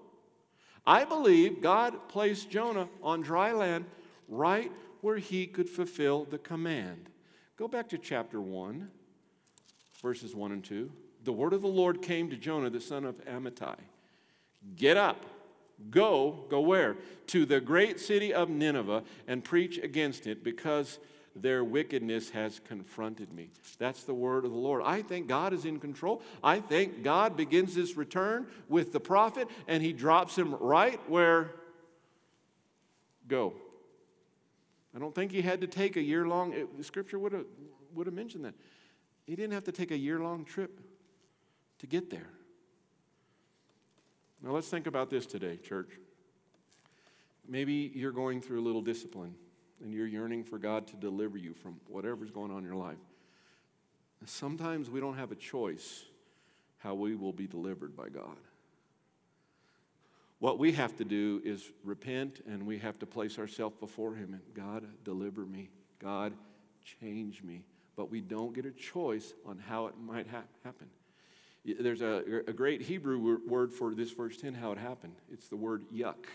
I 0.87 1.05
believe 1.05 1.63
God 1.63 2.09
placed 2.09 2.51
Jonah 2.51 2.89
on 3.03 3.23
dry 3.23 3.53
land 3.53 3.85
right 4.33 4.73
where 5.01 5.19
he 5.19 5.47
could 5.47 5.69
fulfill 5.69 6.25
the 6.25 6.39
command. 6.39 7.11
Go 7.57 7.69
back 7.69 7.89
to 7.91 7.99
chapter 7.99 8.41
1, 8.41 8.89
verses 10.01 10.35
1 10.35 10.53
and 10.53 10.65
2. 10.65 10.91
the 11.25 11.33
word 11.33 11.53
of 11.53 11.63
the 11.63 11.69
Lord 11.69 12.03
came 12.03 12.31
to 12.31 12.37
Jonah, 12.37 12.71
the 12.71 12.81
son 12.81 13.05
of 13.05 13.25
Amittai 13.27 13.77
Get 14.77 14.97
up, 14.97 15.25
go, 15.91 16.45
go 16.49 16.61
where? 16.61 16.97
To 17.29 17.45
the 17.45 17.61
great 17.61 18.01
city 18.01 18.33
of 18.33 18.49
Nineveh 18.49 19.03
and 19.27 19.45
preach 19.45 19.79
against 19.79 20.27
it 20.27 20.43
because 20.43 20.99
their 21.35 21.65
wickedness 21.65 22.31
has 22.31 22.61
confronted 22.61 23.33
me. 23.33 23.51
That's 23.79 24.05
the 24.05 24.15
word 24.15 24.45
of 24.45 24.51
the 24.51 24.57
Lord. 24.57 24.83
I 24.85 25.03
think 25.03 25.29
God 25.29 25.53
is 25.53 25.65
in 25.65 25.81
control. 25.81 26.23
I 26.45 26.61
think 26.61 27.03
God 27.03 27.37
begins 27.37 27.75
this 27.75 27.97
return 27.97 28.47
with 28.69 28.93
the 28.93 29.01
prophet 29.01 29.49
and 29.67 29.83
he 29.83 29.93
drops 29.93 30.37
him 30.37 30.55
right 30.55 31.01
where 31.09 31.53
go. 33.29 33.55
I 34.95 34.99
don't 34.99 35.15
think 35.15 35.33
he 35.33 35.43
had 35.43 35.61
to 35.63 35.67
take 35.67 35.97
a 35.97 36.03
year 36.03 36.27
long, 36.27 36.53
it, 36.53 36.69
scripture 36.83 37.19
would 37.19 37.33
have, 37.33 37.47
would 37.95 38.07
have 38.07 38.15
mentioned 38.15 38.45
that. 38.45 38.55
He 39.27 39.37
didn't 39.37 39.53
have 39.53 39.65
to 39.65 39.73
take 39.73 39.91
a 39.91 39.97
year 39.97 40.21
long 40.21 40.45
trip 40.45 40.81
to 41.79 41.87
get 41.87 42.11
there. 42.11 42.29
Now 44.43 44.51
let's 44.51 44.69
think 44.69 44.87
about 44.87 45.09
this 45.09 45.25
today, 45.25 45.57
church. 45.57 45.91
Maybe 47.49 47.93
you're 47.95 48.13
going 48.13 48.41
through 48.41 48.61
a 48.61 48.65
little 48.65 48.83
discipline 48.83 49.35
and 49.83 49.93
you're 49.93 50.07
yearning 50.07 50.45
for 50.45 50.59
God 50.59 50.87
to 50.89 50.97
deliver 50.97 51.39
you 51.39 51.55
from 51.55 51.81
whatever's 51.89 52.31
going 52.31 52.51
on 52.51 52.59
in 52.59 52.65
your 52.65 52.77
life. 52.77 52.99
Sometimes 54.25 54.89
we 54.89 55.01
don't 55.01 55.17
have 55.17 55.33
a 55.33 55.37
choice 55.37 56.05
how 56.79 56.95
we 56.95 57.15
will 57.15 57.33
be 57.33 57.47
delivered 57.47 57.97
by 57.97 58.09
God. 58.09 58.37
What 60.43 60.59
we 60.59 60.73
have 60.73 60.97
to 60.97 61.05
do 61.05 61.41
is 61.45 61.71
repent 61.85 62.41
and 62.49 62.67
we 62.67 62.79
have 62.79 62.99
to 62.99 63.07
place 63.07 63.39
ourselves 63.39 63.77
before 63.79 64.17
Him 64.17 64.33
and 64.33 64.43
God, 64.55 64.85
deliver 65.05 65.43
me. 65.43 65.71
God, 66.01 66.33
change 67.01 67.45
me. 67.45 67.63
But 67.95 68.11
we 68.11 68.21
don't 68.21 68.53
get 68.53 68.67
a 68.67 68.73
choice 68.73 69.35
on 69.47 69.61
how 69.61 69.87
it 69.87 69.95
might 70.05 70.27
ha- 70.27 70.43
happen. 70.65 70.89
There's 71.65 72.01
a, 72.01 72.43
a 72.49 72.53
great 72.53 72.83
Hebrew 72.83 73.39
word 73.47 73.73
for 73.73 73.95
this 73.95 74.11
verse 74.11 74.37
10, 74.37 74.55
how 74.55 74.73
it 74.73 74.79
happened. 74.79 75.15
It's 75.33 75.47
the 75.47 75.55
word 75.55 75.85
yuck. 75.95 76.27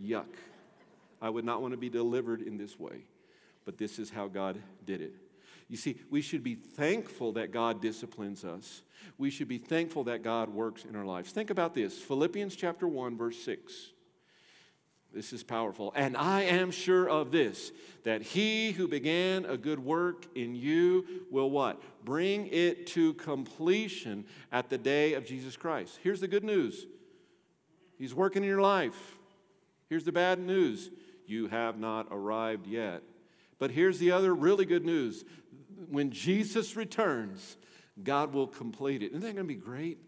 Yuck. 0.00 0.36
I 1.20 1.28
would 1.28 1.44
not 1.44 1.60
want 1.60 1.72
to 1.72 1.78
be 1.78 1.90
delivered 1.90 2.40
in 2.40 2.56
this 2.56 2.78
way, 2.78 2.98
but 3.64 3.78
this 3.78 3.98
is 3.98 4.10
how 4.10 4.28
God 4.28 4.62
did 4.86 5.00
it. 5.00 5.14
You 5.72 5.78
see, 5.78 5.96
we 6.10 6.20
should 6.20 6.42
be 6.44 6.54
thankful 6.54 7.32
that 7.32 7.50
God 7.50 7.80
disciplines 7.80 8.44
us. 8.44 8.82
We 9.16 9.30
should 9.30 9.48
be 9.48 9.56
thankful 9.56 10.04
that 10.04 10.22
God 10.22 10.50
works 10.50 10.84
in 10.84 10.94
our 10.94 11.06
lives. 11.06 11.32
Think 11.32 11.48
about 11.48 11.74
this 11.74 11.96
Philippians 11.98 12.54
chapter 12.56 12.86
1, 12.86 13.16
verse 13.16 13.38
6. 13.38 13.72
This 15.14 15.32
is 15.32 15.42
powerful. 15.42 15.90
And 15.96 16.14
I 16.14 16.42
am 16.42 16.72
sure 16.72 17.08
of 17.08 17.32
this, 17.32 17.72
that 18.04 18.20
he 18.20 18.72
who 18.72 18.86
began 18.86 19.46
a 19.46 19.56
good 19.56 19.78
work 19.78 20.26
in 20.34 20.54
you 20.54 21.06
will 21.30 21.50
what? 21.50 21.80
Bring 22.04 22.48
it 22.48 22.86
to 22.88 23.14
completion 23.14 24.26
at 24.52 24.68
the 24.68 24.76
day 24.76 25.14
of 25.14 25.24
Jesus 25.24 25.56
Christ. 25.56 25.98
Here's 26.02 26.20
the 26.20 26.28
good 26.28 26.44
news 26.44 26.84
He's 27.96 28.14
working 28.14 28.42
in 28.42 28.48
your 28.50 28.60
life. 28.60 29.16
Here's 29.88 30.04
the 30.04 30.12
bad 30.12 30.38
news 30.38 30.90
you 31.24 31.48
have 31.48 31.78
not 31.78 32.08
arrived 32.10 32.66
yet. 32.66 33.02
But 33.62 33.70
here's 33.70 34.00
the 34.00 34.10
other 34.10 34.34
really 34.34 34.64
good 34.64 34.84
news 34.84 35.24
when 35.88 36.10
Jesus 36.10 36.76
returns, 36.76 37.56
God 38.02 38.32
will 38.32 38.46
complete 38.46 39.02
it. 39.02 39.12
Isn't 39.12 39.20
that 39.20 39.34
going 39.34 39.46
to 39.46 39.54
be 39.54 39.54
great? 39.54 39.98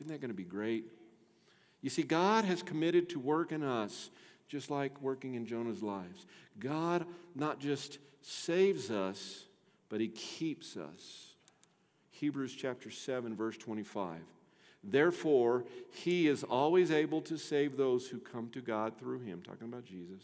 Isn't 0.00 0.12
that 0.12 0.20
going 0.20 0.30
to 0.30 0.36
be 0.36 0.44
great? 0.44 0.84
You 1.82 1.90
see, 1.90 2.02
God 2.02 2.44
has 2.44 2.62
committed 2.62 3.10
to 3.10 3.18
work 3.18 3.52
in 3.52 3.62
us 3.62 4.10
just 4.48 4.70
like 4.70 5.00
working 5.00 5.34
in 5.34 5.46
Jonah's 5.46 5.82
lives. 5.82 6.26
God 6.58 7.06
not 7.34 7.60
just 7.60 7.98
saves 8.20 8.90
us, 8.90 9.44
but 9.88 10.00
He 10.00 10.08
keeps 10.08 10.76
us. 10.76 11.34
Hebrews 12.10 12.54
chapter 12.54 12.90
7, 12.90 13.34
verse 13.36 13.56
25. 13.56 14.18
Therefore, 14.82 15.64
He 15.92 16.26
is 16.26 16.42
always 16.42 16.90
able 16.90 17.20
to 17.22 17.38
save 17.38 17.76
those 17.76 18.08
who 18.08 18.18
come 18.18 18.50
to 18.50 18.60
God 18.60 18.98
through 18.98 19.20
Him, 19.20 19.40
talking 19.42 19.68
about 19.68 19.84
Jesus, 19.84 20.22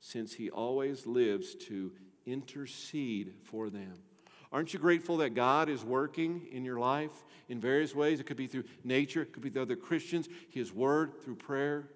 since 0.00 0.34
He 0.34 0.50
always 0.50 1.06
lives 1.06 1.54
to 1.66 1.92
intercede 2.26 3.34
for 3.44 3.70
them. 3.70 3.94
Aren't 4.52 4.72
you 4.72 4.78
grateful 4.78 5.18
that 5.18 5.30
God 5.30 5.68
is 5.68 5.84
working 5.84 6.46
in 6.50 6.64
your 6.64 6.78
life 6.78 7.12
in 7.48 7.60
various 7.60 7.94
ways? 7.94 8.20
It 8.20 8.26
could 8.26 8.36
be 8.36 8.46
through 8.46 8.64
nature, 8.84 9.22
it 9.22 9.32
could 9.32 9.42
be 9.42 9.50
through 9.50 9.62
other 9.62 9.76
Christians, 9.76 10.28
His 10.50 10.72
Word, 10.72 11.22
through 11.22 11.36
prayer. 11.36 11.88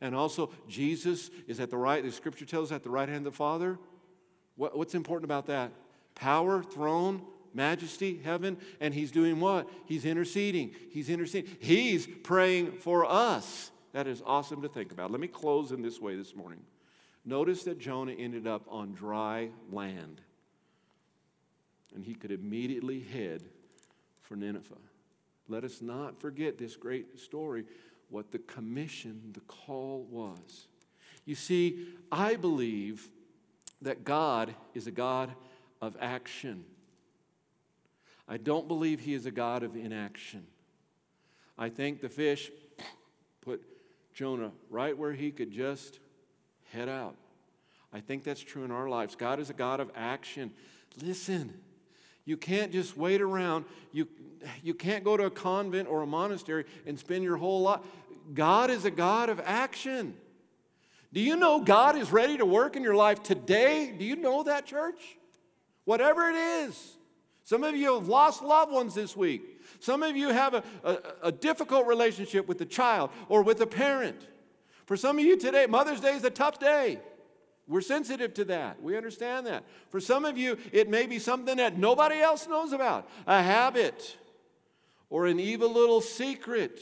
And 0.00 0.14
also, 0.14 0.50
Jesus 0.68 1.30
is 1.46 1.60
at 1.60 1.70
the 1.70 1.76
right, 1.76 2.02
the 2.02 2.12
scripture 2.12 2.44
tells 2.44 2.70
us, 2.70 2.76
at 2.76 2.82
the 2.82 2.90
right 2.90 3.08
hand 3.08 3.26
of 3.26 3.32
the 3.32 3.36
Father. 3.36 3.78
What, 4.56 4.76
what's 4.76 4.94
important 4.94 5.24
about 5.24 5.46
that? 5.46 5.72
Power, 6.14 6.62
throne, 6.62 7.22
majesty, 7.54 8.20
heaven, 8.22 8.58
and 8.80 8.92
he's 8.92 9.10
doing 9.10 9.40
what? 9.40 9.68
He's 9.86 10.04
interceding. 10.04 10.74
He's 10.90 11.08
interceding. 11.08 11.50
He's 11.60 12.06
praying 12.06 12.72
for 12.72 13.06
us. 13.06 13.70
That 13.92 14.06
is 14.06 14.22
awesome 14.24 14.62
to 14.62 14.68
think 14.68 14.92
about. 14.92 15.10
Let 15.10 15.20
me 15.20 15.28
close 15.28 15.72
in 15.72 15.82
this 15.82 16.00
way 16.00 16.16
this 16.16 16.34
morning. 16.36 16.60
Notice 17.28 17.64
that 17.64 17.80
Jonah 17.80 18.12
ended 18.12 18.46
up 18.46 18.62
on 18.70 18.94
dry 18.94 19.50
land, 19.72 20.20
and 21.92 22.04
he 22.04 22.14
could 22.14 22.30
immediately 22.30 23.00
head 23.00 23.42
for 24.22 24.36
Nineveh. 24.36 24.76
Let 25.48 25.64
us 25.64 25.82
not 25.82 26.20
forget 26.20 26.56
this 26.56 26.76
great 26.76 27.18
story 27.18 27.64
what 28.08 28.30
the 28.30 28.38
commission, 28.38 29.32
the 29.32 29.40
call 29.40 30.06
was. 30.08 30.68
You 31.24 31.34
see, 31.34 31.88
I 32.12 32.36
believe 32.36 33.08
that 33.82 34.04
God 34.04 34.54
is 34.74 34.86
a 34.86 34.92
God 34.92 35.34
of 35.82 35.96
action. 36.00 36.64
I 38.28 38.36
don't 38.36 38.68
believe 38.68 39.00
he 39.00 39.14
is 39.14 39.26
a 39.26 39.32
God 39.32 39.64
of 39.64 39.74
inaction. 39.74 40.46
I 41.58 41.70
think 41.70 42.00
the 42.00 42.08
fish 42.08 42.52
put 43.40 43.62
Jonah 44.14 44.52
right 44.70 44.96
where 44.96 45.12
he 45.12 45.32
could 45.32 45.50
just 45.50 45.98
head 46.76 46.88
out. 46.88 47.16
I 47.92 48.00
think 48.00 48.22
that's 48.22 48.42
true 48.42 48.64
in 48.64 48.70
our 48.70 48.88
lives. 48.88 49.16
God 49.16 49.40
is 49.40 49.48
a 49.48 49.54
God 49.54 49.80
of 49.80 49.90
action. 49.96 50.50
Listen, 51.02 51.54
you 52.26 52.36
can't 52.36 52.70
just 52.70 52.96
wait 52.96 53.22
around. 53.22 53.64
You, 53.92 54.06
you 54.62 54.74
can't 54.74 55.02
go 55.02 55.16
to 55.16 55.24
a 55.24 55.30
convent 55.30 55.88
or 55.88 56.02
a 56.02 56.06
monastery 56.06 56.66
and 56.84 56.98
spend 56.98 57.24
your 57.24 57.36
whole 57.36 57.62
life. 57.62 57.80
God 58.34 58.70
is 58.70 58.84
a 58.84 58.90
God 58.90 59.30
of 59.30 59.40
action. 59.42 60.14
Do 61.12 61.20
you 61.20 61.36
know 61.36 61.60
God 61.60 61.96
is 61.96 62.12
ready 62.12 62.36
to 62.36 62.44
work 62.44 62.76
in 62.76 62.82
your 62.82 62.96
life 62.96 63.22
today? 63.22 63.94
Do 63.96 64.04
you 64.04 64.16
know 64.16 64.42
that, 64.42 64.66
church? 64.66 65.16
Whatever 65.84 66.28
it 66.28 66.36
is. 66.36 66.96
Some 67.44 67.64
of 67.64 67.74
you 67.76 67.94
have 67.94 68.08
lost 68.08 68.42
loved 68.42 68.72
ones 68.72 68.94
this 68.94 69.16
week. 69.16 69.62
Some 69.78 70.02
of 70.02 70.16
you 70.16 70.28
have 70.28 70.54
a, 70.54 70.64
a, 70.84 70.98
a 71.22 71.32
difficult 71.32 71.86
relationship 71.86 72.48
with 72.48 72.60
a 72.60 72.66
child 72.66 73.10
or 73.28 73.42
with 73.42 73.60
a 73.60 73.66
parent. 73.66 74.26
For 74.86 74.96
some 74.96 75.18
of 75.18 75.24
you 75.24 75.36
today, 75.36 75.66
Mother's 75.66 76.00
Day 76.00 76.14
is 76.14 76.24
a 76.24 76.30
tough 76.30 76.58
day. 76.58 77.00
We're 77.68 77.80
sensitive 77.80 78.32
to 78.34 78.44
that. 78.46 78.80
We 78.80 78.96
understand 78.96 79.46
that. 79.46 79.64
For 79.90 80.00
some 80.00 80.24
of 80.24 80.38
you, 80.38 80.56
it 80.72 80.88
may 80.88 81.06
be 81.06 81.18
something 81.18 81.56
that 81.56 81.76
nobody 81.76 82.20
else 82.20 82.46
knows 82.46 82.72
about 82.72 83.08
a 83.26 83.42
habit 83.42 84.16
or 85.10 85.26
an 85.26 85.40
evil 85.40 85.72
little 85.72 86.00
secret. 86.00 86.80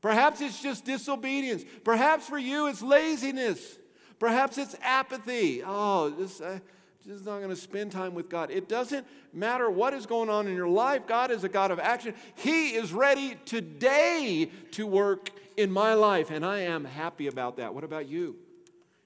Perhaps 0.00 0.40
it's 0.40 0.62
just 0.62 0.84
disobedience. 0.84 1.64
Perhaps 1.84 2.28
for 2.28 2.38
you, 2.38 2.68
it's 2.68 2.80
laziness. 2.80 3.78
Perhaps 4.20 4.56
it's 4.56 4.76
apathy. 4.82 5.62
Oh, 5.66 6.10
this, 6.10 6.40
uh, 6.40 6.60
just 7.04 7.24
not 7.24 7.38
going 7.38 7.50
to 7.50 7.56
spend 7.56 7.90
time 7.90 8.14
with 8.14 8.28
God. 8.28 8.50
It 8.50 8.68
doesn't 8.68 9.06
matter 9.32 9.68
what 9.68 9.94
is 9.94 10.06
going 10.06 10.28
on 10.28 10.46
in 10.46 10.54
your 10.54 10.68
life. 10.68 11.06
God 11.08 11.32
is 11.32 11.42
a 11.42 11.48
God 11.48 11.70
of 11.70 11.80
action. 11.80 12.14
He 12.36 12.70
is 12.70 12.92
ready 12.92 13.36
today 13.46 14.50
to 14.72 14.86
work 14.86 15.30
in 15.56 15.70
my 15.70 15.94
life, 15.94 16.30
and 16.30 16.44
I 16.44 16.60
am 16.60 16.84
happy 16.84 17.26
about 17.26 17.56
that. 17.56 17.74
What 17.74 17.84
about 17.84 18.08
you? 18.08 18.36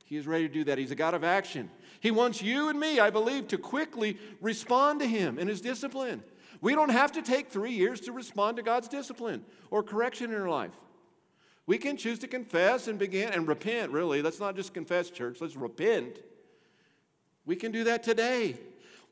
He 0.04 0.16
is 0.16 0.26
ready 0.26 0.46
to 0.46 0.52
do 0.52 0.64
that. 0.64 0.78
He's 0.78 0.90
a 0.90 0.96
God 0.96 1.14
of 1.14 1.24
action. 1.24 1.70
He 2.00 2.10
wants 2.10 2.42
you 2.42 2.68
and 2.68 2.78
me, 2.78 3.00
I 3.00 3.10
believe, 3.10 3.48
to 3.48 3.58
quickly 3.58 4.18
respond 4.40 5.00
to 5.00 5.06
Him 5.06 5.38
in 5.38 5.48
His 5.48 5.60
discipline. 5.60 6.22
We 6.60 6.74
don't 6.74 6.90
have 6.90 7.12
to 7.12 7.22
take 7.22 7.48
three 7.48 7.72
years 7.72 8.00
to 8.02 8.12
respond 8.12 8.56
to 8.58 8.62
God's 8.62 8.88
discipline 8.88 9.44
or 9.70 9.82
correction 9.82 10.32
in 10.32 10.40
our 10.40 10.48
life. 10.48 10.72
We 11.66 11.78
can 11.78 11.96
choose 11.96 12.18
to 12.20 12.28
confess 12.28 12.88
and 12.88 12.98
begin 12.98 13.32
and 13.32 13.48
repent, 13.48 13.90
really. 13.90 14.20
Let's 14.22 14.40
not 14.40 14.54
just 14.56 14.74
confess, 14.74 15.10
church, 15.10 15.40
let's 15.40 15.56
repent. 15.56 16.20
We 17.46 17.56
can 17.56 17.72
do 17.72 17.84
that 17.84 18.02
today. 18.02 18.56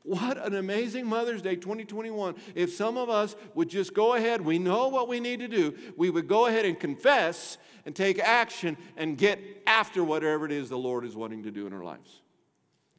What 0.03 0.37
an 0.37 0.53
amazing 0.55 1.05
Mother's 1.05 1.41
Day 1.41 1.55
2021. 1.55 2.35
If 2.55 2.73
some 2.73 2.97
of 2.97 3.09
us 3.09 3.37
would 3.55 3.69
just 3.69 3.93
go 3.93 4.15
ahead, 4.15 4.41
we 4.41 4.59
know 4.59 4.89
what 4.89 5.07
we 5.07 5.21
need 5.21 5.39
to 5.39 5.47
do, 5.47 5.73
we 5.95 6.09
would 6.09 6.27
go 6.27 6.47
ahead 6.47 6.65
and 6.65 6.77
confess 6.77 7.57
and 7.85 7.95
take 7.95 8.19
action 8.19 8.77
and 8.97 9.17
get 9.17 9.39
after 9.65 10.03
whatever 10.03 10.45
it 10.45 10.51
is 10.51 10.69
the 10.69 10.77
Lord 10.77 11.05
is 11.05 11.15
wanting 11.15 11.43
to 11.43 11.51
do 11.51 11.67
in 11.67 11.73
our 11.73 11.83
lives. 11.83 12.21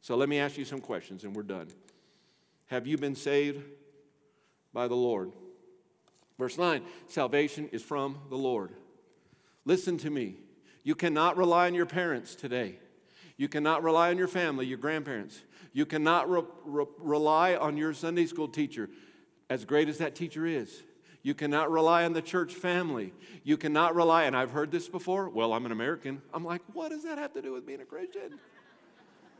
So 0.01 0.15
let 0.15 0.29
me 0.29 0.39
ask 0.39 0.57
you 0.57 0.65
some 0.65 0.81
questions 0.81 1.23
and 1.23 1.35
we're 1.35 1.43
done. 1.43 1.67
Have 2.67 2.87
you 2.87 2.97
been 2.97 3.15
saved 3.15 3.63
by 4.73 4.87
the 4.87 4.95
Lord? 4.95 5.31
Verse 6.39 6.57
9 6.57 6.81
Salvation 7.07 7.69
is 7.71 7.83
from 7.83 8.17
the 8.29 8.35
Lord. 8.35 8.71
Listen 9.63 9.97
to 9.99 10.09
me. 10.09 10.37
You 10.83 10.95
cannot 10.95 11.37
rely 11.37 11.67
on 11.67 11.75
your 11.75 11.85
parents 11.85 12.35
today. 12.35 12.79
You 13.37 13.47
cannot 13.47 13.83
rely 13.83 14.09
on 14.11 14.17
your 14.17 14.27
family, 14.27 14.65
your 14.65 14.77
grandparents. 14.77 15.41
You 15.75 15.85
cannot 15.85 16.29
re- 16.29 16.41
re- 16.63 16.85
rely 16.99 17.55
on 17.55 17.75
your 17.75 17.93
Sunday 17.93 18.27
school 18.27 18.47
teacher 18.47 18.89
as 19.49 19.65
great 19.65 19.89
as 19.89 19.97
that 19.97 20.15
teacher 20.15 20.45
is. 20.45 20.83
You 21.21 21.33
cannot 21.33 21.69
rely 21.69 22.05
on 22.05 22.13
the 22.13 22.21
church 22.21 22.53
family. 22.53 23.11
You 23.43 23.57
cannot 23.57 23.93
rely, 23.93 24.23
and 24.23 24.37
I've 24.37 24.51
heard 24.51 24.71
this 24.71 24.87
before. 24.87 25.27
Well, 25.27 25.51
I'm 25.51 25.65
an 25.65 25.73
American. 25.73 26.21
I'm 26.33 26.45
like, 26.45 26.61
what 26.71 26.91
does 26.91 27.03
that 27.03 27.17
have 27.17 27.33
to 27.33 27.41
do 27.41 27.51
with 27.51 27.67
being 27.67 27.81
a 27.81 27.85
Christian? 27.85 28.39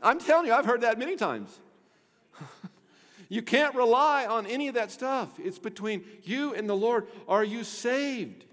I'm 0.02 0.18
telling 0.18 0.48
you, 0.48 0.52
I've 0.52 0.66
heard 0.66 0.82
that 0.82 0.98
many 0.98 1.16
times. 1.16 1.58
you 3.30 3.40
can't 3.40 3.74
rely 3.74 4.26
on 4.26 4.44
any 4.44 4.68
of 4.68 4.74
that 4.74 4.90
stuff. 4.90 5.40
It's 5.42 5.58
between 5.58 6.04
you 6.22 6.52
and 6.52 6.68
the 6.68 6.76
Lord. 6.76 7.06
Are 7.26 7.44
you 7.44 7.64
saved? 7.64 8.44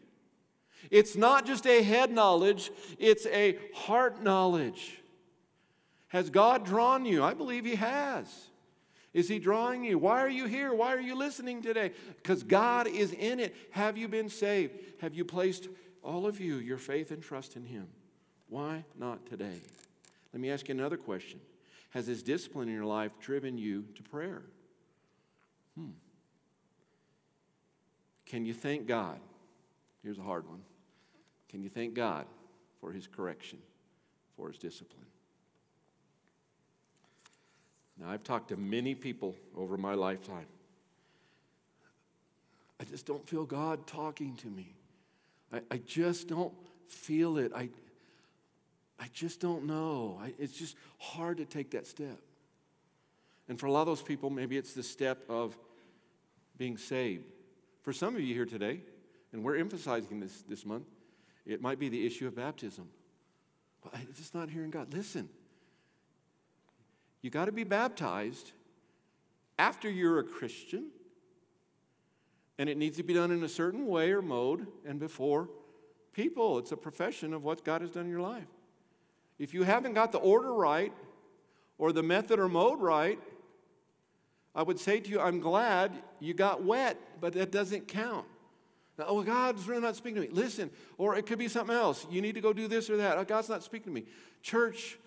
It's 0.90 1.18
not 1.18 1.46
just 1.46 1.68
a 1.68 1.84
head 1.84 2.12
knowledge, 2.12 2.72
it's 2.98 3.26
a 3.26 3.58
heart 3.76 4.24
knowledge. 4.24 5.03
Has 6.14 6.30
God 6.30 6.64
drawn 6.64 7.05
you? 7.05 7.24
I 7.24 7.34
believe 7.34 7.66
He 7.66 7.74
has. 7.76 8.28
Is 9.16 9.28
He 9.28 9.39
drawing 9.39 9.84
you? 9.84 9.97
Why 9.97 10.20
are 10.20 10.30
you 10.30 10.45
here? 10.45 10.72
Why 10.72 10.93
are 10.93 11.01
you 11.01 11.16
listening 11.16 11.64
today? 11.64 11.91
Because 12.18 12.43
God 12.43 12.88
is 12.88 13.11
in 13.11 13.39
it. 13.39 13.55
Have 13.72 13.97
you 13.97 14.07
been 14.07 14.30
saved? 14.30 14.80
Have 15.01 15.16
you 15.16 15.26
placed 15.26 15.68
all 16.03 16.28
of 16.28 16.39
you 16.39 16.57
your 16.57 16.78
faith 16.78 17.09
and 17.09 17.22
trust 17.22 17.55
in 17.55 17.66
Him? 17.66 17.88
Why 18.47 18.86
not 18.95 19.26
today? 19.26 19.57
Let 20.32 20.39
me 20.39 20.51
ask 20.51 20.70
you 20.70 20.76
another 20.76 20.97
question 20.97 21.39
Has 21.89 22.05
His 22.05 22.22
discipline 22.22 22.68
in 22.68 22.76
your 22.76 22.86
life 22.86 23.11
driven 23.20 23.57
you 23.57 23.86
to 23.95 24.03
prayer? 24.03 24.43
Hmm. 25.76 25.93
Can 28.28 28.45
you 28.45 28.53
thank 28.53 28.86
God? 28.86 29.20
Here's 30.03 30.20
a 30.20 30.24
hard 30.24 30.47
one. 30.47 30.61
Can 31.49 31.64
you 31.64 31.70
thank 31.70 31.95
God 31.95 32.28
for 32.80 32.91
His 32.91 33.07
correction, 33.07 33.57
for 34.38 34.49
His 34.49 34.59
discipline? 34.59 35.07
Now, 38.04 38.12
I've 38.12 38.24
talked 38.24 38.49
to 38.49 38.58
many 38.58 38.95
people 38.95 39.36
over 39.56 39.78
my 39.78 39.93
lifetime. 39.93 40.45
I 42.80 42.84
just 42.84 43.06
don't 43.06 43.26
feel 43.28 43.45
God 43.45 43.88
talking 43.88 44.36
to 44.38 44.47
me. 44.47 44.76
I, 45.54 45.62
I 45.72 45.78
just 45.78 46.28
don't 46.28 46.54
feel 46.89 47.38
it. 47.38 47.54
I, 47.56 47.70
I 48.99 49.08
just 49.14 49.39
don't 49.39 49.66
know. 49.66 50.20
I, 50.22 50.34
it's 50.38 50.58
just 50.58 50.76
hard 50.97 51.38
to 51.38 51.45
take 51.45 51.72
that 51.72 51.88
step. 51.88 52.20
And 53.47 53.58
for 53.58 53.68
a 53.68 53.72
lot 53.72 53.82
of 53.82 53.88
those 53.88 54.01
people, 54.01 54.30
maybe 54.30 54.58
it's 54.58 54.74
the 54.74 54.84
step 54.84 55.20
of 55.30 55.58
being 56.58 56.78
saved. 56.78 57.26
For 57.84 57.93
some 57.93 58.16
of 58.16 58.22
you 58.22 58.34
here 58.34 58.45
today, 58.45 58.82
and 59.32 59.43
we're 59.43 59.58
emphasizing 59.58 60.20
this 60.20 60.43
this 60.43 60.66
month, 60.66 60.86
it 61.45 61.62
might 61.62 61.80
be 61.80 61.89
the 61.89 62.06
issue 62.06 62.28
of 62.28 62.36
baptism. 62.36 62.88
But 63.82 63.95
I'm 63.95 64.08
just 64.16 64.36
not 64.36 64.49
hearing 64.49 64.72
God. 64.72 64.93
Listen, 64.93 65.30
you 67.24 67.32
got 67.32 67.46
to 67.46 67.52
be 67.52 67.64
baptized 67.64 68.52
after 69.58 69.90
you're 69.90 70.20
a 70.20 70.24
Christian, 70.24 70.90
and 72.60 72.70
it 72.70 72.78
needs 72.78 72.98
to 72.98 73.04
be 73.04 73.14
done 73.14 73.32
in 73.32 73.44
a 73.44 73.50
certain 73.50 73.88
way 73.88 74.12
or 74.12 74.22
mode 74.22 74.68
and 74.86 75.00
before 75.00 75.50
people. 76.12 76.60
It's 76.60 76.72
a 76.72 76.78
profession 76.78 77.34
of 77.34 77.44
what 77.44 77.64
God 77.64 77.82
has 77.82 77.90
done 77.90 78.06
in 78.06 78.12
your 78.12 78.22
life. 78.22 78.48
If 79.40 79.54
you 79.54 79.64
haven't 79.64 79.94
got 79.94 80.12
the 80.12 80.20
order 80.20 80.54
right 80.54 80.94
or 81.78 81.92
the 81.92 82.04
method 82.04 82.40
or 82.40 82.48
mode 82.48 82.80
right, 82.80 83.20
I 84.54 84.62
would 84.62 84.80
say 84.80 85.00
to 85.00 85.10
you, 85.10 85.20
I'm 85.20 85.40
glad 85.40 85.92
you 86.20 86.34
got 86.34 86.64
wet, 86.64 86.98
but 87.20 87.34
that 87.34 87.52
doesn't 87.52 87.88
count. 87.88 88.28
Now, 89.00 89.06
oh, 89.08 89.24
God's 89.24 89.68
really 89.68 89.82
not 89.82 89.96
speaking 89.96 90.22
to 90.22 90.28
me. 90.28 90.34
Listen, 90.34 90.70
or 90.98 91.16
it 91.16 91.26
could 91.26 91.40
be 91.40 91.48
something 91.48 91.76
else. 91.76 92.06
You 92.12 92.22
need 92.22 92.36
to 92.36 92.42
go 92.42 92.54
do 92.54 92.68
this 92.68 92.90
or 92.90 92.98
that. 92.98 93.18
Oh, 93.18 93.24
God's 93.24 93.50
not 93.50 93.64
speaking 93.64 93.86
to 93.86 94.02
me. 94.02 94.06
Church, 94.44 95.00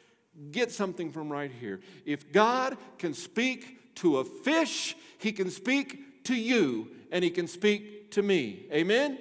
get 0.52 0.70
something 0.70 1.12
from 1.12 1.30
right 1.30 1.50
here. 1.50 1.80
If 2.04 2.32
God 2.32 2.76
can 2.98 3.14
speak 3.14 3.94
to 3.96 4.18
a 4.18 4.24
fish, 4.24 4.96
he 5.18 5.32
can 5.32 5.50
speak 5.50 6.24
to 6.24 6.34
you 6.34 6.88
and 7.10 7.24
he 7.24 7.30
can 7.30 7.46
speak 7.46 8.10
to 8.12 8.22
me. 8.22 8.66
Amen? 8.72 9.18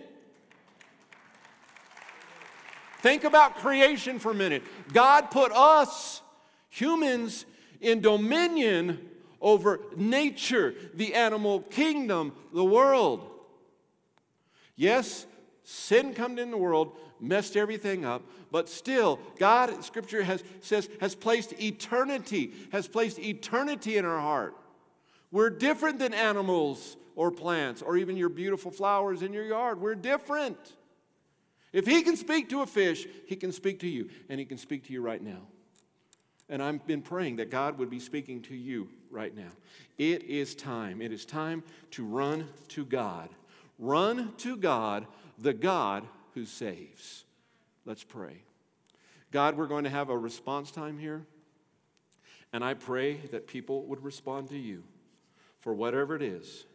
Think 2.99 3.23
about 3.23 3.57
creation 3.57 4.19
for 4.19 4.31
a 4.31 4.35
minute. 4.35 4.63
God 4.91 5.29
put 5.29 5.51
us, 5.51 6.21
humans, 6.69 7.45
in 7.79 8.01
dominion 8.01 9.09
over 9.39 9.79
nature, 9.95 10.73
the 10.95 11.13
animal 11.13 11.61
kingdom, 11.61 12.33
the 12.51 12.63
world. 12.63 13.29
Yes, 14.75 15.27
sin 15.65 16.13
come 16.13 16.39
in 16.39 16.51
the 16.51 16.57
world, 16.57 16.95
messed 17.19 17.57
everything 17.57 18.05
up, 18.05 18.23
but 18.51 18.69
still, 18.69 19.19
God, 19.37 19.83
Scripture 19.83 20.23
has, 20.23 20.43
says, 20.61 20.87
has 21.01 21.15
placed 21.15 21.59
eternity, 21.61 22.53
has 22.71 22.87
placed 22.87 23.19
eternity 23.19 23.97
in 23.97 24.05
our 24.05 24.19
heart. 24.19 24.55
We're 25.31 25.49
different 25.49 25.99
than 25.99 26.13
animals 26.13 26.95
or 27.15 27.31
plants 27.31 27.81
or 27.81 27.97
even 27.97 28.15
your 28.15 28.29
beautiful 28.29 28.71
flowers 28.71 29.21
in 29.21 29.33
your 29.33 29.43
yard. 29.43 29.81
We're 29.81 29.95
different. 29.95 30.57
If 31.73 31.85
He 31.85 32.03
can 32.03 32.15
speak 32.15 32.49
to 32.49 32.61
a 32.61 32.65
fish, 32.65 33.05
He 33.25 33.35
can 33.35 33.51
speak 33.51 33.79
to 33.79 33.87
you, 33.87 34.09
and 34.29 34.39
He 34.39 34.45
can 34.45 34.57
speak 34.57 34.85
to 34.85 34.93
you 34.93 35.01
right 35.01 35.21
now. 35.21 35.41
And 36.47 36.61
I've 36.61 36.85
been 36.85 37.01
praying 37.01 37.37
that 37.37 37.49
God 37.49 37.79
would 37.79 37.89
be 37.89 37.99
speaking 37.99 38.41
to 38.43 38.55
you 38.55 38.87
right 39.09 39.35
now. 39.35 39.51
It 39.97 40.23
is 40.23 40.53
time. 40.53 41.01
It 41.01 41.11
is 41.11 41.25
time 41.25 41.63
to 41.91 42.05
run 42.05 42.47
to 42.69 42.85
God. 42.85 43.29
Run 43.79 44.33
to 44.37 44.55
God, 44.55 45.05
the 45.37 45.53
God 45.53 46.05
who 46.33 46.45
saves. 46.45 47.23
Let's 47.85 48.03
pray. 48.03 48.43
God, 49.31 49.57
we're 49.57 49.67
going 49.67 49.83
to 49.83 49.89
have 49.89 50.09
a 50.09 50.17
response 50.17 50.71
time 50.71 50.97
here. 50.97 51.25
And 52.53 52.63
I 52.63 52.73
pray 52.73 53.17
that 53.31 53.47
people 53.47 53.83
would 53.87 54.03
respond 54.03 54.49
to 54.49 54.57
you 54.57 54.83
for 55.59 55.73
whatever 55.73 56.15
it 56.15 56.21
is. 56.21 56.65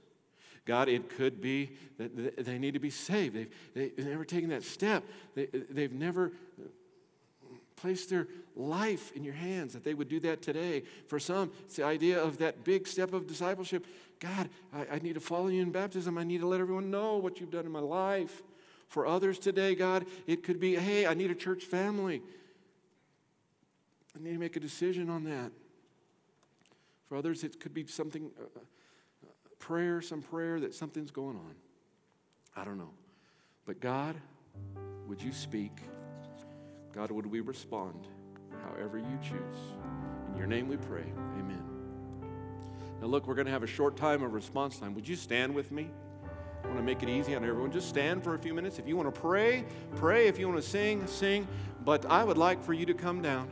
God, 0.67 0.89
it 0.89 1.09
could 1.09 1.41
be 1.41 1.71
that 1.97 2.45
they 2.45 2.59
need 2.59 2.75
to 2.75 2.81
be 2.81 2.91
saved. 2.91 3.35
They've, 3.35 3.51
they've 3.97 4.07
never 4.07 4.25
taken 4.25 4.51
that 4.51 4.63
step. 4.63 5.05
They, 5.35 5.47
they've 5.47 5.93
never 5.93 6.33
placed 7.77 8.11
their 8.11 8.29
life 8.55 9.11
in 9.13 9.25
your 9.25 9.35
hands, 9.35 9.73
that 9.73 9.85
they 9.85 9.95
would 9.95 10.09
do 10.09 10.21
that 10.21 10.43
today. 10.43 10.83
For 11.07 11.19
some, 11.19 11.51
it's 11.65 11.77
the 11.77 11.85
idea 11.85 12.23
of 12.23 12.39
that 12.39 12.63
big 12.63 12.87
step 12.87 13.15
of 13.15 13.27
discipleship. 13.27 13.87
God, 14.19 14.51
I, 14.73 14.97
I 14.97 14.99
need 14.99 15.15
to 15.15 15.21
follow 15.21 15.49
you 15.49 15.63
in 15.63 15.71
baptism. 15.71 16.19
I 16.19 16.25
need 16.25 16.41
to 16.41 16.47
let 16.47 16.61
everyone 16.61 16.91
know 16.91 17.17
what 17.17 17.41
you've 17.41 17.51
done 17.51 17.65
in 17.65 17.73
my 17.73 17.81
life. 17.81 18.43
For 18.91 19.07
others 19.07 19.39
today, 19.39 19.77
God, 19.77 20.05
it 20.27 20.43
could 20.43 20.59
be, 20.59 20.75
hey, 20.75 21.07
I 21.07 21.15
need 21.15 21.31
a 21.31 21.35
church 21.35 21.63
family. 21.63 22.23
I 24.17 24.23
need 24.23 24.33
to 24.33 24.39
make 24.39 24.57
a 24.57 24.61
decision 24.61 25.09
on 25.09 25.23
that. 25.25 25.53
For 27.09 27.17
others, 27.17 27.45
it 27.45 27.61
could 27.61 27.73
be 27.73 27.87
something, 27.87 28.33
uh, 28.37 28.43
uh, 28.43 29.31
prayer, 29.61 30.03
some 30.03 30.23
prayer 30.23 30.59
that 30.59 30.75
something's 30.75 31.13
going 31.13 31.37
on. 31.37 31.55
I 32.57 32.65
don't 32.65 32.79
know. 32.79 32.91
But 33.65 33.79
God, 33.79 34.17
would 35.07 35.23
you 35.23 35.33
speak? 35.33 35.73
God, 36.93 37.13
would 37.13 37.27
we 37.27 37.39
respond 37.39 38.09
however 38.65 38.99
you 38.99 39.19
choose? 39.23 39.57
In 40.33 40.37
your 40.37 40.49
name 40.49 40.67
we 40.67 40.77
pray. 40.77 41.05
Amen. 41.39 41.63
Now, 43.01 43.07
look, 43.07 43.29
we're 43.29 43.37
going 43.37 43.47
to 43.47 43.53
have 43.53 43.63
a 43.63 43.69
short 43.69 43.97
time 43.97 44.25
of 44.25 44.33
response 44.33 44.81
time. 44.81 44.97
Would 44.97 45.07
you 45.07 45.15
stand 45.15 45.55
with 45.55 45.71
me? 45.71 45.91
I 46.63 46.67
want 46.67 46.79
to 46.79 46.83
make 46.83 47.03
it 47.03 47.09
easy 47.09 47.35
on 47.35 47.45
everyone. 47.45 47.73
Just 47.73 47.89
stand 47.89 48.23
for 48.23 48.35
a 48.35 48.39
few 48.39 48.55
minutes. 48.55 48.79
If 48.79 48.87
you 48.87 48.97
want 48.97 49.13
to 49.13 49.21
pray, 49.21 49.65
pray. 49.97 50.29
If 50.29 50.39
you 50.39 50.49
want 50.49 50.63
to 50.63 50.69
sing, 50.69 51.07
sing. 51.07 51.47
But 51.85 52.07
I 52.07 52.23
would 52.23 52.39
like 52.39 52.63
for 52.63 52.73
you 52.73 52.87
to 52.87 52.95
come 52.95 53.23
down 53.23 53.49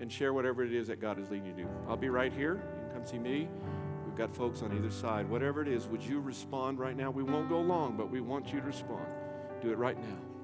and 0.00 0.12
share 0.12 0.32
whatever 0.32 0.64
it 0.64 0.72
is 0.72 0.88
that 0.88 1.00
God 1.00 1.18
is 1.18 1.30
leading 1.30 1.46
you 1.46 1.52
to 1.54 1.62
do. 1.62 1.68
I'll 1.88 1.96
be 1.96 2.08
right 2.08 2.32
here. 2.32 2.54
You 2.54 2.86
can 2.86 2.90
come 2.94 3.06
see 3.06 3.18
me. 3.18 3.48
We've 4.04 4.16
got 4.16 4.34
folks 4.34 4.62
on 4.62 4.76
either 4.76 4.90
side. 4.90 5.28
Whatever 5.28 5.62
it 5.62 5.68
is, 5.68 5.86
would 5.86 6.02
you 6.02 6.20
respond 6.20 6.78
right 6.78 6.96
now? 6.96 7.10
We 7.10 7.22
won't 7.22 7.48
go 7.48 7.60
long, 7.60 7.96
but 7.96 8.10
we 8.10 8.20
want 8.20 8.52
you 8.52 8.60
to 8.60 8.66
respond. 8.66 9.06
Do 9.62 9.70
it 9.70 9.78
right 9.78 9.98
now. 9.98 10.35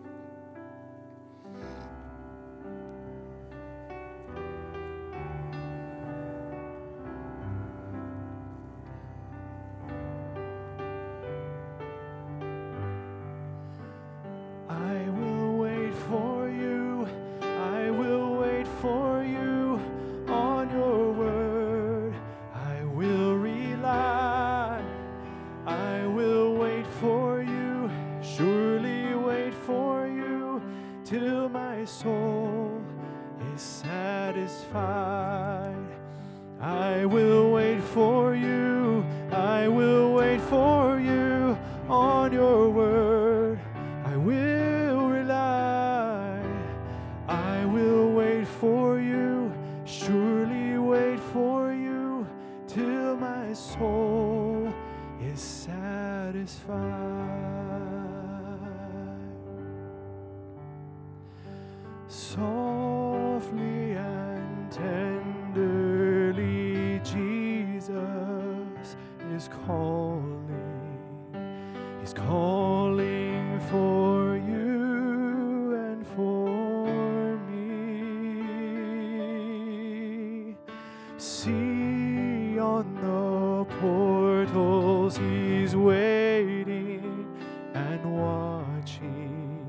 See 81.24 82.58
on 82.58 82.96
the 83.00 83.64
portals, 83.76 85.16
He's 85.16 85.76
waiting 85.76 87.28
and 87.74 88.04
watching. 88.20 89.64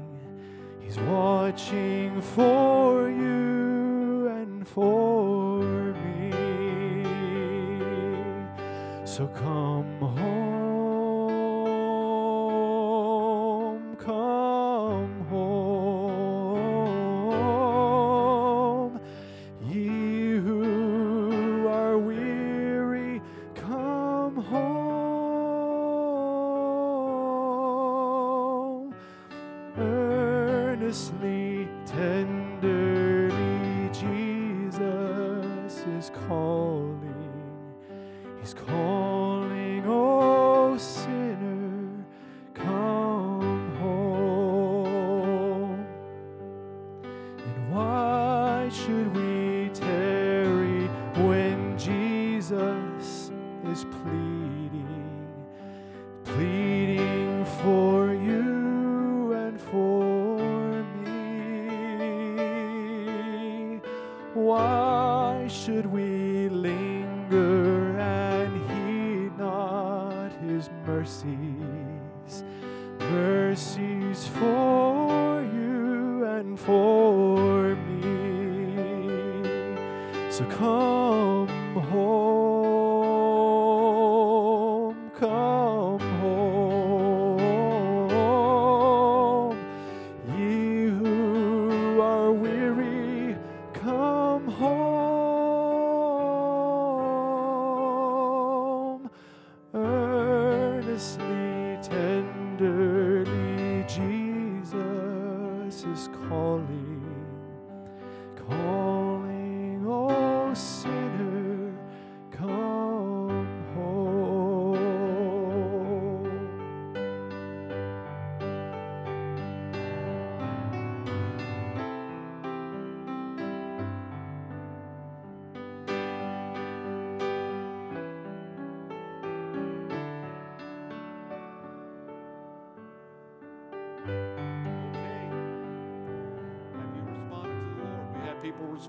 He's 0.82 0.97
watching 0.97 2.20
for 2.22 3.08
you 3.08 4.30
and 4.30 4.68
for 4.68 5.62
me. 5.93 6.32
So 9.06 9.28
come 9.28 9.62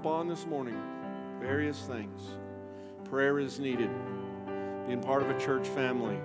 respond 0.05 0.31
this 0.31 0.45
morning. 0.45 0.77
Various 1.41 1.81
things. 1.81 2.21
Prayer 3.05 3.39
is 3.39 3.59
needed. 3.59 3.89
Being 4.87 5.01
part 5.01 5.23
of 5.23 5.31
a 5.31 5.41
church 5.41 5.67
family. 5.69 6.19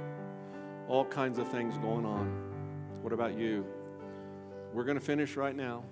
All 0.90 1.06
kinds 1.06 1.40
of 1.40 1.48
things 1.48 1.78
going 1.78 2.06
on. 2.06 2.28
What 3.02 3.14
about 3.14 3.38
you? 3.38 3.66
We're 4.74 4.84
going 4.84 5.00
to 5.00 5.06
finish 5.06 5.38
right 5.38 5.56
now. 5.56 5.86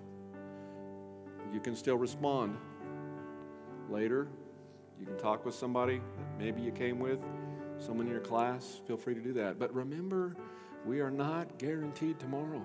You 1.54 1.62
can 1.62 1.78
still 1.78 1.96
respond 1.96 2.58
later. 3.90 4.28
You 5.00 5.06
can 5.06 5.18
talk 5.18 5.46
with 5.46 5.56
somebody 5.56 6.00
that 6.00 6.38
maybe 6.38 6.62
you 6.62 6.74
came 6.74 7.00
with, 7.00 7.20
someone 7.80 8.08
in 8.08 8.12
your 8.12 8.22
class. 8.22 8.82
Feel 8.86 8.98
free 8.98 9.14
to 9.14 9.22
do 9.22 9.32
that. 9.32 9.60
But 9.60 9.74
remember, 9.74 10.36
we 10.86 11.00
are 11.00 11.12
not 11.12 11.58
guaranteed 11.58 12.20
tomorrow. 12.20 12.62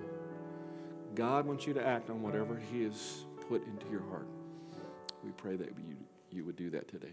God 1.15 1.45
wants 1.45 1.65
you 1.65 1.73
to 1.75 1.87
act 1.87 2.09
on 2.09 2.21
whatever 2.21 2.59
He 2.73 2.83
has 2.83 3.23
put 3.47 3.65
into 3.65 3.89
your 3.89 4.03
heart. 4.09 4.27
Pray 5.43 5.57
that 5.57 5.67
you, 5.67 5.97
you 6.31 6.45
would 6.45 6.55
do 6.55 6.69
that 6.69 6.87
today. 6.87 7.11